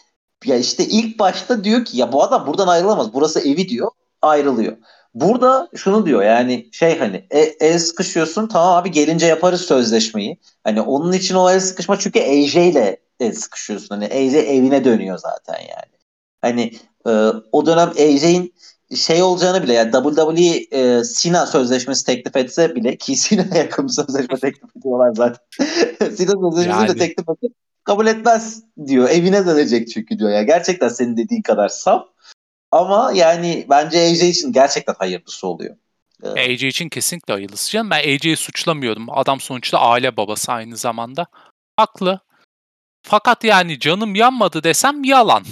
[0.45, 3.13] ya işte ilk başta diyor ki ya bu adam buradan ayrılamaz.
[3.13, 3.91] Burası evi diyor.
[4.21, 4.77] ayrılıyor.
[5.13, 10.39] Burada şunu diyor yani şey hani e, el sıkışıyorsun tamam abi gelince yaparız sözleşmeyi.
[10.63, 13.87] Hani onun için o el sıkışma çünkü AJ ile el sıkışıyorsun.
[13.89, 15.95] Hani AJ evine dönüyor zaten yani.
[16.41, 16.71] Hani
[17.07, 17.11] e,
[17.51, 18.53] o dönem AJ'in
[18.95, 23.91] şey olacağını bile yani WWE e, Sina sözleşmesi teklif etse bile ki Sina'ya yakın bir
[23.91, 25.45] sözleşme teklif ediyorlar zaten.
[26.15, 26.87] Sina sözleşmesi yani.
[26.87, 27.47] de teklif etse
[27.83, 29.09] kabul etmez diyor.
[29.09, 30.29] Evine dönecek çünkü diyor.
[30.29, 32.05] Ya gerçekten senin dediğin kadar saf.
[32.71, 35.75] Ama yani bence AJ için gerçekten hayırlısı oluyor.
[36.23, 37.89] Ee, AJ için kesinlikle hayırlısı canım.
[37.89, 39.07] Ben AJ'yi suçlamıyorum.
[39.09, 41.25] Adam sonuçta aile babası aynı zamanda.
[41.77, 42.19] Haklı.
[43.03, 45.43] Fakat yani canım yanmadı desem yalan.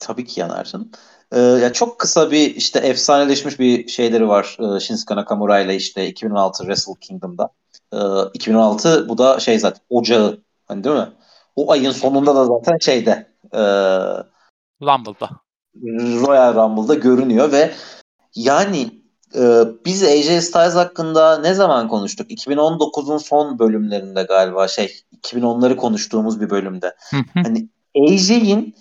[0.00, 0.90] Tabii ki yanar canım.
[1.32, 6.08] Ee, ya çok kısa bir işte efsaneleşmiş bir şeyleri var e, Shinsuke Nakamura ile işte
[6.08, 7.50] 2016 Wrestle Kingdom'da.
[7.92, 7.96] Ee,
[8.34, 11.08] 2016 bu da şey zaten ocağı hani değil mi?
[11.56, 13.60] O ayın sonunda da zaten şeyde e,
[14.82, 15.30] Rumble'da.
[16.26, 17.70] Royal Rumble'da görünüyor ve
[18.34, 18.90] yani
[19.34, 22.30] e, biz AJ Styles hakkında ne zaman konuştuk?
[22.30, 26.94] 2019'un son bölümlerinde galiba şey 2010'ları konuştuğumuz bir bölümde.
[27.42, 28.74] hani AJ'in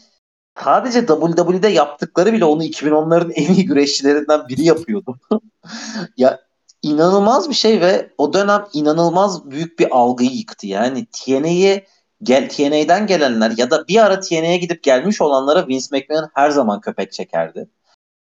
[0.64, 5.20] sadece WWE'de yaptıkları bile onu 2010'ların en iyi güreşçilerinden biri yapıyordu.
[6.18, 6.39] ya
[6.82, 10.68] inanılmaz bir şey ve o dönem inanılmaz büyük bir algıyı yıktı.
[10.68, 11.86] Yani TNA'ye
[12.24, 16.82] gel, TNA'den gelenler ya da bir ara TNA'ya gidip gelmiş olanlara Vince McMahon her zaman
[16.82, 17.70] köpek çekerdi.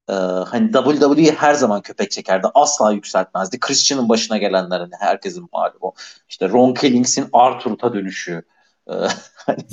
[0.09, 2.47] Ee, hani WWE her zaman köpek çekerdi.
[2.55, 3.61] Asla yükseltmezdi.
[3.61, 5.95] Christian'ın başına gelenler hani herkesin malumu.
[6.29, 8.43] İşte Ron Kellings'in Arthur'a dönüşü.
[8.91, 8.93] Ee,
[9.35, 9.65] hani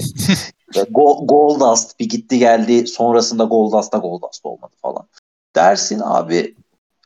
[1.24, 2.88] Goldust bir gitti geldi.
[2.88, 5.08] Sonrasında Goldust'ta Goldust olmadı falan.
[5.56, 6.56] Dersin abi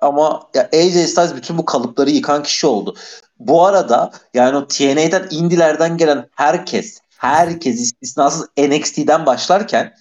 [0.01, 2.95] ama ya AJ Styles bütün bu kalıpları yıkan kişi oldu.
[3.39, 9.93] Bu arada yani o TNA'den indilerden gelen herkes herkes istisnasız NXT'den başlarken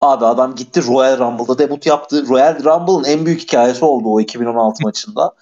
[0.00, 2.28] abi adam gitti Royal Rumble'da debut yaptı.
[2.28, 5.34] Royal Rumble'ın en büyük hikayesi oldu o 2016 maçında.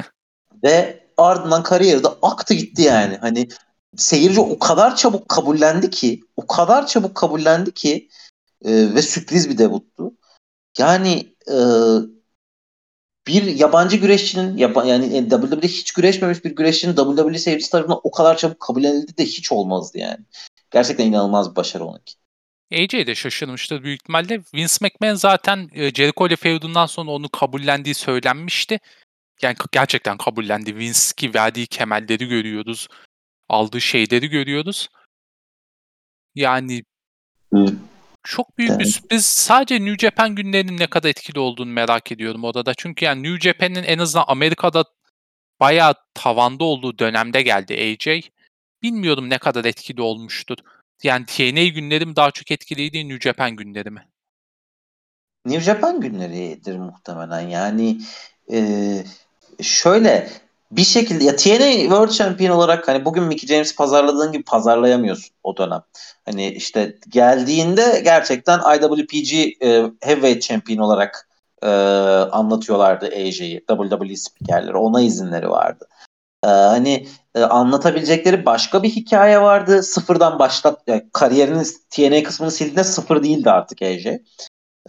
[0.64, 3.16] Ve ardından kariyeri de aktı gitti yani.
[3.20, 3.48] Hani
[3.96, 8.08] seyirci o kadar çabuk kabullendi ki o kadar çabuk kabullendi ki
[8.64, 10.12] e, ve sürpriz bir debuttu.
[10.78, 11.56] Yani e,
[13.26, 18.10] bir yabancı güreşçinin yaba, yani e, WWE'de hiç güreşmemiş bir güreşçinin WWE seyircisi tarafından o
[18.10, 20.18] kadar çabuk kabul edildi de hiç olmazdı yani.
[20.70, 22.14] Gerçekten inanılmaz bir başarı onunki.
[22.72, 24.40] AJ de şaşırmıştır büyük ihtimalle.
[24.54, 28.80] Vince McMahon zaten e, Jericho ile feudundan sonra onu kabullendiği söylenmişti.
[29.42, 30.76] Yani gerçekten kabullendi.
[30.76, 32.88] Vince ki verdiği kemelleri görüyoruz.
[33.52, 34.88] Aldığı şeyleri görüyoruz.
[36.34, 36.84] Yani
[38.22, 39.26] çok büyük bir sürpriz.
[39.26, 42.74] Sadece New Japan günlerinin ne kadar etkili olduğunu merak ediyorum orada.
[42.74, 44.84] Çünkü yani New Japan'in en azından Amerika'da
[45.60, 48.30] bayağı tavanda olduğu dönemde geldi AJ.
[48.82, 50.56] Bilmiyorum ne kadar etkili olmuştur.
[51.02, 54.08] Yani TNA günlerim daha çok etkiliydi New Japan günleri mi?
[55.46, 57.48] New Japan günleridir muhtemelen.
[57.48, 58.00] Yani
[58.52, 58.58] e,
[59.62, 60.28] şöyle
[60.76, 65.56] bir şekilde ya TNA World Champion olarak hani bugün Mickey James pazarladığın gibi pazarlayamıyorsun o
[65.56, 65.82] dönem.
[66.24, 71.28] Hani işte geldiğinde gerçekten IWPG e, Heavyweight Champion olarak
[71.62, 71.68] e,
[72.32, 73.64] anlatıyorlardı AJ'yi.
[73.68, 74.76] WWE spikerleri.
[74.76, 75.88] Ona izinleri vardı.
[76.44, 79.82] E, hani e, anlatabilecekleri başka bir hikaye vardı.
[79.82, 84.06] Sıfırdan başlat yani kariyerinin TNA kısmını sildiğinde sıfır değildi artık AJ.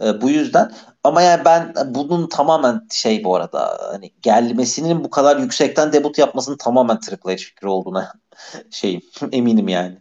[0.02, 0.72] E, bu yüzden
[1.04, 6.56] ama yani ben bunun tamamen şey bu arada hani gelmesinin bu kadar yüksekten debut yapmasının
[6.56, 8.12] tamamen Triple H fikri olduğuna
[8.70, 9.98] şeyim eminim yani.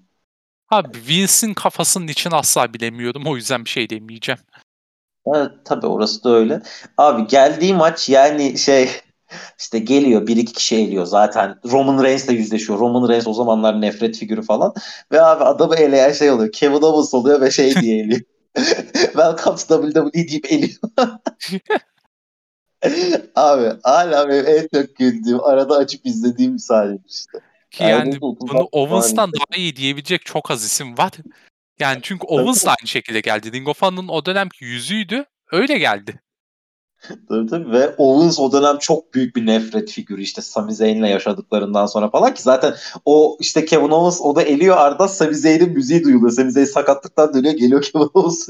[0.70, 4.40] Abi Vince'in kafasının için asla bilemiyorum o yüzden bir şey demeyeceğim.
[5.36, 6.62] Evet tabii orası da öyle.
[6.98, 8.90] Abi geldiği maç yani şey
[9.60, 12.80] işte geliyor bir iki kişi eliyor zaten Roman Reigns'le yüzleşiyor.
[12.80, 14.74] Roman Reigns o zamanlar nefret figürü falan.
[15.12, 16.52] Ve abi adamı eleyen şey oluyor.
[16.52, 18.22] Kevin Owens oluyor ve şey diye eliyor.
[18.56, 20.80] Welcome to WWE deyip eliyor.
[23.36, 27.40] Abi hala benim en çok güldüğüm arada açıp izlediğim sahne işte.
[27.72, 31.12] Ki yani, yani bunu Owens'tan daha iyi diyebilecek çok az isim var.
[31.80, 33.52] Yani çünkü Owens da aynı şekilde geldi.
[33.52, 35.26] Ring of Honor'ın o dönemki yüzüydü.
[35.52, 36.20] Öyle geldi.
[37.30, 41.86] tabii tabii ve Owens o dönem çok büyük bir nefret figürü işte Sami Zayn'le yaşadıklarından
[41.86, 42.74] sonra falan ki zaten
[43.06, 46.32] o işte Kevin Owens o da eliyor arada Sami Zayn'in müziği duyuluyor.
[46.32, 48.48] Sami Zayn sakatlıktan dönüyor geliyor Kevin Owens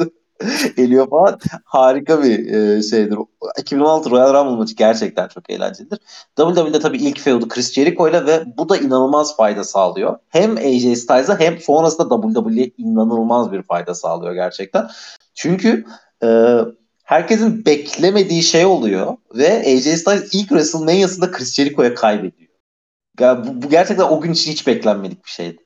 [0.77, 1.39] eliyor falan.
[1.65, 3.17] Harika bir e, şeydir.
[3.59, 5.99] 2016 Royal Rumble maçı gerçekten çok eğlencelidir.
[6.37, 10.17] WWE'de tabii ilk feudu Chris Jericho ile ve bu da inanılmaz fayda sağlıyor.
[10.29, 14.87] Hem AJ Styles'a hem sonrasında WWE'ye inanılmaz bir fayda sağlıyor gerçekten.
[15.33, 15.85] Çünkü
[16.23, 16.59] e,
[17.03, 22.49] herkesin beklemediği şey oluyor ve AJ Styles ilk WrestleMania'sında Chris Jericho'ya kaybediyor.
[23.19, 25.57] Bu, bu gerçekten o gün için hiç beklenmedik bir şeydi.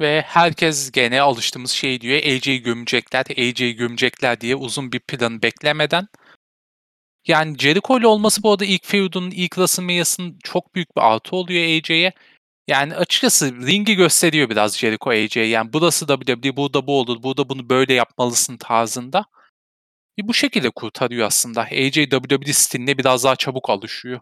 [0.00, 2.18] Ve herkes gene alıştığımız şey diyor.
[2.18, 6.08] AJ'yi gömecekler, AJ'yi gömecekler diye uzun bir plan beklemeden.
[7.26, 11.64] Yani Jericho ile olması bu arada ilk feud'un, ilk WrestleMania'sının çok büyük bir artı oluyor
[11.64, 12.12] AJ'ye.
[12.68, 15.46] Yani açıkçası ringi gösteriyor biraz Jericho AJ'ye.
[15.46, 19.24] Yani burası WWE, burada bu olur, burada bunu böyle yapmalısın tarzında.
[20.18, 21.60] Ve bu şekilde kurtarıyor aslında.
[21.60, 24.20] AJ stiline biraz daha çabuk alışıyor.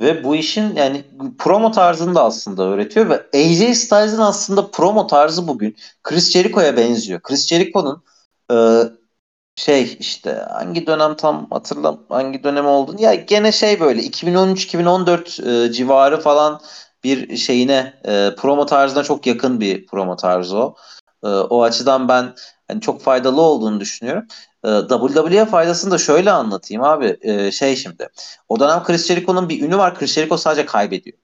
[0.00, 1.04] Ve bu işin yani
[1.38, 7.20] promo tarzını da aslında öğretiyor ve AJ Styles'ın aslında promo tarzı bugün Chris Jericho'ya benziyor.
[7.22, 8.04] Chris Jericho'nun
[8.52, 8.56] e,
[9.56, 15.72] şey işte hangi dönem tam hatırlam hangi dönem olduğunu ya gene şey böyle 2013-2014 e,
[15.72, 16.60] civarı falan
[17.04, 20.76] bir şeyine e, promo tarzına çok yakın bir promo tarzı o.
[21.24, 22.34] E, o açıdan ben
[22.68, 24.26] hani çok faydalı olduğunu düşünüyorum.
[24.64, 27.18] E, WWE faydasını da şöyle anlatayım abi.
[27.20, 28.08] E, şey şimdi.
[28.48, 29.98] O dönem Chris Jericho'nun bir ünü var.
[29.98, 31.18] Chris Jericho sadece kaybediyor.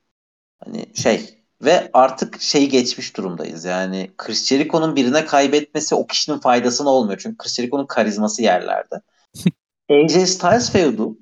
[0.65, 3.65] Hani şey ve artık şeyi geçmiş durumdayız.
[3.65, 7.21] Yani Chris Jericho'nun birine kaybetmesi o kişinin faydasına olmuyor.
[7.23, 9.01] Çünkü Chris Jericho'nun karizması yerlerde.
[9.91, 11.19] AJ Styles feud'u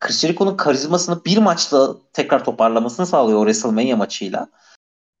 [0.00, 4.48] Chris Jericho'nun karizmasını bir maçta tekrar toparlamasını sağlıyor o WrestleMania maçıyla.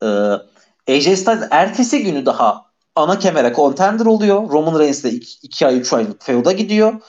[0.02, 0.06] Ee,
[0.88, 4.50] AJ Styles ertesi günü daha ana kemere contender oluyor.
[4.50, 5.04] Roman Reigns'le
[5.42, 7.00] 2 ay 3 aylık feud'a gidiyor.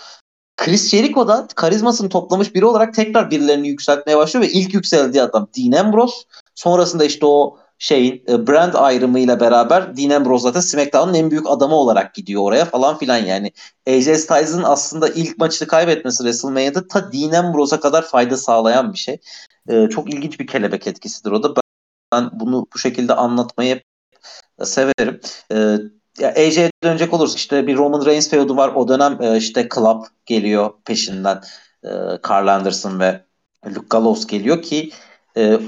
[0.57, 5.47] Chris Jericho da karizmasını toplamış biri olarak tekrar birilerini yükseltmeye başlıyor ve ilk yükseldiği adam
[5.57, 6.15] Dean Ambrose.
[6.55, 11.75] Sonrasında işte o şeyin e, brand ayrımıyla beraber Dean Ambrose zaten SmackDown'un en büyük adamı
[11.75, 13.51] olarak gidiyor oraya falan filan yani.
[13.87, 19.17] AJ Styles'ın aslında ilk maçını kaybetmesi WrestleMania'da ta Dean Ambrose'a kadar fayda sağlayan bir şey.
[19.69, 21.61] Ee, çok ilginç bir kelebek etkisidir o da.
[22.13, 23.81] Ben bunu bu şekilde anlatmayı
[24.63, 25.19] severim.
[25.51, 25.77] Ee,
[26.19, 28.71] ya AJ'ye dönecek olursa işte bir Roman Reigns feud'u var.
[28.75, 31.41] O dönem e, işte Club geliyor peşinden.
[31.83, 31.89] E,
[32.29, 33.21] Carl Anderson ve
[33.65, 34.89] Luke Gallows geliyor ki
[35.37, 35.59] e,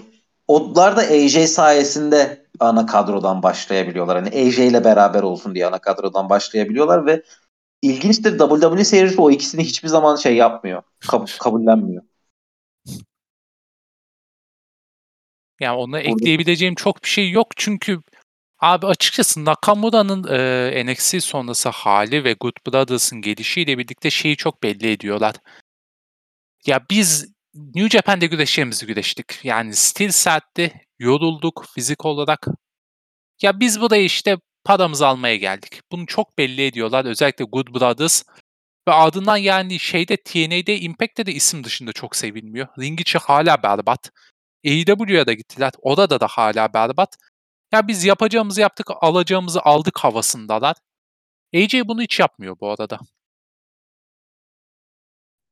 [0.47, 4.23] onlar da AJ sayesinde ana kadrodan başlayabiliyorlar.
[4.23, 7.23] Hani AJ ile beraber olsun diye ana kadrodan başlayabiliyorlar ve
[7.81, 10.83] ilginçtir WWE seyircisi o ikisini hiçbir zaman şey yapmıyor.
[11.01, 12.03] Kab- kabullenmiyor.
[15.59, 18.01] Yani ona ekleyebileceğim çok bir şey yok çünkü
[18.60, 20.24] abi açıkçası Nakamura'nın
[20.78, 25.36] e, NXT sonrası hali ve Good Brothers'ın gelişiyle birlikte şeyi çok belli ediyorlar.
[26.66, 29.45] Ya biz New Japan'de güreşlerimizi güreştik.
[29.45, 32.47] Yani stil sertti, yorulduk fizik olarak.
[33.41, 35.82] Ya biz buraya işte paramızı almaya geldik.
[35.91, 37.05] Bunu çok belli ediyorlar.
[37.05, 38.24] Özellikle Good Brothers.
[38.88, 42.68] Ve ardından yani şeyde TNA'de Impact'te de isim dışında çok sevilmiyor.
[42.80, 44.12] Ring içi hala berbat.
[44.66, 45.72] AEW'ya da gittiler.
[45.82, 47.18] Orada da hala berbat.
[47.72, 50.76] Ya biz yapacağımızı yaptık, alacağımızı aldık havasındalar.
[51.55, 52.99] AJ bunu hiç yapmıyor bu arada.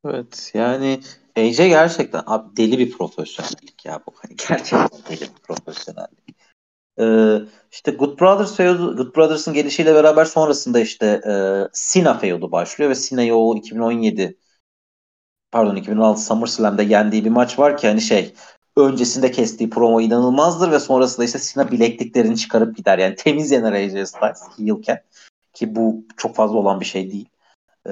[0.06, 1.00] Evet yani
[1.38, 4.14] AJ gerçekten abi deli bir profesyonellik ya bu.
[4.16, 6.36] Hani gerçekten deli bir profesyonellik.
[7.00, 11.34] Ee, işte Good Brothers feudu, Good Brothers'ın gelişiyle beraber sonrasında işte e,
[11.94, 14.38] Cena feudu başlıyor ve Cena'yı o 2017
[15.52, 18.34] pardon 2016 SummerSlam'da yendiği bir maç var ki hani şey
[18.78, 22.98] öncesinde kestiği promo inanılmazdır ve sonrasında işte Cena bilekliklerini çıkarıp gider.
[22.98, 25.02] Yani temiz yener AJ Styles heelken
[25.54, 27.30] ki bu çok fazla olan bir şey değil.
[27.90, 27.92] Ee,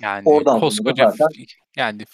[0.00, 1.44] yani oradan koskoca zaten,
[1.76, 2.04] yani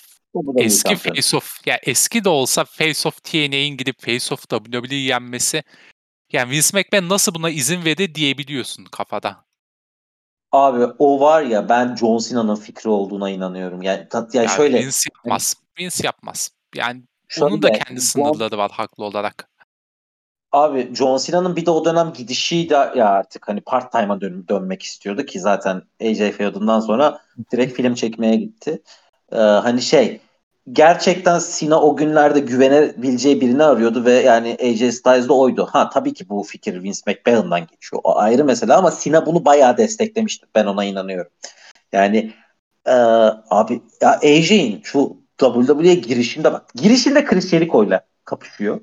[0.56, 5.06] eski Face of ya yani eski de olsa Face of TNA'in gidip Face of WWE'yi
[5.06, 5.62] yenmesi
[6.32, 9.44] yani Vince McMahon nasıl buna izin verdi diyebiliyorsun kafada.
[10.52, 13.82] Abi o var ya ben John Cena'nın fikri olduğuna inanıyorum.
[13.82, 15.54] Yani, yani, yani şöyle Vince yapmaz.
[15.78, 16.50] Vince yapmaz.
[16.74, 19.48] Yani şöyle, onun da kendi sınırları John, var haklı olarak.
[20.52, 24.44] Abi John Cena'nın bir de o dönem gidişi de ya artık hani part time'a dön,
[24.48, 27.20] dönmek istiyordu ki zaten AJ Feud'undan sonra
[27.52, 28.82] direkt film çekmeye gitti.
[29.32, 30.20] Ee, hani şey
[30.72, 35.68] gerçekten Cena o günlerde güvenebileceği birini arıyordu ve yani AJ Styles de oydu.
[35.72, 38.02] Ha tabii ki bu fikir Vince McMahon'dan geçiyor.
[38.04, 40.46] O ayrı mesele ama Cena bunu bayağı desteklemişti.
[40.54, 41.32] Ben ona inanıyorum.
[41.92, 42.32] Yani
[42.86, 42.92] e,
[43.50, 46.74] abi ya AJ'in şu WWE'ye girişinde bak.
[46.74, 48.80] Girişinde Chris Jericho'yla kapışıyor.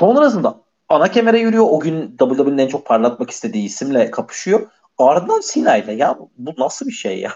[0.00, 1.66] Sonrasında ana kemere yürüyor.
[1.70, 4.66] O gün WWE'nin en çok parlatmak istediği isimle kapışıyor.
[4.98, 7.32] Ardından Cena ile ya bu nasıl bir şey ya?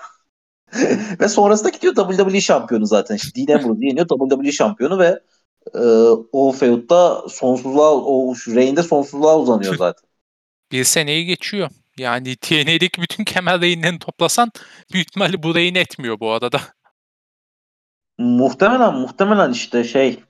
[1.21, 3.17] ve sonrasında gidiyor WWE şampiyonu zaten.
[3.17, 5.21] İşte Dean Ambrose yeniyor WWE şampiyonu ve
[5.75, 5.81] e,
[6.33, 10.09] o feudda sonsuzluğa o reign'de sonsuzluğa uzanıyor zaten.
[10.73, 11.71] Bir seneyi geçiyor.
[11.99, 14.53] Yani TNA'deki bütün kemer reynlerini toplasan
[14.93, 16.61] büyük ihtimalle bu reign etmiyor bu arada.
[18.19, 20.23] Muhtemelen muhtemelen işte şey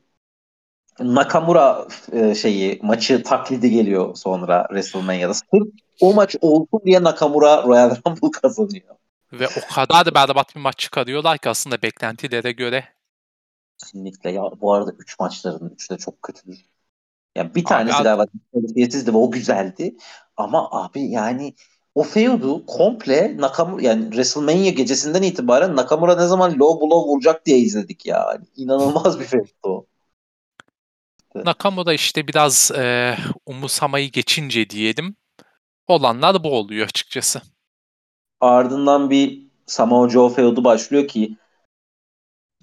[1.00, 5.34] Nakamura e, şeyi maçı taklidi geliyor sonra WrestleMania'da.
[5.34, 5.68] Sırf
[6.00, 8.96] o maç olsun diye Nakamura Royal Rumble kazanıyor.
[9.32, 12.84] Ve o kadar da berbat bir maç çıkarıyorlar ki aslında beklentilere göre.
[13.78, 14.30] Kesinlikle.
[14.30, 16.64] Ya bu arada 3 maçların 3'ü de çok kötüdür.
[17.34, 19.96] Yani bir tanesi Abi, galiba diskalifiyesizdi ve o güzeldi.
[20.36, 21.54] Ama abi yani
[21.96, 27.58] o feud'u komple Nakamura yani WrestleMania gecesinden itibaren Nakamura ne zaman low blow vuracak diye
[27.58, 28.16] izledik ya.
[28.32, 29.86] Yani inanılmaz bir feud'u o.
[31.34, 33.16] Nakamura işte biraz e,
[33.46, 35.16] umursamayı geçince diyelim.
[35.86, 37.42] Olanlar bu oluyor açıkçası.
[38.40, 41.36] Ardından bir Samoa Joe feud'u başlıyor ki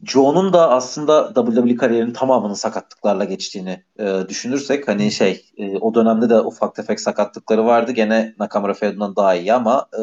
[0.06, 6.30] Joe'nun da aslında WWE kariyerinin tamamının sakatlıklarla geçtiğini e, düşünürsek hani şey e, o dönemde
[6.30, 7.92] de ufak tefek sakatlıkları vardı.
[7.92, 10.02] Gene Nakamura feud'undan daha iyi ama e,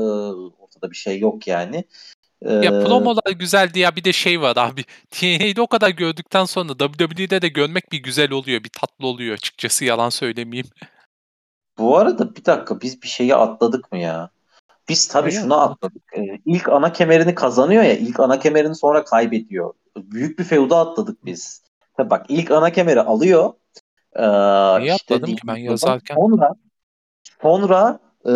[0.58, 1.84] ortada bir şey yok yani.
[2.42, 4.84] E, Ya promolar güzeldi ya bir de şey var abi.
[5.10, 8.64] TNA'de o kadar gördükten sonra WWE'de de görmek bir güzel oluyor.
[8.64, 10.68] Bir tatlı oluyor açıkçası yalan söylemeyeyim.
[11.78, 14.30] Bu arada bir dakika biz bir şeyi atladık mı ya?
[14.90, 16.02] Biz tabii Neyi şunu atladık.
[16.16, 17.96] Ee, ilk ana kemerini kazanıyor ya.
[17.96, 19.74] ilk ana kemerini sonra kaybediyor.
[19.96, 21.62] Büyük bir feuda atladık biz.
[21.96, 23.52] Tabii bak ilk ana kemeri alıyor.
[24.12, 24.22] Ee,
[24.80, 26.14] Neyi işte atladım ki ben yazarken?
[26.14, 26.54] Sonra
[27.42, 28.32] sonra e,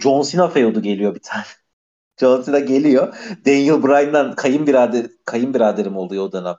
[0.00, 1.44] John Cena feudu geliyor bir tane.
[2.20, 3.16] John Cena geliyor.
[3.46, 6.56] Daniel Bryan'dan kayınbirader kayınbiraderim oluyor o dönem.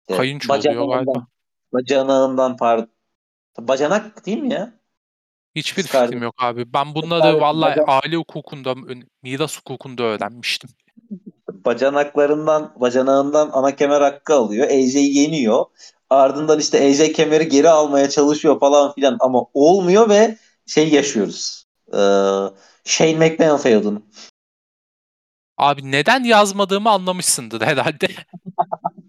[0.00, 1.26] İşte Kayınço oluyor galiba.
[1.72, 2.88] Bacanağından pardon.
[3.58, 4.72] Bacanak değil mi ya?
[5.56, 6.06] Hiçbir Kız kardeş.
[6.08, 6.72] fikrim yok abi.
[6.72, 8.74] Ben bunları vallahi bacak- aile hukukunda,
[9.22, 10.70] miras hukukunda öğrenmiştim.
[11.48, 14.66] bacanaklarından bacanağından ana kemer hakkı alıyor.
[14.66, 15.64] AJ'yi yeniyor.
[16.10, 20.36] Ardından işte AJ kemeri geri almaya çalışıyor falan filan ama olmuyor ve
[20.66, 21.64] şey yaşıyoruz.
[21.92, 21.98] Ee,
[22.84, 24.02] Shane McMahon feudunu.
[25.58, 28.08] Abi neden yazmadığımı anlamışsındır herhalde.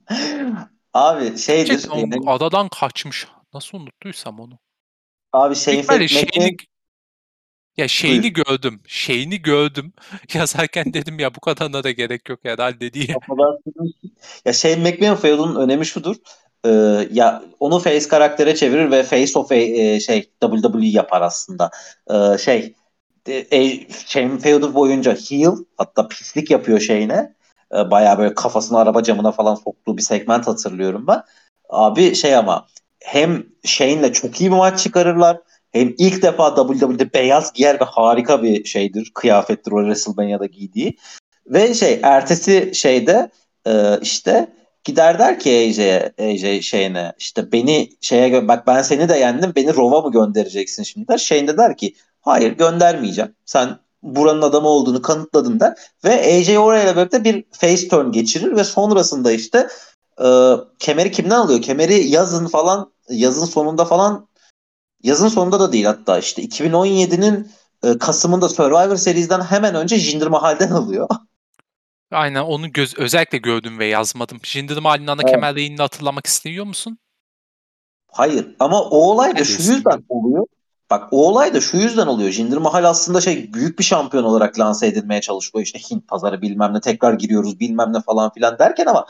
[0.94, 1.70] Abi şeydir.
[1.72, 3.28] Gerçekten o adadan kaçmış.
[3.54, 4.60] Nasıl unuttuysam onu.
[5.34, 6.58] Abi böyle McMahon şeyini
[7.78, 8.82] ya şeyini gördüm.
[8.88, 9.94] Şeyini gördüm.
[10.34, 13.08] Yazarken dedim ya bu kadarına da gerek yok herhalde diye.
[14.46, 16.16] Ya Shane McMahon feudunun önemi şudur.
[16.66, 16.70] Ee,
[17.12, 21.72] ya onu face karaktere çevirir ve face of e, şey WWE yapar aslında.
[22.10, 22.74] Ee, şey
[23.28, 27.36] e, Shane feudu boyunca heel hatta pislik yapıyor şeyine.
[27.74, 31.24] Ee, bayağı böyle kafasını araba camına falan soktuğu bir segment hatırlıyorum ben.
[31.70, 32.68] Abi şey ama
[33.04, 35.38] hem Shane'le çok iyi bir maç çıkarırlar.
[35.72, 39.12] Hem ilk defa WWE'de beyaz giyer ve harika bir şeydir.
[39.16, 40.98] Kıyafettir o WrestleMania'da giydiği.
[41.48, 43.32] Ve şey ertesi şeyde
[43.68, 49.18] e, işte gider der ki AJ'ye AJ şeyine işte beni şeye bak ben seni de
[49.18, 51.18] yendim beni Rova mı göndereceksin şimdi der.
[51.18, 53.36] Shane de der ki hayır göndermeyeceğim.
[53.46, 55.74] Sen buranın adamı olduğunu kanıtladın der.
[56.04, 59.68] Ve AJ orayla birlikte bir face turn geçirir ve sonrasında işte
[60.24, 60.28] e,
[60.80, 61.62] kemeri kimden alıyor?
[61.62, 64.28] Kemeri yazın falan yazın sonunda falan
[65.04, 67.52] yazın sonunda da değil hatta işte 2017'nin
[67.84, 71.08] e, Kasım'ında Survivor Series'den hemen önce Jinder Mahal'den alıyor.
[72.12, 74.40] Aynen onu göz özellikle gördüm ve yazmadım.
[74.44, 75.32] Jinder Mahal'in ana Evet.
[75.34, 76.98] kemer reyini hatırlamak istiyor musun?
[78.12, 80.46] Hayır ama o olay da şu yüzden oluyor.
[80.90, 82.30] Bak o olay da şu yüzden oluyor.
[82.32, 85.64] Jinder Mahal aslında şey büyük bir şampiyon olarak lanse edilmeye çalışıyor.
[85.64, 89.06] İşte Hint pazarı bilmem ne tekrar giriyoruz bilmem ne falan filan derken ama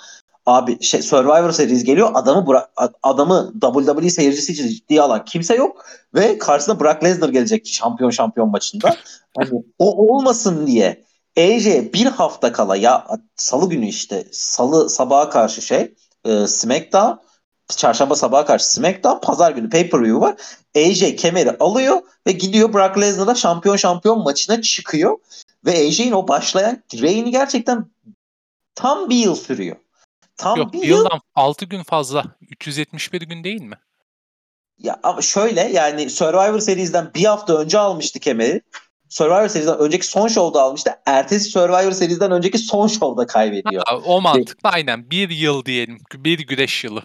[0.46, 5.86] abi şey Survivor Series geliyor adamı bıra- adamı WWE seyircisi için ciddiye alan kimse yok
[6.14, 8.96] ve karşısına Brock Lesnar gelecek şampiyon şampiyon maçında.
[9.38, 11.04] Hani o olmasın diye
[11.38, 15.94] AJ bir hafta kala ya salı günü işte salı sabaha karşı şey
[16.26, 17.24] e, SmackDown
[17.78, 20.36] çarşamba sabaha karşı SmackDown pazar günü pay-per-view var.
[20.76, 25.18] AJ kemeri alıyor ve gidiyor Brock Lesnar'la şampiyon şampiyon maçına çıkıyor.
[25.66, 27.86] Ve AJ'in o başlayan reigni gerçekten
[28.76, 29.76] tam bir yıl sürüyor.
[30.38, 32.24] Tam Yok bir yıl yıldan 6 gün fazla.
[32.50, 33.76] 371 gün değil mi?
[34.78, 38.62] Ya ama şöyle yani Survivor Series'den bir hafta önce almıştı kemeri.
[39.10, 40.92] Survivor Series'den önceki son şovda almıştı.
[41.06, 43.84] Ertesi Survivor Series'den önceki son şovda kaybediyor.
[43.86, 45.10] Ha, o mantıklı aynen.
[45.10, 45.98] Bir yıl diyelim.
[46.14, 47.04] Bir güreş yılı.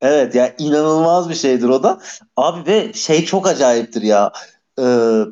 [0.00, 2.00] Evet ya inanılmaz bir şeydir o da.
[2.36, 4.32] Abi ve şey çok acayiptir ya.
[4.78, 5.22] Ee,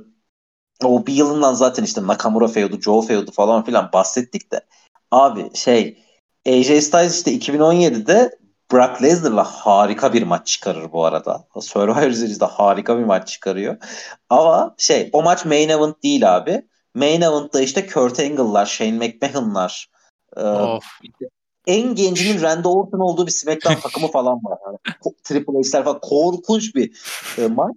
[0.84, 4.60] o bir yılından zaten işte Nakamura feudu, Joe feudu falan filan bahsettik de.
[5.10, 5.98] Abi şey
[6.46, 8.38] AJ Styles işte 2017'de
[8.72, 11.44] Brock Lesnar'la harika bir maç çıkarır bu arada.
[11.60, 13.76] Survivor Series'de harika bir maç çıkarıyor.
[14.30, 16.62] Ama şey o maç main event değil abi.
[16.94, 19.90] Main event'ta işte Kurt Angle'lar, Shane McMahon'lar,
[20.36, 20.84] e, Of.
[21.66, 24.58] en gencinin Randy Orton olduğu bir SmackDown takımı falan var.
[24.66, 24.78] Yani,
[25.24, 26.98] Triple H'ler falan korkunç bir
[27.38, 27.76] e, maç.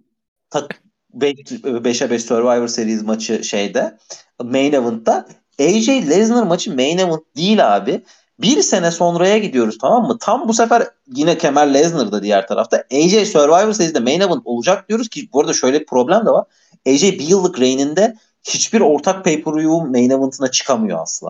[0.49, 0.81] Tak
[1.17, 3.97] 5'e 5 Survivor Series maçı şeyde
[4.43, 5.27] main event'ta.
[5.59, 8.03] AJ Lesnar maçı main event değil abi.
[8.39, 10.17] Bir sene sonraya gidiyoruz tamam mı?
[10.19, 12.83] Tam bu sefer yine Kemal Lesnar'da diğer tarafta.
[12.93, 16.45] AJ Survivor Series'de main event olacak diyoruz ki bu arada şöyle bir problem de var.
[16.87, 21.29] AJ bir yıllık reign'inde hiçbir ortak pay-per-view main event'ına çıkamıyor asla.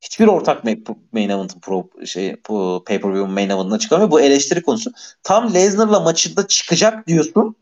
[0.00, 2.36] Hiçbir ortak main, event'ın pro, şey,
[2.86, 4.10] pay-per-view main event'ına çıkamıyor.
[4.10, 4.92] Bu eleştiri konusu.
[5.22, 7.56] Tam Lesnar'la maçında çıkacak diyorsun.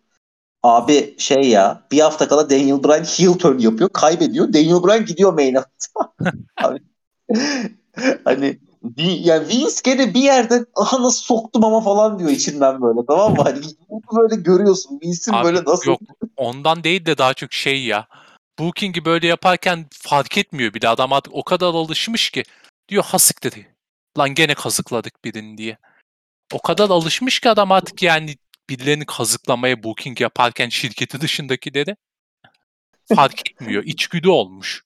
[0.63, 3.91] Abi şey ya bir hafta kala Daniel Bryan heel turn yapıyor.
[3.93, 4.53] Kaybediyor.
[4.53, 6.13] Daniel Bryan gidiyor main event'a.
[8.27, 13.01] Abi, hani yani Vince gene bir yerde aha nasıl soktum ama falan diyor içinden böyle
[13.07, 13.43] tamam mı?
[13.43, 13.61] Hani
[14.17, 16.01] böyle görüyorsun Vince'in böyle nasıl yok
[16.41, 18.09] ondan değil de daha çok şey ya.
[18.59, 22.43] Booking'i böyle yaparken fark etmiyor bile adam artık o kadar alışmış ki
[22.89, 23.77] diyor hasık dedi.
[24.19, 25.79] Lan gene kazıkladık birini diye.
[26.53, 28.37] O kadar alışmış ki adam artık yani
[28.69, 31.97] birilerini kazıklamaya booking yaparken şirketi dışındakileri
[33.15, 33.83] fark etmiyor.
[33.87, 34.85] İçgüdü olmuş.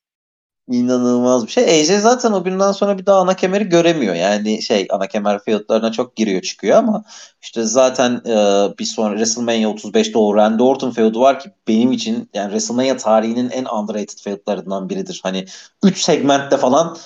[0.68, 1.80] İnanılmaz bir şey.
[1.80, 4.14] AJ zaten o günden sonra bir daha ana kemeri göremiyor.
[4.14, 7.04] Yani şey ana kemer fiyatlarına çok giriyor çıkıyor ama
[7.42, 8.34] işte zaten e,
[8.78, 13.50] bir sonra WrestleMania 35'te o Randy Orton feudu var ki benim için yani WrestleMania tarihinin
[13.50, 15.20] en underrated feudlarından biridir.
[15.22, 15.44] Hani
[15.82, 16.96] 3 segmentte falan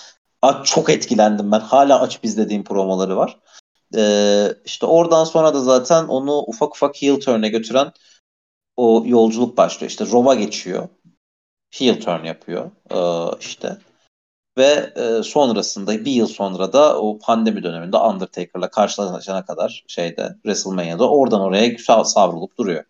[0.64, 1.60] çok etkilendim ben.
[1.60, 3.38] Hala açıp izlediğim promoları var.
[3.96, 4.02] E,
[4.64, 7.92] işte oradan sonra da zaten onu ufak ufak heel turn'e götüren
[8.76, 9.90] o yolculuk başlıyor.
[9.90, 10.88] İşte Rov'a geçiyor
[11.70, 12.98] heel turn yapıyor e,
[13.40, 13.76] işte.
[14.58, 21.10] Ve e, sonrasında bir yıl sonra da o pandemi döneminde Undertaker'la karşılaşana kadar şeyde WrestleMania'da
[21.10, 22.84] oradan oraya savrulup duruyor.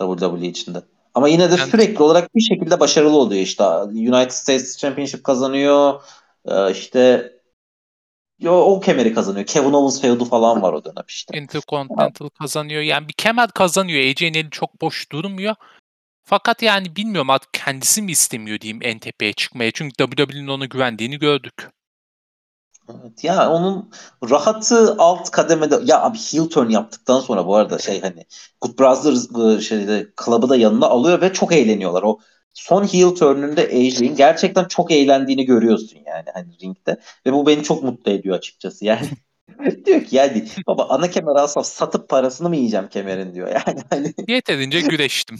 [0.00, 0.82] WWE içinde.
[1.14, 3.64] Ama yine de yani, sürekli olarak bir şekilde başarılı oluyor işte.
[3.64, 6.02] United States Championship kazanıyor.
[6.44, 7.32] E, işte
[8.40, 9.46] Yo, o kemeri kazanıyor.
[9.46, 11.38] Kevin Owens feudu falan var o dönem işte.
[11.38, 12.82] Intercontinental kazanıyor.
[12.82, 14.04] Yani bir kemer kazanıyor.
[14.04, 15.54] AJ'nin eli çok boş durmuyor.
[16.28, 19.70] Fakat yani bilmiyorum artık kendisi mi istemiyor diyeyim en tepeye çıkmaya.
[19.72, 21.54] Çünkü WWE'nin ona güvendiğini gördük.
[22.90, 23.90] Evet, ya onun
[24.30, 28.26] rahatı alt kademede ya abi heel turn yaptıktan sonra bu arada şey hani
[28.60, 32.02] Good Brothers ıı, şeyde club'ı da yanına alıyor ve çok eğleniyorlar.
[32.02, 32.18] O
[32.54, 37.82] son heel turn'ünde AJ'in gerçekten çok eğlendiğini görüyorsun yani hani ringde ve bu beni çok
[37.82, 38.84] mutlu ediyor açıkçası.
[38.84, 39.08] Yani
[39.84, 43.80] diyor ki yani baba ana kemer alsam satıp parasını mı yiyeceğim kemerin diyor yani.
[43.90, 44.14] Hani...
[44.28, 45.38] Yeterince güreştim.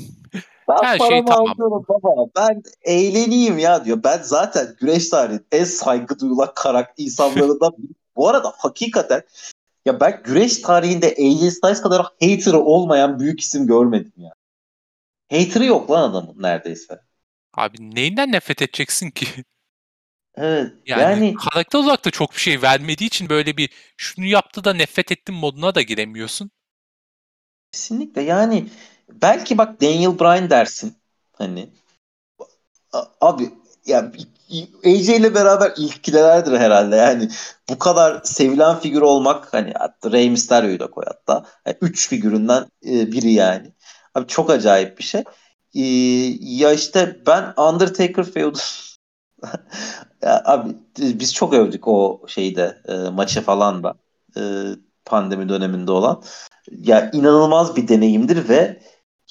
[0.69, 1.55] Ben Her şey tamam.
[1.59, 2.27] baba.
[2.37, 4.01] Ben eğleneyim ya diyor.
[4.05, 7.73] Ben zaten güreş tarihinin en saygı duyulan karakter insanlarından
[8.17, 9.23] Bu arada hakikaten
[9.87, 14.33] ya ben güreş tarihinde AJ Styles kadar hater'ı olmayan büyük isim görmedim ya.
[15.33, 17.01] Hater'ı yok lan adamın neredeyse.
[17.55, 19.27] Abi neyinden nefret edeceksin ki?
[20.41, 20.73] Evet.
[20.87, 24.75] Yani, yani karakter olarak da çok bir şey vermediği için böyle bir şunu yaptı da
[24.75, 26.51] nefret ettim moduna da giremiyorsun.
[27.73, 28.67] Kesinlikle yani
[29.09, 30.97] belki bak Daniel Bryan dersin
[31.33, 31.71] hani
[33.21, 33.51] abi
[33.87, 34.11] yani
[34.85, 37.29] AJ ile beraber ilkilerdir herhalde yani
[37.69, 42.67] bu kadar sevilen figür olmak hani hatta Rey Mysterio'yu da koy hatta yani üç figüründen
[42.87, 43.73] e, biri yani
[44.15, 45.25] abi çok acayip bir şey
[45.75, 45.81] ee,
[46.41, 48.57] ya işte ben Undertaker feud
[50.23, 53.95] ya abi biz çok övdük o şeyde e, maçı falan da
[54.37, 54.43] e,
[55.05, 56.23] pandemi döneminde olan
[56.71, 58.83] ya inanılmaz bir deneyimdir ve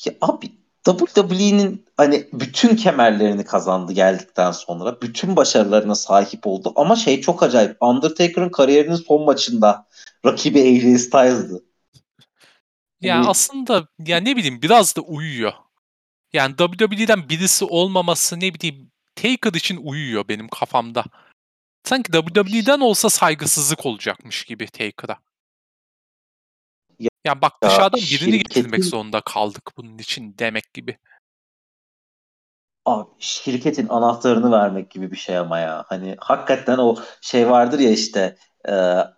[0.05, 0.51] ya abi
[0.95, 5.01] WWE'nin hani bütün kemerlerini kazandı geldikten sonra.
[5.01, 6.74] Bütün başarılarına sahip oldu.
[6.76, 7.78] Ama şey çok acayip.
[7.82, 9.88] Undertaker'ın kariyerinin son maçında
[10.26, 11.64] rakibi AJ Styles'dı.
[13.01, 15.53] Ya yani aslında ya ne bileyim biraz da uyuyor.
[16.34, 21.03] Yani WWE'den birisi olmaması ne bileyim Taker için uyuyor benim kafamda.
[21.84, 25.18] Sanki WWE'den olsa saygısızlık olacakmış gibi Taker'a.
[27.26, 28.38] Yani bak ya, dışarıdan birini şirketin...
[28.38, 30.97] getirmek zorunda kaldık bunun için demek gibi.
[32.86, 35.86] Abi şirketin anahtarını vermek gibi bir şey ama ya.
[35.88, 38.38] Hani hakikaten o şey vardır ya işte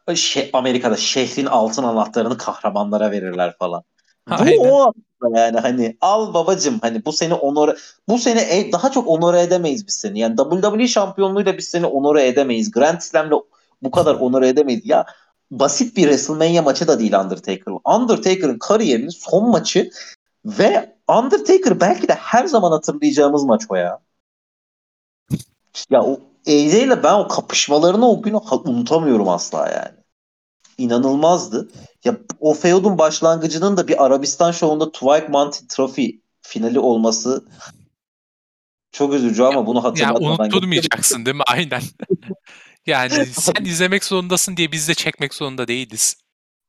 [0.10, 3.84] e, şey, Amerika'da şehrin altın anahtarını kahramanlara verirler falan.
[4.30, 4.60] Aynen.
[4.60, 4.94] Bu o
[5.36, 7.76] yani hani al babacım hani bu seni onore
[8.08, 10.20] bu seni e, daha çok onore edemeyiz biz seni.
[10.20, 12.72] Yani WWE şampiyonluğuyla biz seni onore edemeyiz.
[12.72, 13.42] Grand Slam'le
[13.82, 14.82] bu kadar onore edemeyiz.
[14.86, 15.06] Ya
[15.52, 17.74] basit bir WrestleMania maçı da değil Undertaker.
[17.86, 19.90] Undertaker'ın kariyerinin son maçı
[20.46, 24.00] ve Undertaker belki de her zaman hatırlayacağımız maç o ya.
[25.90, 29.99] Ya o AJ ile ben o kapışmalarını o günü unutamıyorum asla yani.
[30.80, 31.70] İnanılmazdı.
[32.04, 37.46] Ya o feudun başlangıcının da bir Arabistan şovunda Twilight Mountain Trophy finali olması
[38.92, 40.26] çok üzücü ama bunu hatırlatmadan...
[40.26, 41.44] Ya unutturmayacaksın değil mi?
[41.48, 41.82] Aynen.
[42.86, 46.16] Yani sen izlemek zorundasın diye biz de çekmek zorunda değiliz.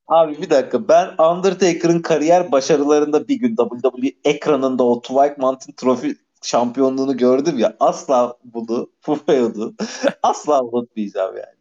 [0.09, 6.15] Abi bir dakika ben Undertaker'ın kariyer başarılarında bir gün WWE ekranında o Twilight Mountain Trophy
[6.43, 9.74] şampiyonluğunu gördüm ya asla bunu bu feudu
[10.23, 11.60] asla unutmayacağım yani.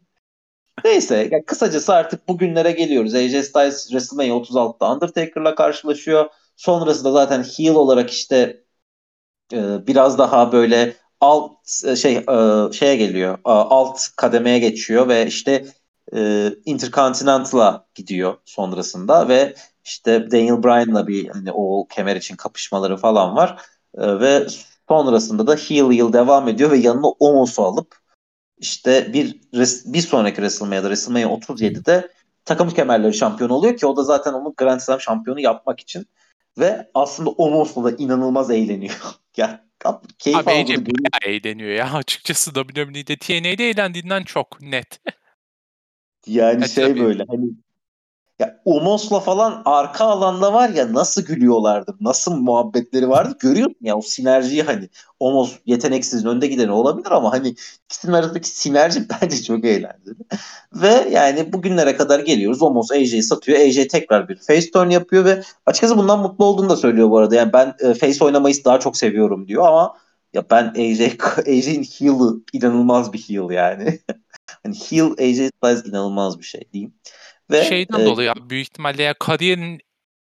[0.86, 3.16] Neyse yani kısacası artık bugünlere geliyoruz.
[3.16, 6.30] AJ Styles WrestleMania 36'da Undertaker'la karşılaşıyor.
[6.56, 8.64] Sonrasında zaten heel olarak işte
[9.54, 11.52] e, biraz daha böyle alt
[11.98, 13.38] şey e, şeye geliyor.
[13.46, 15.66] Alt kademeye geçiyor ve işte
[16.16, 23.36] e, Intercontinental'a gidiyor sonrasında ve işte Daniel Bryan'la bir hani o kemer için kapışmaları falan
[23.36, 23.62] var.
[23.98, 24.48] E, ve
[24.88, 28.00] sonrasında da heel yıl devam ediyor ve yanına Omos'u alıp
[28.60, 29.42] işte bir
[29.86, 32.10] bir sonraki WrestleMania'da WrestleMania 37'de
[32.46, 36.06] takım kemerleri şampiyon oluyor ki o da zaten onu Grand Slam şampiyonu yapmak için
[36.58, 38.96] ve aslında Omos'la da inanılmaz eğleniyor.
[39.38, 39.58] yani
[40.20, 45.02] keyif Abi AJ bayağı eğleniyor ya açıkçası WWE'de TNA'de eğlendiğinden çok net.
[46.28, 47.02] Yani evet, şey tabii.
[47.02, 47.46] böyle hani
[48.40, 54.02] ya Omos'la falan arka alanda var ya nasıl gülüyorlardı, nasıl muhabbetleri vardı görüyorsun ya o
[54.02, 54.90] sinerjiyi hani
[55.20, 57.56] Omos yeteneksiz önde gideni olabilir ama hani
[57.86, 60.16] ikisinin arasındaki sinerji bence çok eğlenceli.
[60.74, 62.62] ve yani bugünlere kadar geliyoruz.
[62.62, 63.60] Omos AJ'yi satıyor.
[63.60, 67.36] AJ tekrar bir face turn yapıyor ve açıkçası bundan mutlu olduğunu da söylüyor bu arada.
[67.36, 69.98] Yani ben e, face oynamayı daha çok seviyorum diyor ama
[70.34, 71.02] ya ben AJ
[71.48, 74.00] AJ'in heel'ı inanılmaz bir heel yani.
[74.64, 76.94] hani heel AJ Styles inanılmaz bir şey diyeyim.
[77.52, 79.80] Ve, Şeyden e, dolayı abi büyük ihtimalle ya kariyerinin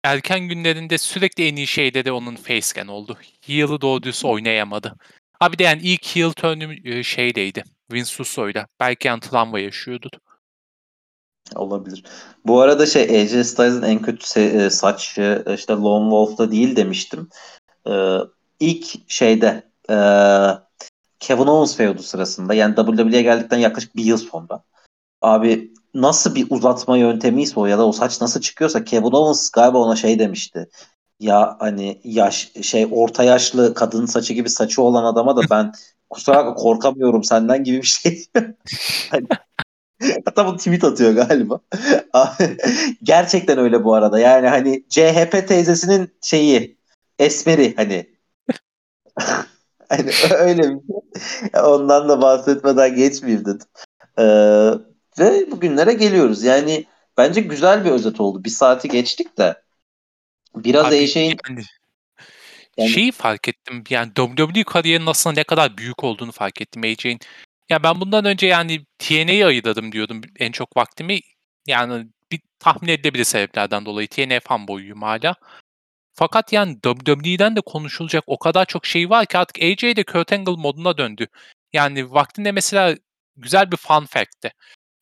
[0.03, 3.17] erken günlerinde sürekli en iyi şeyde de onun facegen oldu.
[3.41, 4.95] Heel'ı doğru düz oynayamadı.
[5.39, 7.63] Abi de yani ilk heel turn'ü şeydeydi.
[7.91, 8.67] Vince Russo'yla.
[8.79, 10.09] Belki Antlanva yaşıyordu.
[11.55, 12.03] Olabilir.
[12.45, 15.19] Bu arada şey AJ Styles'ın en kötü e, saç
[15.55, 17.29] işte Lone Wolf'ta değil demiştim.
[17.87, 18.17] Ee,
[18.59, 19.95] ilk şeyde e,
[21.19, 24.63] Kevin Owens feudu sırasında yani WWE'ye geldikten yaklaşık bir yıl sonra
[25.21, 29.77] abi nasıl bir uzatma yöntemiyse o ya da o saç nasıl çıkıyorsa Kevin Owens galiba
[29.77, 30.69] ona şey demişti.
[31.19, 35.71] Ya hani yaş şey orta yaşlı kadın saçı gibi saçı olan adama da ben
[36.09, 38.25] kusura korkamıyorum senden gibi bir şey.
[39.09, 39.27] hani,
[40.25, 41.59] hatta bu tweet atıyor galiba.
[43.03, 44.19] Gerçekten öyle bu arada.
[44.19, 46.77] Yani hani CHP teyzesinin şeyi
[47.19, 48.09] esmeri hani.
[49.89, 51.61] hani öyle bir şey.
[51.63, 53.67] Ondan da bahsetmeden geçmeyeyim dedim.
[54.19, 54.88] Ee,
[55.19, 56.43] ve bugünlere geliyoruz.
[56.43, 56.85] Yani
[57.17, 58.43] bence güzel bir özet oldu.
[58.43, 59.61] Bir saati geçtik de.
[60.55, 61.37] Biraz Abi, Eşeğin...
[61.49, 61.63] Yani,
[62.77, 62.89] yani...
[62.89, 63.83] Şeyi fark ettim.
[63.89, 67.19] Yani WWE kariyerinin aslında ne kadar büyük olduğunu fark ettim AJ'in.
[67.69, 71.19] Ya ben bundan önce yani TNA'yı ayırdım diyordum en çok vaktimi.
[71.67, 75.35] Yani bir tahmin edilebilir sebeplerden dolayı TNA fanboyuyum hala.
[76.13, 80.33] Fakat yani WWE'den de konuşulacak o kadar çok şey var ki artık AJ de Kurt
[80.33, 81.27] Angle moduna döndü.
[81.73, 82.95] Yani vaktinde mesela
[83.37, 84.51] güzel bir fun fact'ti.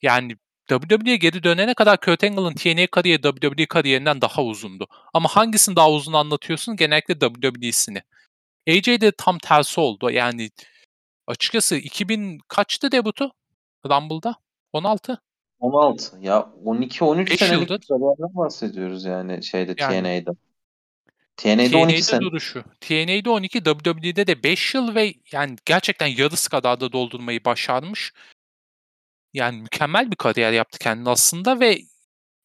[0.02, 0.38] Yani
[0.70, 4.88] WWE'ye geri dönene kadar Kurt Angle'ın TNA kariyeri WWE kariyerinden daha uzundu.
[5.14, 6.76] Ama hangisini daha uzun anlatıyorsun?
[6.76, 8.02] Genellikle WWE'sini.
[8.70, 10.12] AJ de tam tersi oldu.
[10.12, 10.50] Yani
[11.28, 13.32] açıkçası 2000 kaçtı debutu
[13.86, 14.36] Rumble'da?
[14.74, 15.22] 16?
[15.60, 16.18] 16.
[16.22, 20.38] Ya 12-13 senelik kariyerden bahsediyoruz yani şeyde yani, TNA'da.
[21.38, 22.22] TNA'de, TNA'de 12 sene.
[22.22, 22.64] duruşu.
[22.82, 28.14] TNA'de 12, WWE'de de 5 yıl ve yani gerçekten yarısı kadar da doldurmayı başarmış.
[29.38, 31.78] Yani mükemmel bir kariyer yaptı kendine aslında ve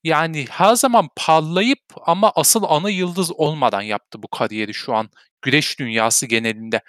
[0.05, 5.11] yani her zaman parlayıp ama asıl ana yıldız olmadan yaptı bu kariyeri şu an
[5.43, 6.81] güreş dünyası genelinde.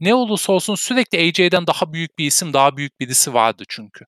[0.00, 4.04] Ne olursa olsun sürekli AJ'den daha büyük bir isim, daha büyük birisi vardı çünkü.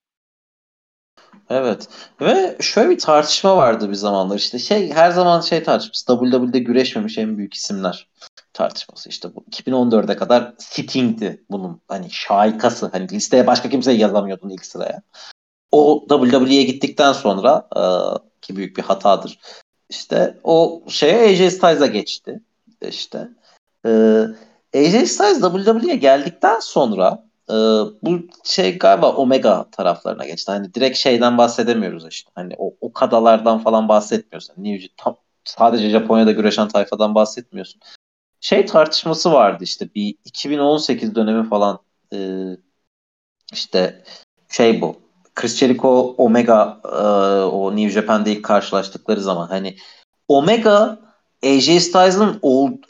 [1.50, 1.88] Evet.
[2.20, 7.18] Ve şöyle bir tartışma vardı bir zamanlar işte şey her zaman şey tartışması WWE'de güreşmemiş
[7.18, 8.08] en büyük isimler
[8.52, 14.66] tartışması işte bu 2014'e kadar Sting'di bunun hani şaikası hani listeye başka kimse yazamıyordun ilk
[14.66, 15.02] sıraya
[15.72, 17.82] o WWE'ye gittikten sonra e,
[18.40, 19.38] ki büyük bir hatadır.
[19.88, 22.40] İşte o şeye AJ Styles'a geçti.
[22.88, 23.28] İşte
[23.86, 23.90] e,
[24.74, 27.54] AJ Styles WWE'ye geldikten sonra e,
[28.02, 30.52] bu şey galiba Omega taraflarına geçti.
[30.52, 32.30] Hani direkt şeyden bahsedemiyoruz işte.
[32.34, 34.48] Hani o, o kadalardan falan bahsetmiyoruz.
[34.56, 37.80] Yani New, tam, sadece Japonya'da güreşen tayfadan bahsetmiyorsun.
[38.40, 41.78] Şey tartışması vardı işte bir 2018 dönemi falan
[42.12, 42.46] e,
[43.52, 44.04] işte
[44.48, 45.01] şey bu
[45.34, 46.96] Chris Jericho Omega e,
[47.44, 49.76] o New Japan'da ilk karşılaştıkları zaman hani
[50.28, 50.98] Omega
[51.44, 52.40] AJ Styles'ın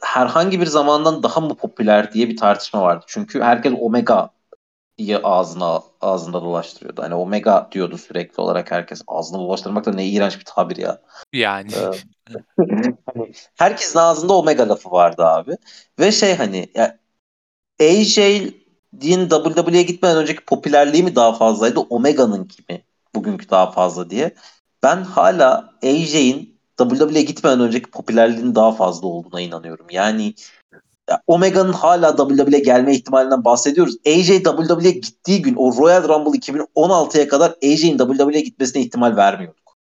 [0.01, 3.05] herhangi bir zamandan daha mı popüler diye bir tartışma vardı.
[3.09, 4.31] Çünkü herkes Omega
[4.99, 7.03] diye ağzına ağzında dolaştırıyordu.
[7.03, 9.03] Hani Omega diyordu sürekli olarak herkes.
[9.07, 11.03] Ağzına dolaştırmak da ne iğrenç bir tabir ya.
[11.33, 11.71] Yani.
[11.73, 15.57] Ee, hani herkesin ağzında Omega lafı vardı abi.
[15.99, 16.99] Ve şey hani ya,
[17.81, 18.19] AJ
[18.93, 21.81] Dean WWE'ye gitmeden önceki popülerliği mi daha fazlaydı?
[21.81, 24.35] Omega'nın kimi bugünkü daha fazla diye.
[24.83, 29.87] Ben hala AJ'in WWE'ye gitmeden önceki popülerliğinin daha fazla olduğuna inanıyorum.
[29.91, 30.35] Yani
[31.27, 33.97] Omega'nın hala WWE'ye gelme ihtimalinden bahsediyoruz.
[34.07, 39.77] AJ WWE'ye gittiği gün o Royal Rumble 2016'ya kadar AJ'in WWE'ye gitmesine ihtimal vermiyorduk.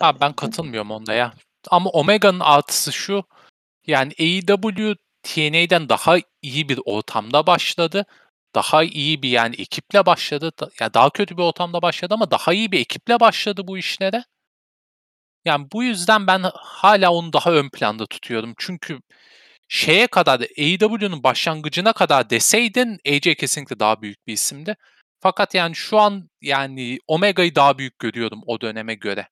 [0.00, 1.32] Abi ben katılmıyorum onda ya.
[1.70, 3.24] Ama Omega'nın artısı şu.
[3.86, 4.94] Yani AEW
[5.24, 8.06] TNA'den daha iyi bir ortamda başladı.
[8.54, 10.52] Daha iyi bir yani ekiple başladı.
[10.60, 14.24] Da- Ya daha kötü bir ortamda başladı ama daha iyi bir ekiple başladı bu işlere.
[15.44, 18.54] Yani bu yüzden ben hala onu daha ön planda tutuyorum.
[18.58, 19.00] Çünkü
[19.68, 24.76] şeye kadar AEW'nun başlangıcına kadar deseydin AJ kesinlikle daha büyük bir isimdi.
[25.20, 29.28] Fakat yani şu an yani Omega'yı daha büyük görüyorum o döneme göre.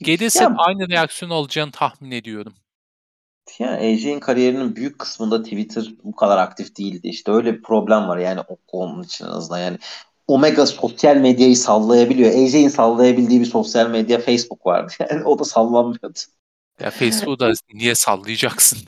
[0.00, 2.54] Gelirse Ya- aynı reaksiyon alacağını tahmin ediyorum.
[3.58, 7.08] Ya AJ'in kariyerinin büyük kısmında Twitter bu kadar aktif değildi.
[7.08, 8.40] İşte öyle bir problem var yani
[8.72, 9.58] onun için en azından.
[9.58, 9.78] Yani
[10.26, 12.30] Omega sosyal medyayı sallayabiliyor.
[12.30, 14.92] AJ'in sallayabildiği bir sosyal medya Facebook vardı.
[15.10, 16.18] Yani o da sallanmıyordu.
[16.80, 18.78] Ya Facebook'u da niye sallayacaksın?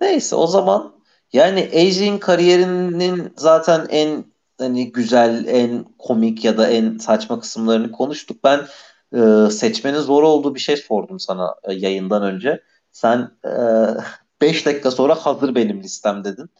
[0.00, 0.94] Neyse o zaman
[1.32, 4.24] yani AJ'in kariyerinin zaten en
[4.58, 8.44] hani güzel, en komik ya da en saçma kısımlarını konuştuk.
[8.44, 8.66] Ben
[9.16, 12.62] e, seçmenin zor olduğu bir şey sordum sana e, yayından önce.
[12.92, 13.30] Sen
[14.40, 16.50] 5 dakika sonra hazır benim listem dedin.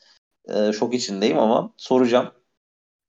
[0.49, 2.35] E, şok içindeyim ama soracağım.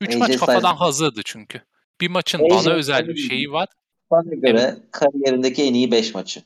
[0.01, 1.61] Üç AJ maç kafadan Styles- hazırdı çünkü.
[2.01, 3.67] Bir maçın AJ bana özel bir şeyi var.
[4.11, 6.43] Bana göre kariyerindeki en iyi 5 maçı.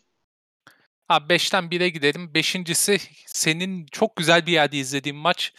[1.09, 2.33] Abi 5'ten 1'e gidelim.
[2.33, 5.53] Beşincisi senin çok güzel bir yerde izlediğin maç.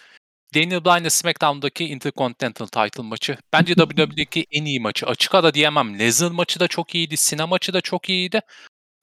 [0.54, 3.36] Daniel Bryan'la SmackDown'daki Intercontinental Title maçı.
[3.52, 5.06] Bence WWE'deki en iyi maçı.
[5.06, 5.98] Açık ara diyemem.
[5.98, 7.14] Lesnar maçı da çok iyiydi.
[7.16, 8.40] Cena maçı da çok iyiydi.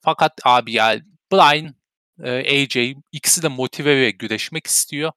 [0.00, 1.00] Fakat abi ya
[1.32, 1.74] Bryan,
[2.22, 5.12] e, AJ ikisi de motive ve güreşmek istiyor.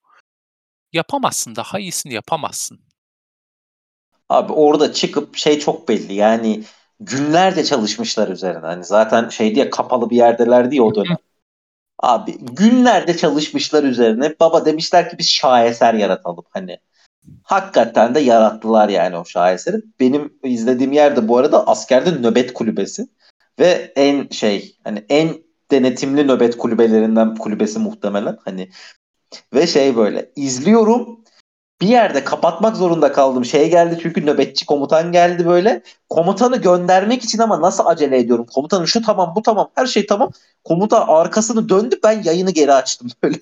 [0.93, 1.55] Yapamazsın.
[1.55, 2.79] Daha iyisini yapamazsın.
[4.29, 6.63] Abi orada çıkıp şey çok belli yani
[6.99, 8.65] günlerce çalışmışlar üzerine.
[8.65, 11.17] Hani zaten şey diye kapalı bir yerdeler diye o dönem.
[11.99, 14.35] Abi günlerce çalışmışlar üzerine.
[14.39, 16.77] Baba demişler ki biz şaheser yaratalım hani.
[17.43, 19.77] Hakikaten de yarattılar yani o şaheseri.
[19.99, 23.07] Benim izlediğim yerde bu arada askerde nöbet kulübesi
[23.59, 28.69] ve en şey hani en denetimli nöbet kulübelerinden kulübesi muhtemelen hani
[29.53, 31.19] ve şey böyle izliyorum
[31.81, 33.45] bir yerde kapatmak zorunda kaldım.
[33.45, 35.83] Şey geldi çünkü nöbetçi komutan geldi böyle.
[36.09, 38.45] Komutanı göndermek için ama nasıl acele ediyorum?
[38.53, 40.31] Komutanım şu tamam bu tamam her şey tamam.
[40.63, 43.37] Komutan arkasını döndü ben yayını geri açtım böyle.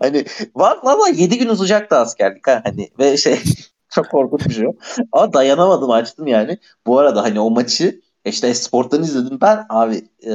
[0.00, 0.24] hani
[0.54, 3.38] valla 7 gün uzayacaktı askerlik ha hani ve şey
[3.90, 4.72] çok korkunç şey o.
[5.12, 6.58] Ama dayanamadım açtım yani.
[6.86, 10.32] Bu arada hani o maçı işte sporttan izledim ben abi e,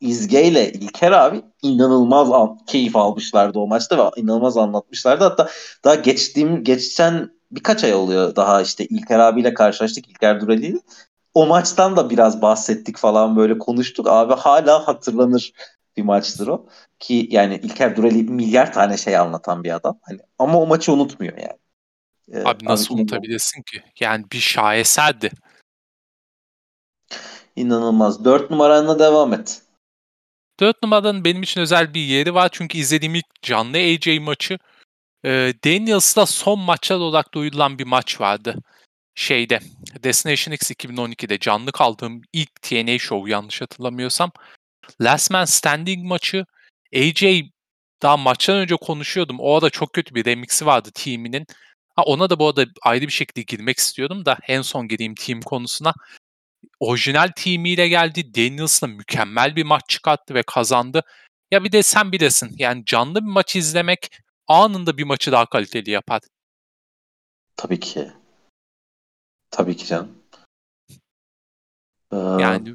[0.00, 5.24] İzge ile İlker abi inanılmaz an, keyif almışlardı o maçta ve inanılmaz anlatmışlardı.
[5.24, 5.48] Hatta
[5.84, 10.78] daha geçtiğim geçen birkaç ay oluyor daha işte İlker abiyle karşılaştık İlker Durali'yle.
[11.34, 14.06] O maçtan da biraz bahsettik falan böyle konuştuk.
[14.08, 15.52] Abi hala hatırlanır
[15.96, 16.66] bir maçtır o.
[16.98, 19.98] Ki yani İlker Durali milyar tane şey anlatan bir adam.
[20.02, 21.58] Hani ama o maçı unutmuyor yani.
[22.32, 23.82] Ee, Abi nasıl inanılmaz- unutabilirsin ki?
[24.00, 25.30] Yani bir şaheserdi.
[27.56, 28.24] İnanılmaz.
[28.24, 29.62] Dört numaranla devam et.
[30.60, 34.58] 4 numaranın benim için özel bir yeri var çünkü izlediğim ilk canlı AJ maçı
[35.24, 38.54] e, Daniels'la son maçlar olarak duyurulan bir maç vardı.
[39.14, 39.60] Şeyde
[40.04, 44.30] Destination X 2012'de canlı kaldığım ilk TNA show yanlış hatırlamıyorsam.
[45.00, 46.46] Last Man Standing maçı
[46.94, 47.24] AJ
[48.02, 49.36] daha maçtan önce konuşuyordum.
[49.40, 51.46] O arada çok kötü bir remixi vardı team'inin.
[51.96, 55.40] Ha, ona da bu arada ayrı bir şekilde girmek istiyordum da en son gireyim team
[55.40, 55.94] konusuna
[56.80, 58.34] orijinal teamiyle geldi.
[58.34, 61.02] Daniels'la mükemmel bir maç çıkarttı ve kazandı.
[61.50, 64.08] Ya bir de sen bilirsin yani canlı bir maç izlemek
[64.48, 66.20] anında bir maçı daha kaliteli yapar.
[67.56, 68.12] Tabii ki.
[69.50, 70.18] Tabii ki canım.
[72.12, 72.74] Ee, Yani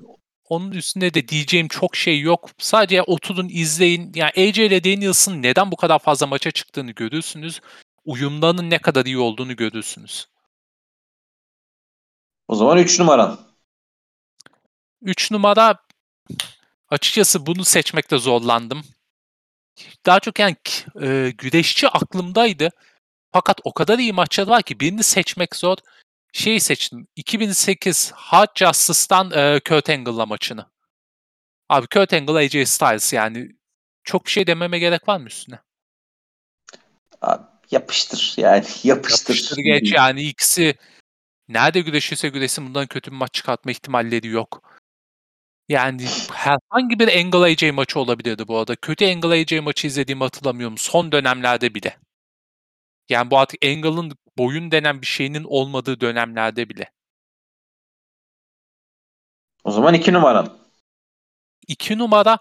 [0.49, 2.49] onun üstünde de diyeceğim çok şey yok.
[2.57, 4.11] Sadece oturun izleyin.
[4.15, 7.61] Yani AJ ile Daniels'ın neden bu kadar fazla maça çıktığını görürsünüz.
[8.05, 10.27] Uyumlarının ne kadar iyi olduğunu görürsünüz.
[12.47, 13.39] o zaman 3 numaran.
[15.05, 15.75] 3 numara
[16.89, 18.81] açıkçası bunu seçmekte zorlandım.
[20.05, 20.55] Daha çok yani
[21.01, 22.69] e, güreşçi aklımdaydı.
[23.31, 25.77] Fakat o kadar iyi maçlar var ki birini seçmek zor.
[26.33, 27.07] Şeyi seçtim.
[27.15, 30.65] 2008 Hard Justice'dan e, Kurt Angle'la maçını.
[31.69, 33.51] Abi Kurt Angle AJ Styles yani
[34.03, 35.59] çok bir şey dememe gerek var mı üstüne?
[37.21, 39.33] Abi, yapıştır yani yapıştır.
[39.33, 40.75] Yapıştır geç yani ikisi
[41.47, 44.74] nerede güreşirse güreşsin bundan kötü bir maç çıkartma ihtimalleri yok.
[45.69, 48.75] Yani herhangi bir Angle AJ maçı olabilirdi bu arada.
[48.75, 50.77] Kötü Angle AJ maçı izlediğimi hatırlamıyorum.
[50.77, 51.97] Son dönemlerde bile.
[53.09, 56.91] Yani bu artık Angle'ın boyun denen bir şeyinin olmadığı dönemlerde bile.
[59.63, 60.57] O zaman 2 numaran.
[61.67, 62.37] 2 numara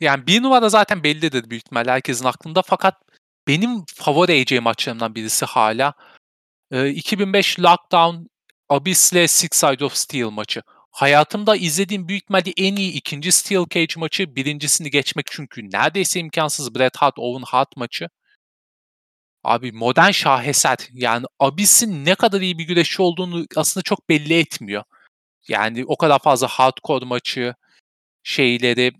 [0.00, 3.02] yani bir numara zaten bellidir büyük ihtimalle herkesin aklında fakat
[3.48, 5.94] benim favori AJ maçlarımdan birisi hala.
[6.70, 8.16] Ee, 2005 Lockdown
[8.68, 10.62] Abyss ile Six Side of Steel maçı.
[10.94, 14.36] Hayatımda izlediğim büyük ihtimalle en iyi ikinci Steel Cage maçı.
[14.36, 18.08] Birincisini geçmek çünkü neredeyse imkansız Bret Hart Owen Hart maçı.
[19.44, 24.84] Abi modern şaheser yani Abyss'in ne kadar iyi bir güreşçi olduğunu aslında çok belli etmiyor.
[25.48, 27.54] Yani o kadar fazla hardcore maçı,
[28.22, 28.92] şeyleri.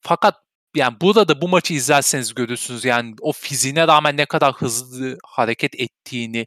[0.00, 0.34] Fakat
[0.76, 6.46] yani burada bu maçı izlerseniz görürsünüz yani o fiziğine rağmen ne kadar hızlı hareket ettiğini,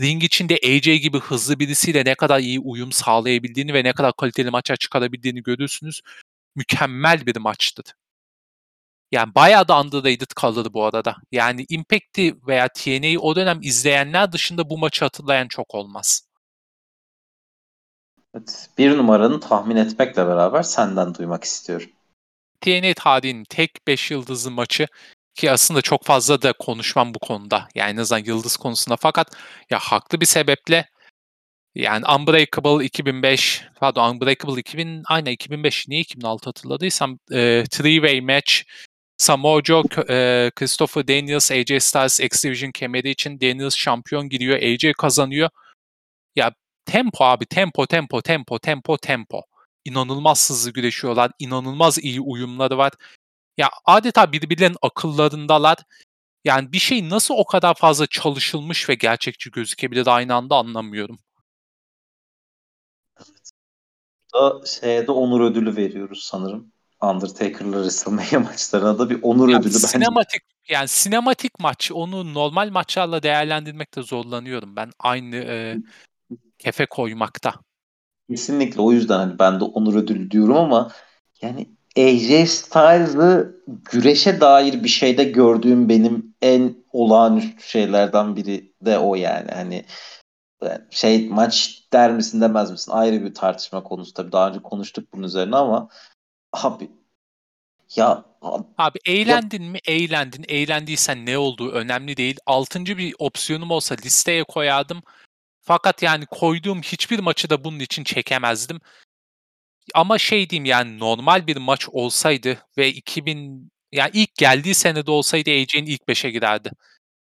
[0.00, 4.50] ring içinde AJ gibi hızlı birisiyle ne kadar iyi uyum sağlayabildiğini ve ne kadar kaliteli
[4.50, 6.00] maça çıkarabildiğini görürsünüz.
[6.56, 7.82] Mükemmel bir maçtı.
[9.12, 11.16] Yani bayağı da underrated kalır bu arada.
[11.32, 16.30] Yani Impact'i veya TNA'yı o dönem izleyenler dışında bu maçı hatırlayan çok olmaz.
[18.34, 21.90] Evet, bir numaranı tahmin etmekle beraber senden duymak istiyorum.
[22.60, 24.86] TNA tarihinin tek 5 yıldızlı maçı
[25.34, 27.68] ki aslında çok fazla da konuşmam bu konuda.
[27.74, 29.36] Yani en azından yıldız konusunda fakat
[29.70, 30.88] ya haklı bir sebeple
[31.74, 38.62] yani Unbreakable 2005 pardon Unbreakable 2000 aynen 2005 niye 2006 hatırladıysam e, three way match
[39.20, 39.82] Samoa Joe,
[40.56, 44.58] Christopher Daniels, AJ Styles X Division kemeri için Daniels şampiyon giriyor.
[44.62, 45.50] AJ kazanıyor.
[46.36, 46.52] Ya
[46.86, 49.42] tempo abi tempo tempo tempo tempo tempo.
[49.84, 51.30] İnanılmaz hızlı güreşiyorlar.
[51.38, 52.92] İnanılmaz iyi uyumları var.
[53.60, 55.78] Ya adeta birbirlerinin akıllarındalar.
[56.44, 61.18] Yani bir şey nasıl o kadar fazla çalışılmış ve gerçekçi gözükebilir aynı anda anlamıyorum.
[63.18, 63.50] Evet.
[64.34, 66.72] Da şeyde onur ödülü veriyoruz sanırım.
[67.02, 70.74] Undertaker'la WrestleMania maçlarına da bir onur yani ödülü sinematik, bence.
[70.74, 75.76] Yani sinematik maç onu normal maçlarla değerlendirmekte zorlanıyorum ben aynı e,
[76.58, 77.54] kefe koymakta.
[78.30, 80.92] Kesinlikle o yüzden hani ben de onur ödülü diyorum ama
[81.42, 89.14] yani AJ Styles'ı güreşe dair bir şeyde gördüğüm benim en olağanüstü şeylerden biri de o
[89.14, 89.50] yani.
[89.50, 89.84] Hani
[90.90, 92.92] şey maç der misin demez misin?
[92.92, 94.32] ayrı bir tartışma konusu tabii.
[94.32, 95.88] Daha önce konuştuk bunun üzerine ama
[96.52, 96.90] abi
[97.96, 98.24] ya
[98.78, 99.78] abi eğlendin ya, mi?
[99.86, 100.44] Eğlendin.
[100.48, 102.36] Eğlendiysen ne olduğu önemli değil.
[102.46, 105.02] Altıncı bir opsiyonum olsa listeye koyardım.
[105.60, 108.80] Fakat yani koyduğum hiçbir maçı da bunun için çekemezdim
[109.94, 115.50] ama şey diyeyim yani normal bir maç olsaydı ve 2000 yani ilk geldiği senede olsaydı
[115.50, 116.70] AJ'in ilk 5'e girerdi.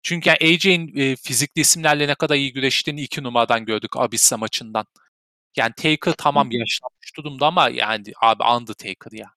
[0.03, 4.85] Çünkü yani AJ'in e, fizikli isimlerle ne kadar iyi güreştiğini iki numaradan gördük Abyss'e maçından.
[5.57, 9.31] Yani Taker tamam yaşlanmış durumda ama yani abi Undertaker ya.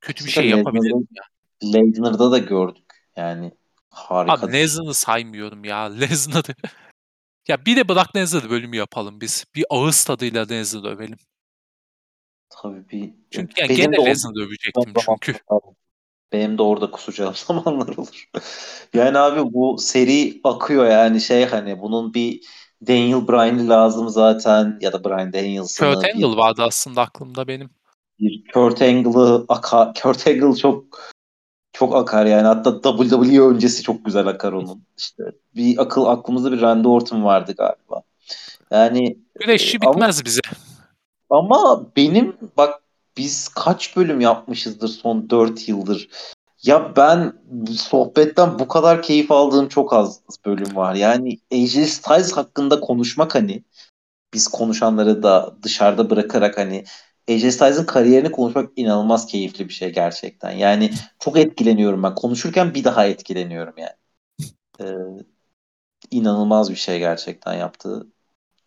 [0.00, 1.22] Kötü bir şey yapabilir ya.
[1.64, 2.84] Lesnar'da da gördük.
[3.16, 3.52] Yani
[3.90, 4.32] harika.
[4.32, 5.84] Abi Lesnar'ı saymıyorum ya.
[6.00, 6.54] Lesnar'ı.
[7.48, 9.44] ya bir de bırak Lesnar bölümü yapalım biz.
[9.54, 11.18] Bir ağız tadıyla Lesnar'ı övelim.
[12.50, 13.10] Tabii bir...
[13.30, 15.38] Çünkü yani gene Lesnar'ı övecektim çünkü.
[16.32, 18.28] Benim de orada kusacağım zamanlar olur.
[18.94, 22.40] yani abi bu seri akıyor yani şey hani bunun bir
[22.86, 25.94] Daniel Bryan'ı lazım zaten ya da Bryan Danielson'ı.
[25.94, 27.70] Kurt Angle vardı aslında aklımda benim.
[28.20, 30.84] Bir Kurt Angle'ı aka, Kurt Angle çok
[31.72, 34.84] çok akar yani hatta WWE öncesi çok güzel akar onun.
[34.98, 35.22] İşte
[35.56, 38.02] bir akıl aklımızda bir Randy Orton vardı galiba.
[38.70, 40.40] Yani Güreşçi e, bitmez ama, bize.
[41.30, 42.82] Ama benim bak
[43.16, 46.08] biz kaç bölüm yapmışızdır son 4 yıldır.
[46.62, 47.32] Ya ben
[47.76, 50.94] sohbetten bu kadar keyif aldığım çok az bölüm var.
[50.94, 53.64] Yani AJ Styles hakkında konuşmak hani
[54.34, 56.84] biz konuşanları da dışarıda bırakarak hani
[57.30, 60.50] AJ Styles'ın kariyerini konuşmak inanılmaz keyifli bir şey gerçekten.
[60.50, 62.14] Yani çok etkileniyorum ben.
[62.14, 63.96] Konuşurken bir daha etkileniyorum yani.
[64.80, 64.84] Ee,
[66.10, 68.06] inanılmaz bir şey gerçekten yaptığı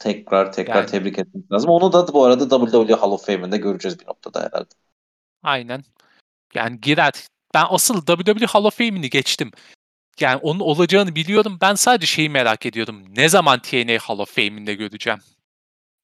[0.03, 0.85] tekrar tekrar yani.
[0.85, 1.69] tebrik etmek lazım.
[1.69, 4.69] Onu da bu arada WWE Hall of Fame'inde göreceğiz bir noktada herhalde.
[5.43, 5.84] Aynen.
[6.53, 7.13] Yani girer.
[7.53, 9.51] Ben asıl WWE Hall of Fame'ini geçtim.
[10.19, 11.57] Yani onun olacağını biliyorum.
[11.61, 13.03] Ben sadece şeyi merak ediyorum.
[13.15, 15.19] Ne zaman TNA Hall of Fame'inde göreceğim?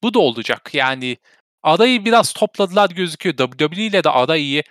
[0.04, 0.74] Bu da olacak.
[0.74, 1.18] Yani
[1.64, 3.36] arayı biraz topladılar gözüküyor.
[3.38, 4.64] WWE ile de ara iyi.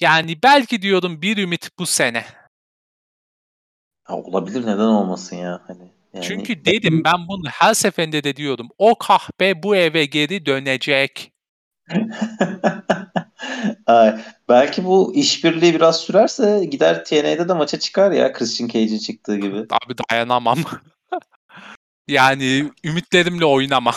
[0.00, 2.24] Yani belki diyorum bir ümit bu sene.
[4.08, 5.92] Ya olabilir neden olmasın ya hani.
[6.14, 6.24] Yani...
[6.24, 8.68] Çünkü dedim ben bunu her seferinde de diyordum.
[8.78, 11.32] O kahpe bu eve geri dönecek.
[14.48, 19.58] Belki bu işbirliği biraz sürerse gider TNA'de de maça çıkar ya Christian Cage'in çıktığı gibi.
[19.86, 20.58] Abi dayanamam.
[22.08, 23.94] yani ümitlerimle oynama.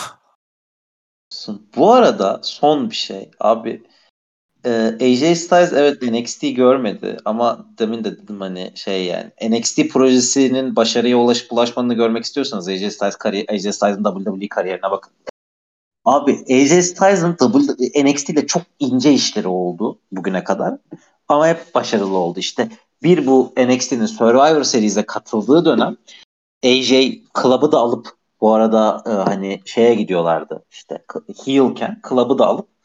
[1.76, 3.82] Bu arada son bir şey abi
[4.68, 10.76] ee, AJ Styles evet NXT görmedi ama demin de dedim hani şey yani NXT projesinin
[10.76, 15.12] başarıya ulaşıp ulaşmadığını görmek istiyorsanız AJ Styles kariyer, AJ Styles'ın WWE kariyerine bakın.
[16.04, 17.36] Abi AJ Styles'ın
[18.04, 20.78] NXT ile çok ince işleri oldu bugüne kadar
[21.28, 22.68] ama hep başarılı oldu işte.
[23.02, 25.96] Bir bu NXT'nin Survivor Series'e katıldığı dönem
[26.64, 26.88] AJ
[27.42, 28.08] Club'ı da alıp
[28.40, 31.04] bu arada e, hani şeye gidiyorlardı işte
[31.44, 32.77] heel'ken Club'ı da alıp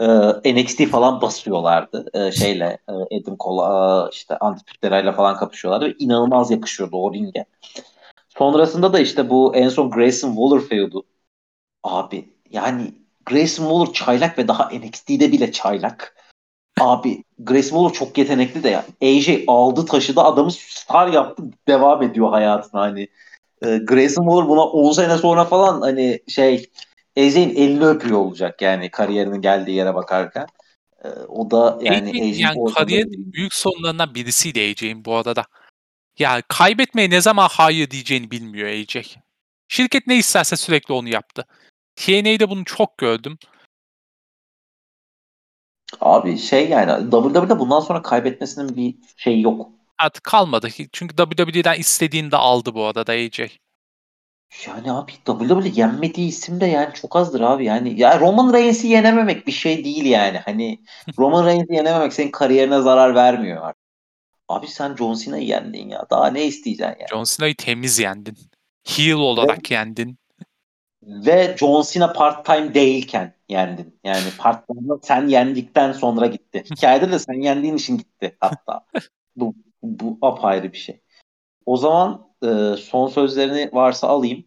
[0.00, 5.94] e, NXT falan basıyorlardı e, şeyle e, Adam Cole e, işte Antipitlera falan kapışıyorlardı ve
[5.98, 7.44] inanılmaz yakışıyordu o ringe.
[8.28, 11.04] Sonrasında da işte bu en son Grayson Waller feud'u.
[11.84, 12.94] Abi yani
[13.26, 16.16] Grayson Waller çaylak ve daha NXT'de bile çaylak.
[16.80, 18.84] Abi Grayson Waller çok yetenekli de ya.
[19.02, 23.08] AJ aldı taşıdı adamı star yaptı devam ediyor hayatına hani.
[23.62, 26.70] E, Grayson Waller buna 10 sene sonra falan hani şey
[27.26, 30.46] AJ'in elini öpüyor olacak yani kariyerinin geldiği yere bakarken.
[31.04, 35.44] E, o da yani AJ, yani kariyerin büyük sonlarından birisiydi AJ'in bu arada.
[36.18, 39.16] Yani kaybetmeye ne zaman hayır diyeceğini bilmiyor AJ.
[39.68, 41.46] Şirket ne isterse sürekli onu yaptı.
[41.96, 43.38] TNA'de bunu çok gördüm.
[46.00, 49.70] Abi şey yani WWE'de bundan sonra kaybetmesinin bir şey yok.
[49.98, 50.68] Artık kalmadı.
[50.92, 53.40] Çünkü WWE'den istediğini de aldı bu arada AJ.
[54.66, 57.64] Yani abi WWE yenmediği isim de yani çok azdır abi.
[57.64, 60.38] Yani ya Roman Reigns'i yenememek bir şey değil yani.
[60.38, 60.80] Hani
[61.18, 63.80] Roman Reigns'i yenememek senin kariyerine zarar vermiyor artık.
[64.48, 66.06] Abi sen John Cena'yı yendin ya.
[66.10, 67.08] Daha ne isteyeceksin yani?
[67.10, 68.38] John Cena'yı temiz yendin.
[68.88, 70.18] Heel olarak ve, yendin.
[71.02, 74.00] Ve John Cena part-time değilken yendin.
[74.04, 76.64] Yani part-time'da sen yendikten sonra gitti.
[76.76, 78.86] Hikayede de sen yendiğin için gitti hatta.
[79.36, 81.00] bu, bu apayrı bir şey.
[81.66, 84.44] O zaman e, son sözlerini varsa alayım.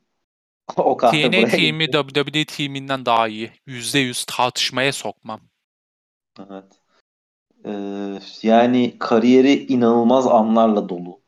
[0.78, 3.52] o TNA team'i WWE teaminden daha iyi.
[3.68, 5.40] %100 tartışmaya sokmam.
[6.40, 6.84] Evet.
[7.66, 11.22] Ee, yani kariyeri inanılmaz anlarla dolu.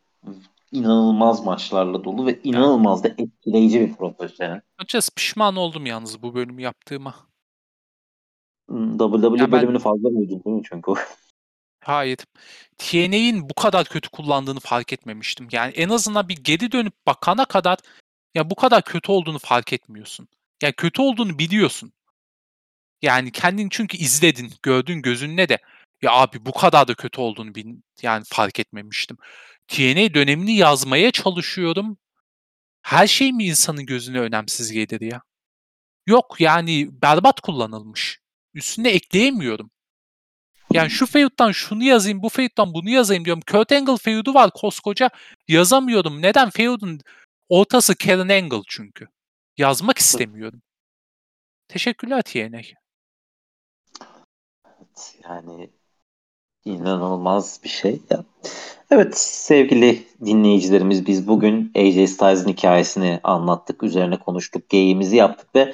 [0.72, 4.62] İnanılmaz maçlarla dolu ve inanılmaz da etkileyici bir profesyonel.
[4.78, 7.16] Açıkçası pişman oldum yalnız bu bölümü yaptığıma.
[8.68, 9.80] WWE ya bölümünü ben...
[9.80, 10.92] fazla uydun değil mi çünkü?
[11.86, 12.18] Hayır.
[12.78, 15.48] TNA'in bu kadar kötü kullandığını fark etmemiştim.
[15.52, 17.78] Yani en azından bir geri dönüp bakana kadar
[18.36, 20.28] ya bu kadar kötü olduğunu fark etmiyorsun.
[20.64, 21.94] Ya kötü olduğunu biliyorsun.
[23.02, 25.58] Yani kendin çünkü izledin, gördün gözünle de
[26.02, 29.18] ya abi bu kadar da kötü olduğunu bil, yani fark etmemiştim.
[29.68, 31.98] TNA dönemini yazmaya çalışıyorum.
[32.82, 35.22] Her şey mi insanın gözüne önemsiz gelir ya?
[36.08, 38.20] Yok yani berbat kullanılmış.
[38.54, 39.72] Üstüne ekleyemiyorum.
[40.76, 43.44] Yani şu feud'dan şunu yazayım, bu feud'dan bunu yazayım diyorum.
[43.52, 45.10] Kurt Angle feud'u var koskoca.
[45.48, 46.22] Yazamıyorum.
[46.22, 46.50] Neden?
[46.50, 47.00] Feud'un
[47.50, 49.08] ortası Karen Angle çünkü.
[49.58, 50.62] Yazmak istemiyorum.
[51.68, 52.62] Teşekkürler TNA.
[54.66, 55.70] Evet, yani
[56.66, 58.02] inanılmaz bir şey.
[58.10, 58.24] Ya.
[58.92, 63.84] Evet sevgili dinleyicilerimiz biz bugün AJ Styles'ın hikayesini anlattık.
[63.84, 64.70] Üzerine konuştuk.
[64.70, 65.74] Geyimizi yaptık ve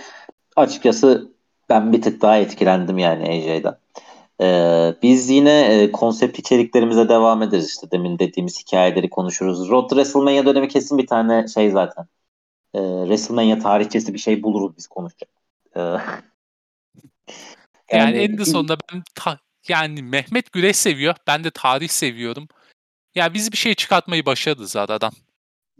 [0.56, 1.32] açıkçası
[1.69, 3.81] ben bir tık daha etkilendim yani AJ'den.
[4.42, 9.70] Ee, biz yine e, konsept içeriklerimize devam ederiz işte demin dediğimiz hikayeleri konuşuruz.
[9.70, 12.08] Road to WrestleMania dönemi kesin bir tane şey zaten.
[12.74, 15.30] Ee, WrestleMania tarihçesi bir şey buluruz biz konuşacak.
[15.76, 15.98] Ee, yani,
[17.92, 21.16] yani en de sonunda ben ta, yani Mehmet Güreş seviyor.
[21.28, 22.48] Ben de tarih seviyorum.
[23.16, 25.12] Ya yani biz bir şey çıkartmayı başardık aradan.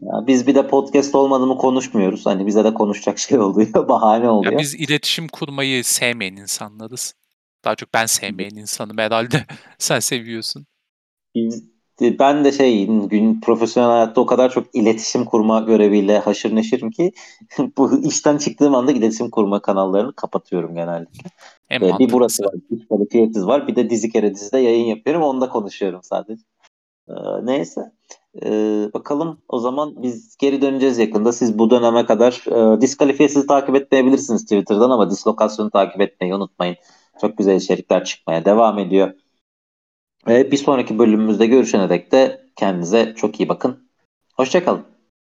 [0.00, 2.26] Ya biz bir de podcast olmadı mı konuşmuyoruz.
[2.26, 3.74] Hani bize de konuşacak şey oluyor.
[3.88, 4.52] Bahane oluyor.
[4.52, 7.14] Ya biz iletişim kurmayı sevmeyen insanlarız.
[7.64, 9.46] Daha çok ben sevmeyen insanım herhalde.
[9.78, 10.66] Sen seviyorsun.
[12.00, 17.12] Ben de şey gün profesyonel hayatta o kadar çok iletişim kurma göreviyle haşır neşirim ki
[17.78, 21.30] bu işten çıktığım anda iletişim kurma kanallarını kapatıyorum genellikle.
[21.70, 25.22] En ee, bir burası var, bir kvalifiyetiz var, bir de dizi kere dizide yayın yapıyorum,
[25.22, 26.42] onda konuşuyorum sadece.
[27.08, 27.92] Ee, neyse.
[28.42, 31.32] Ee, bakalım o zaman biz geri döneceğiz yakında.
[31.32, 32.44] Siz bu döneme kadar
[32.76, 36.76] e, diskalifiyesiz takip etmeyebilirsiniz Twitter'dan ama dislokasyonu takip etmeyi unutmayın.
[37.20, 39.14] Çok güzel içerikler çıkmaya devam ediyor.
[40.28, 43.90] Ve bir sonraki bölümümüzde görüşene dek de kendinize çok iyi bakın.
[44.36, 44.91] Hoşçakalın.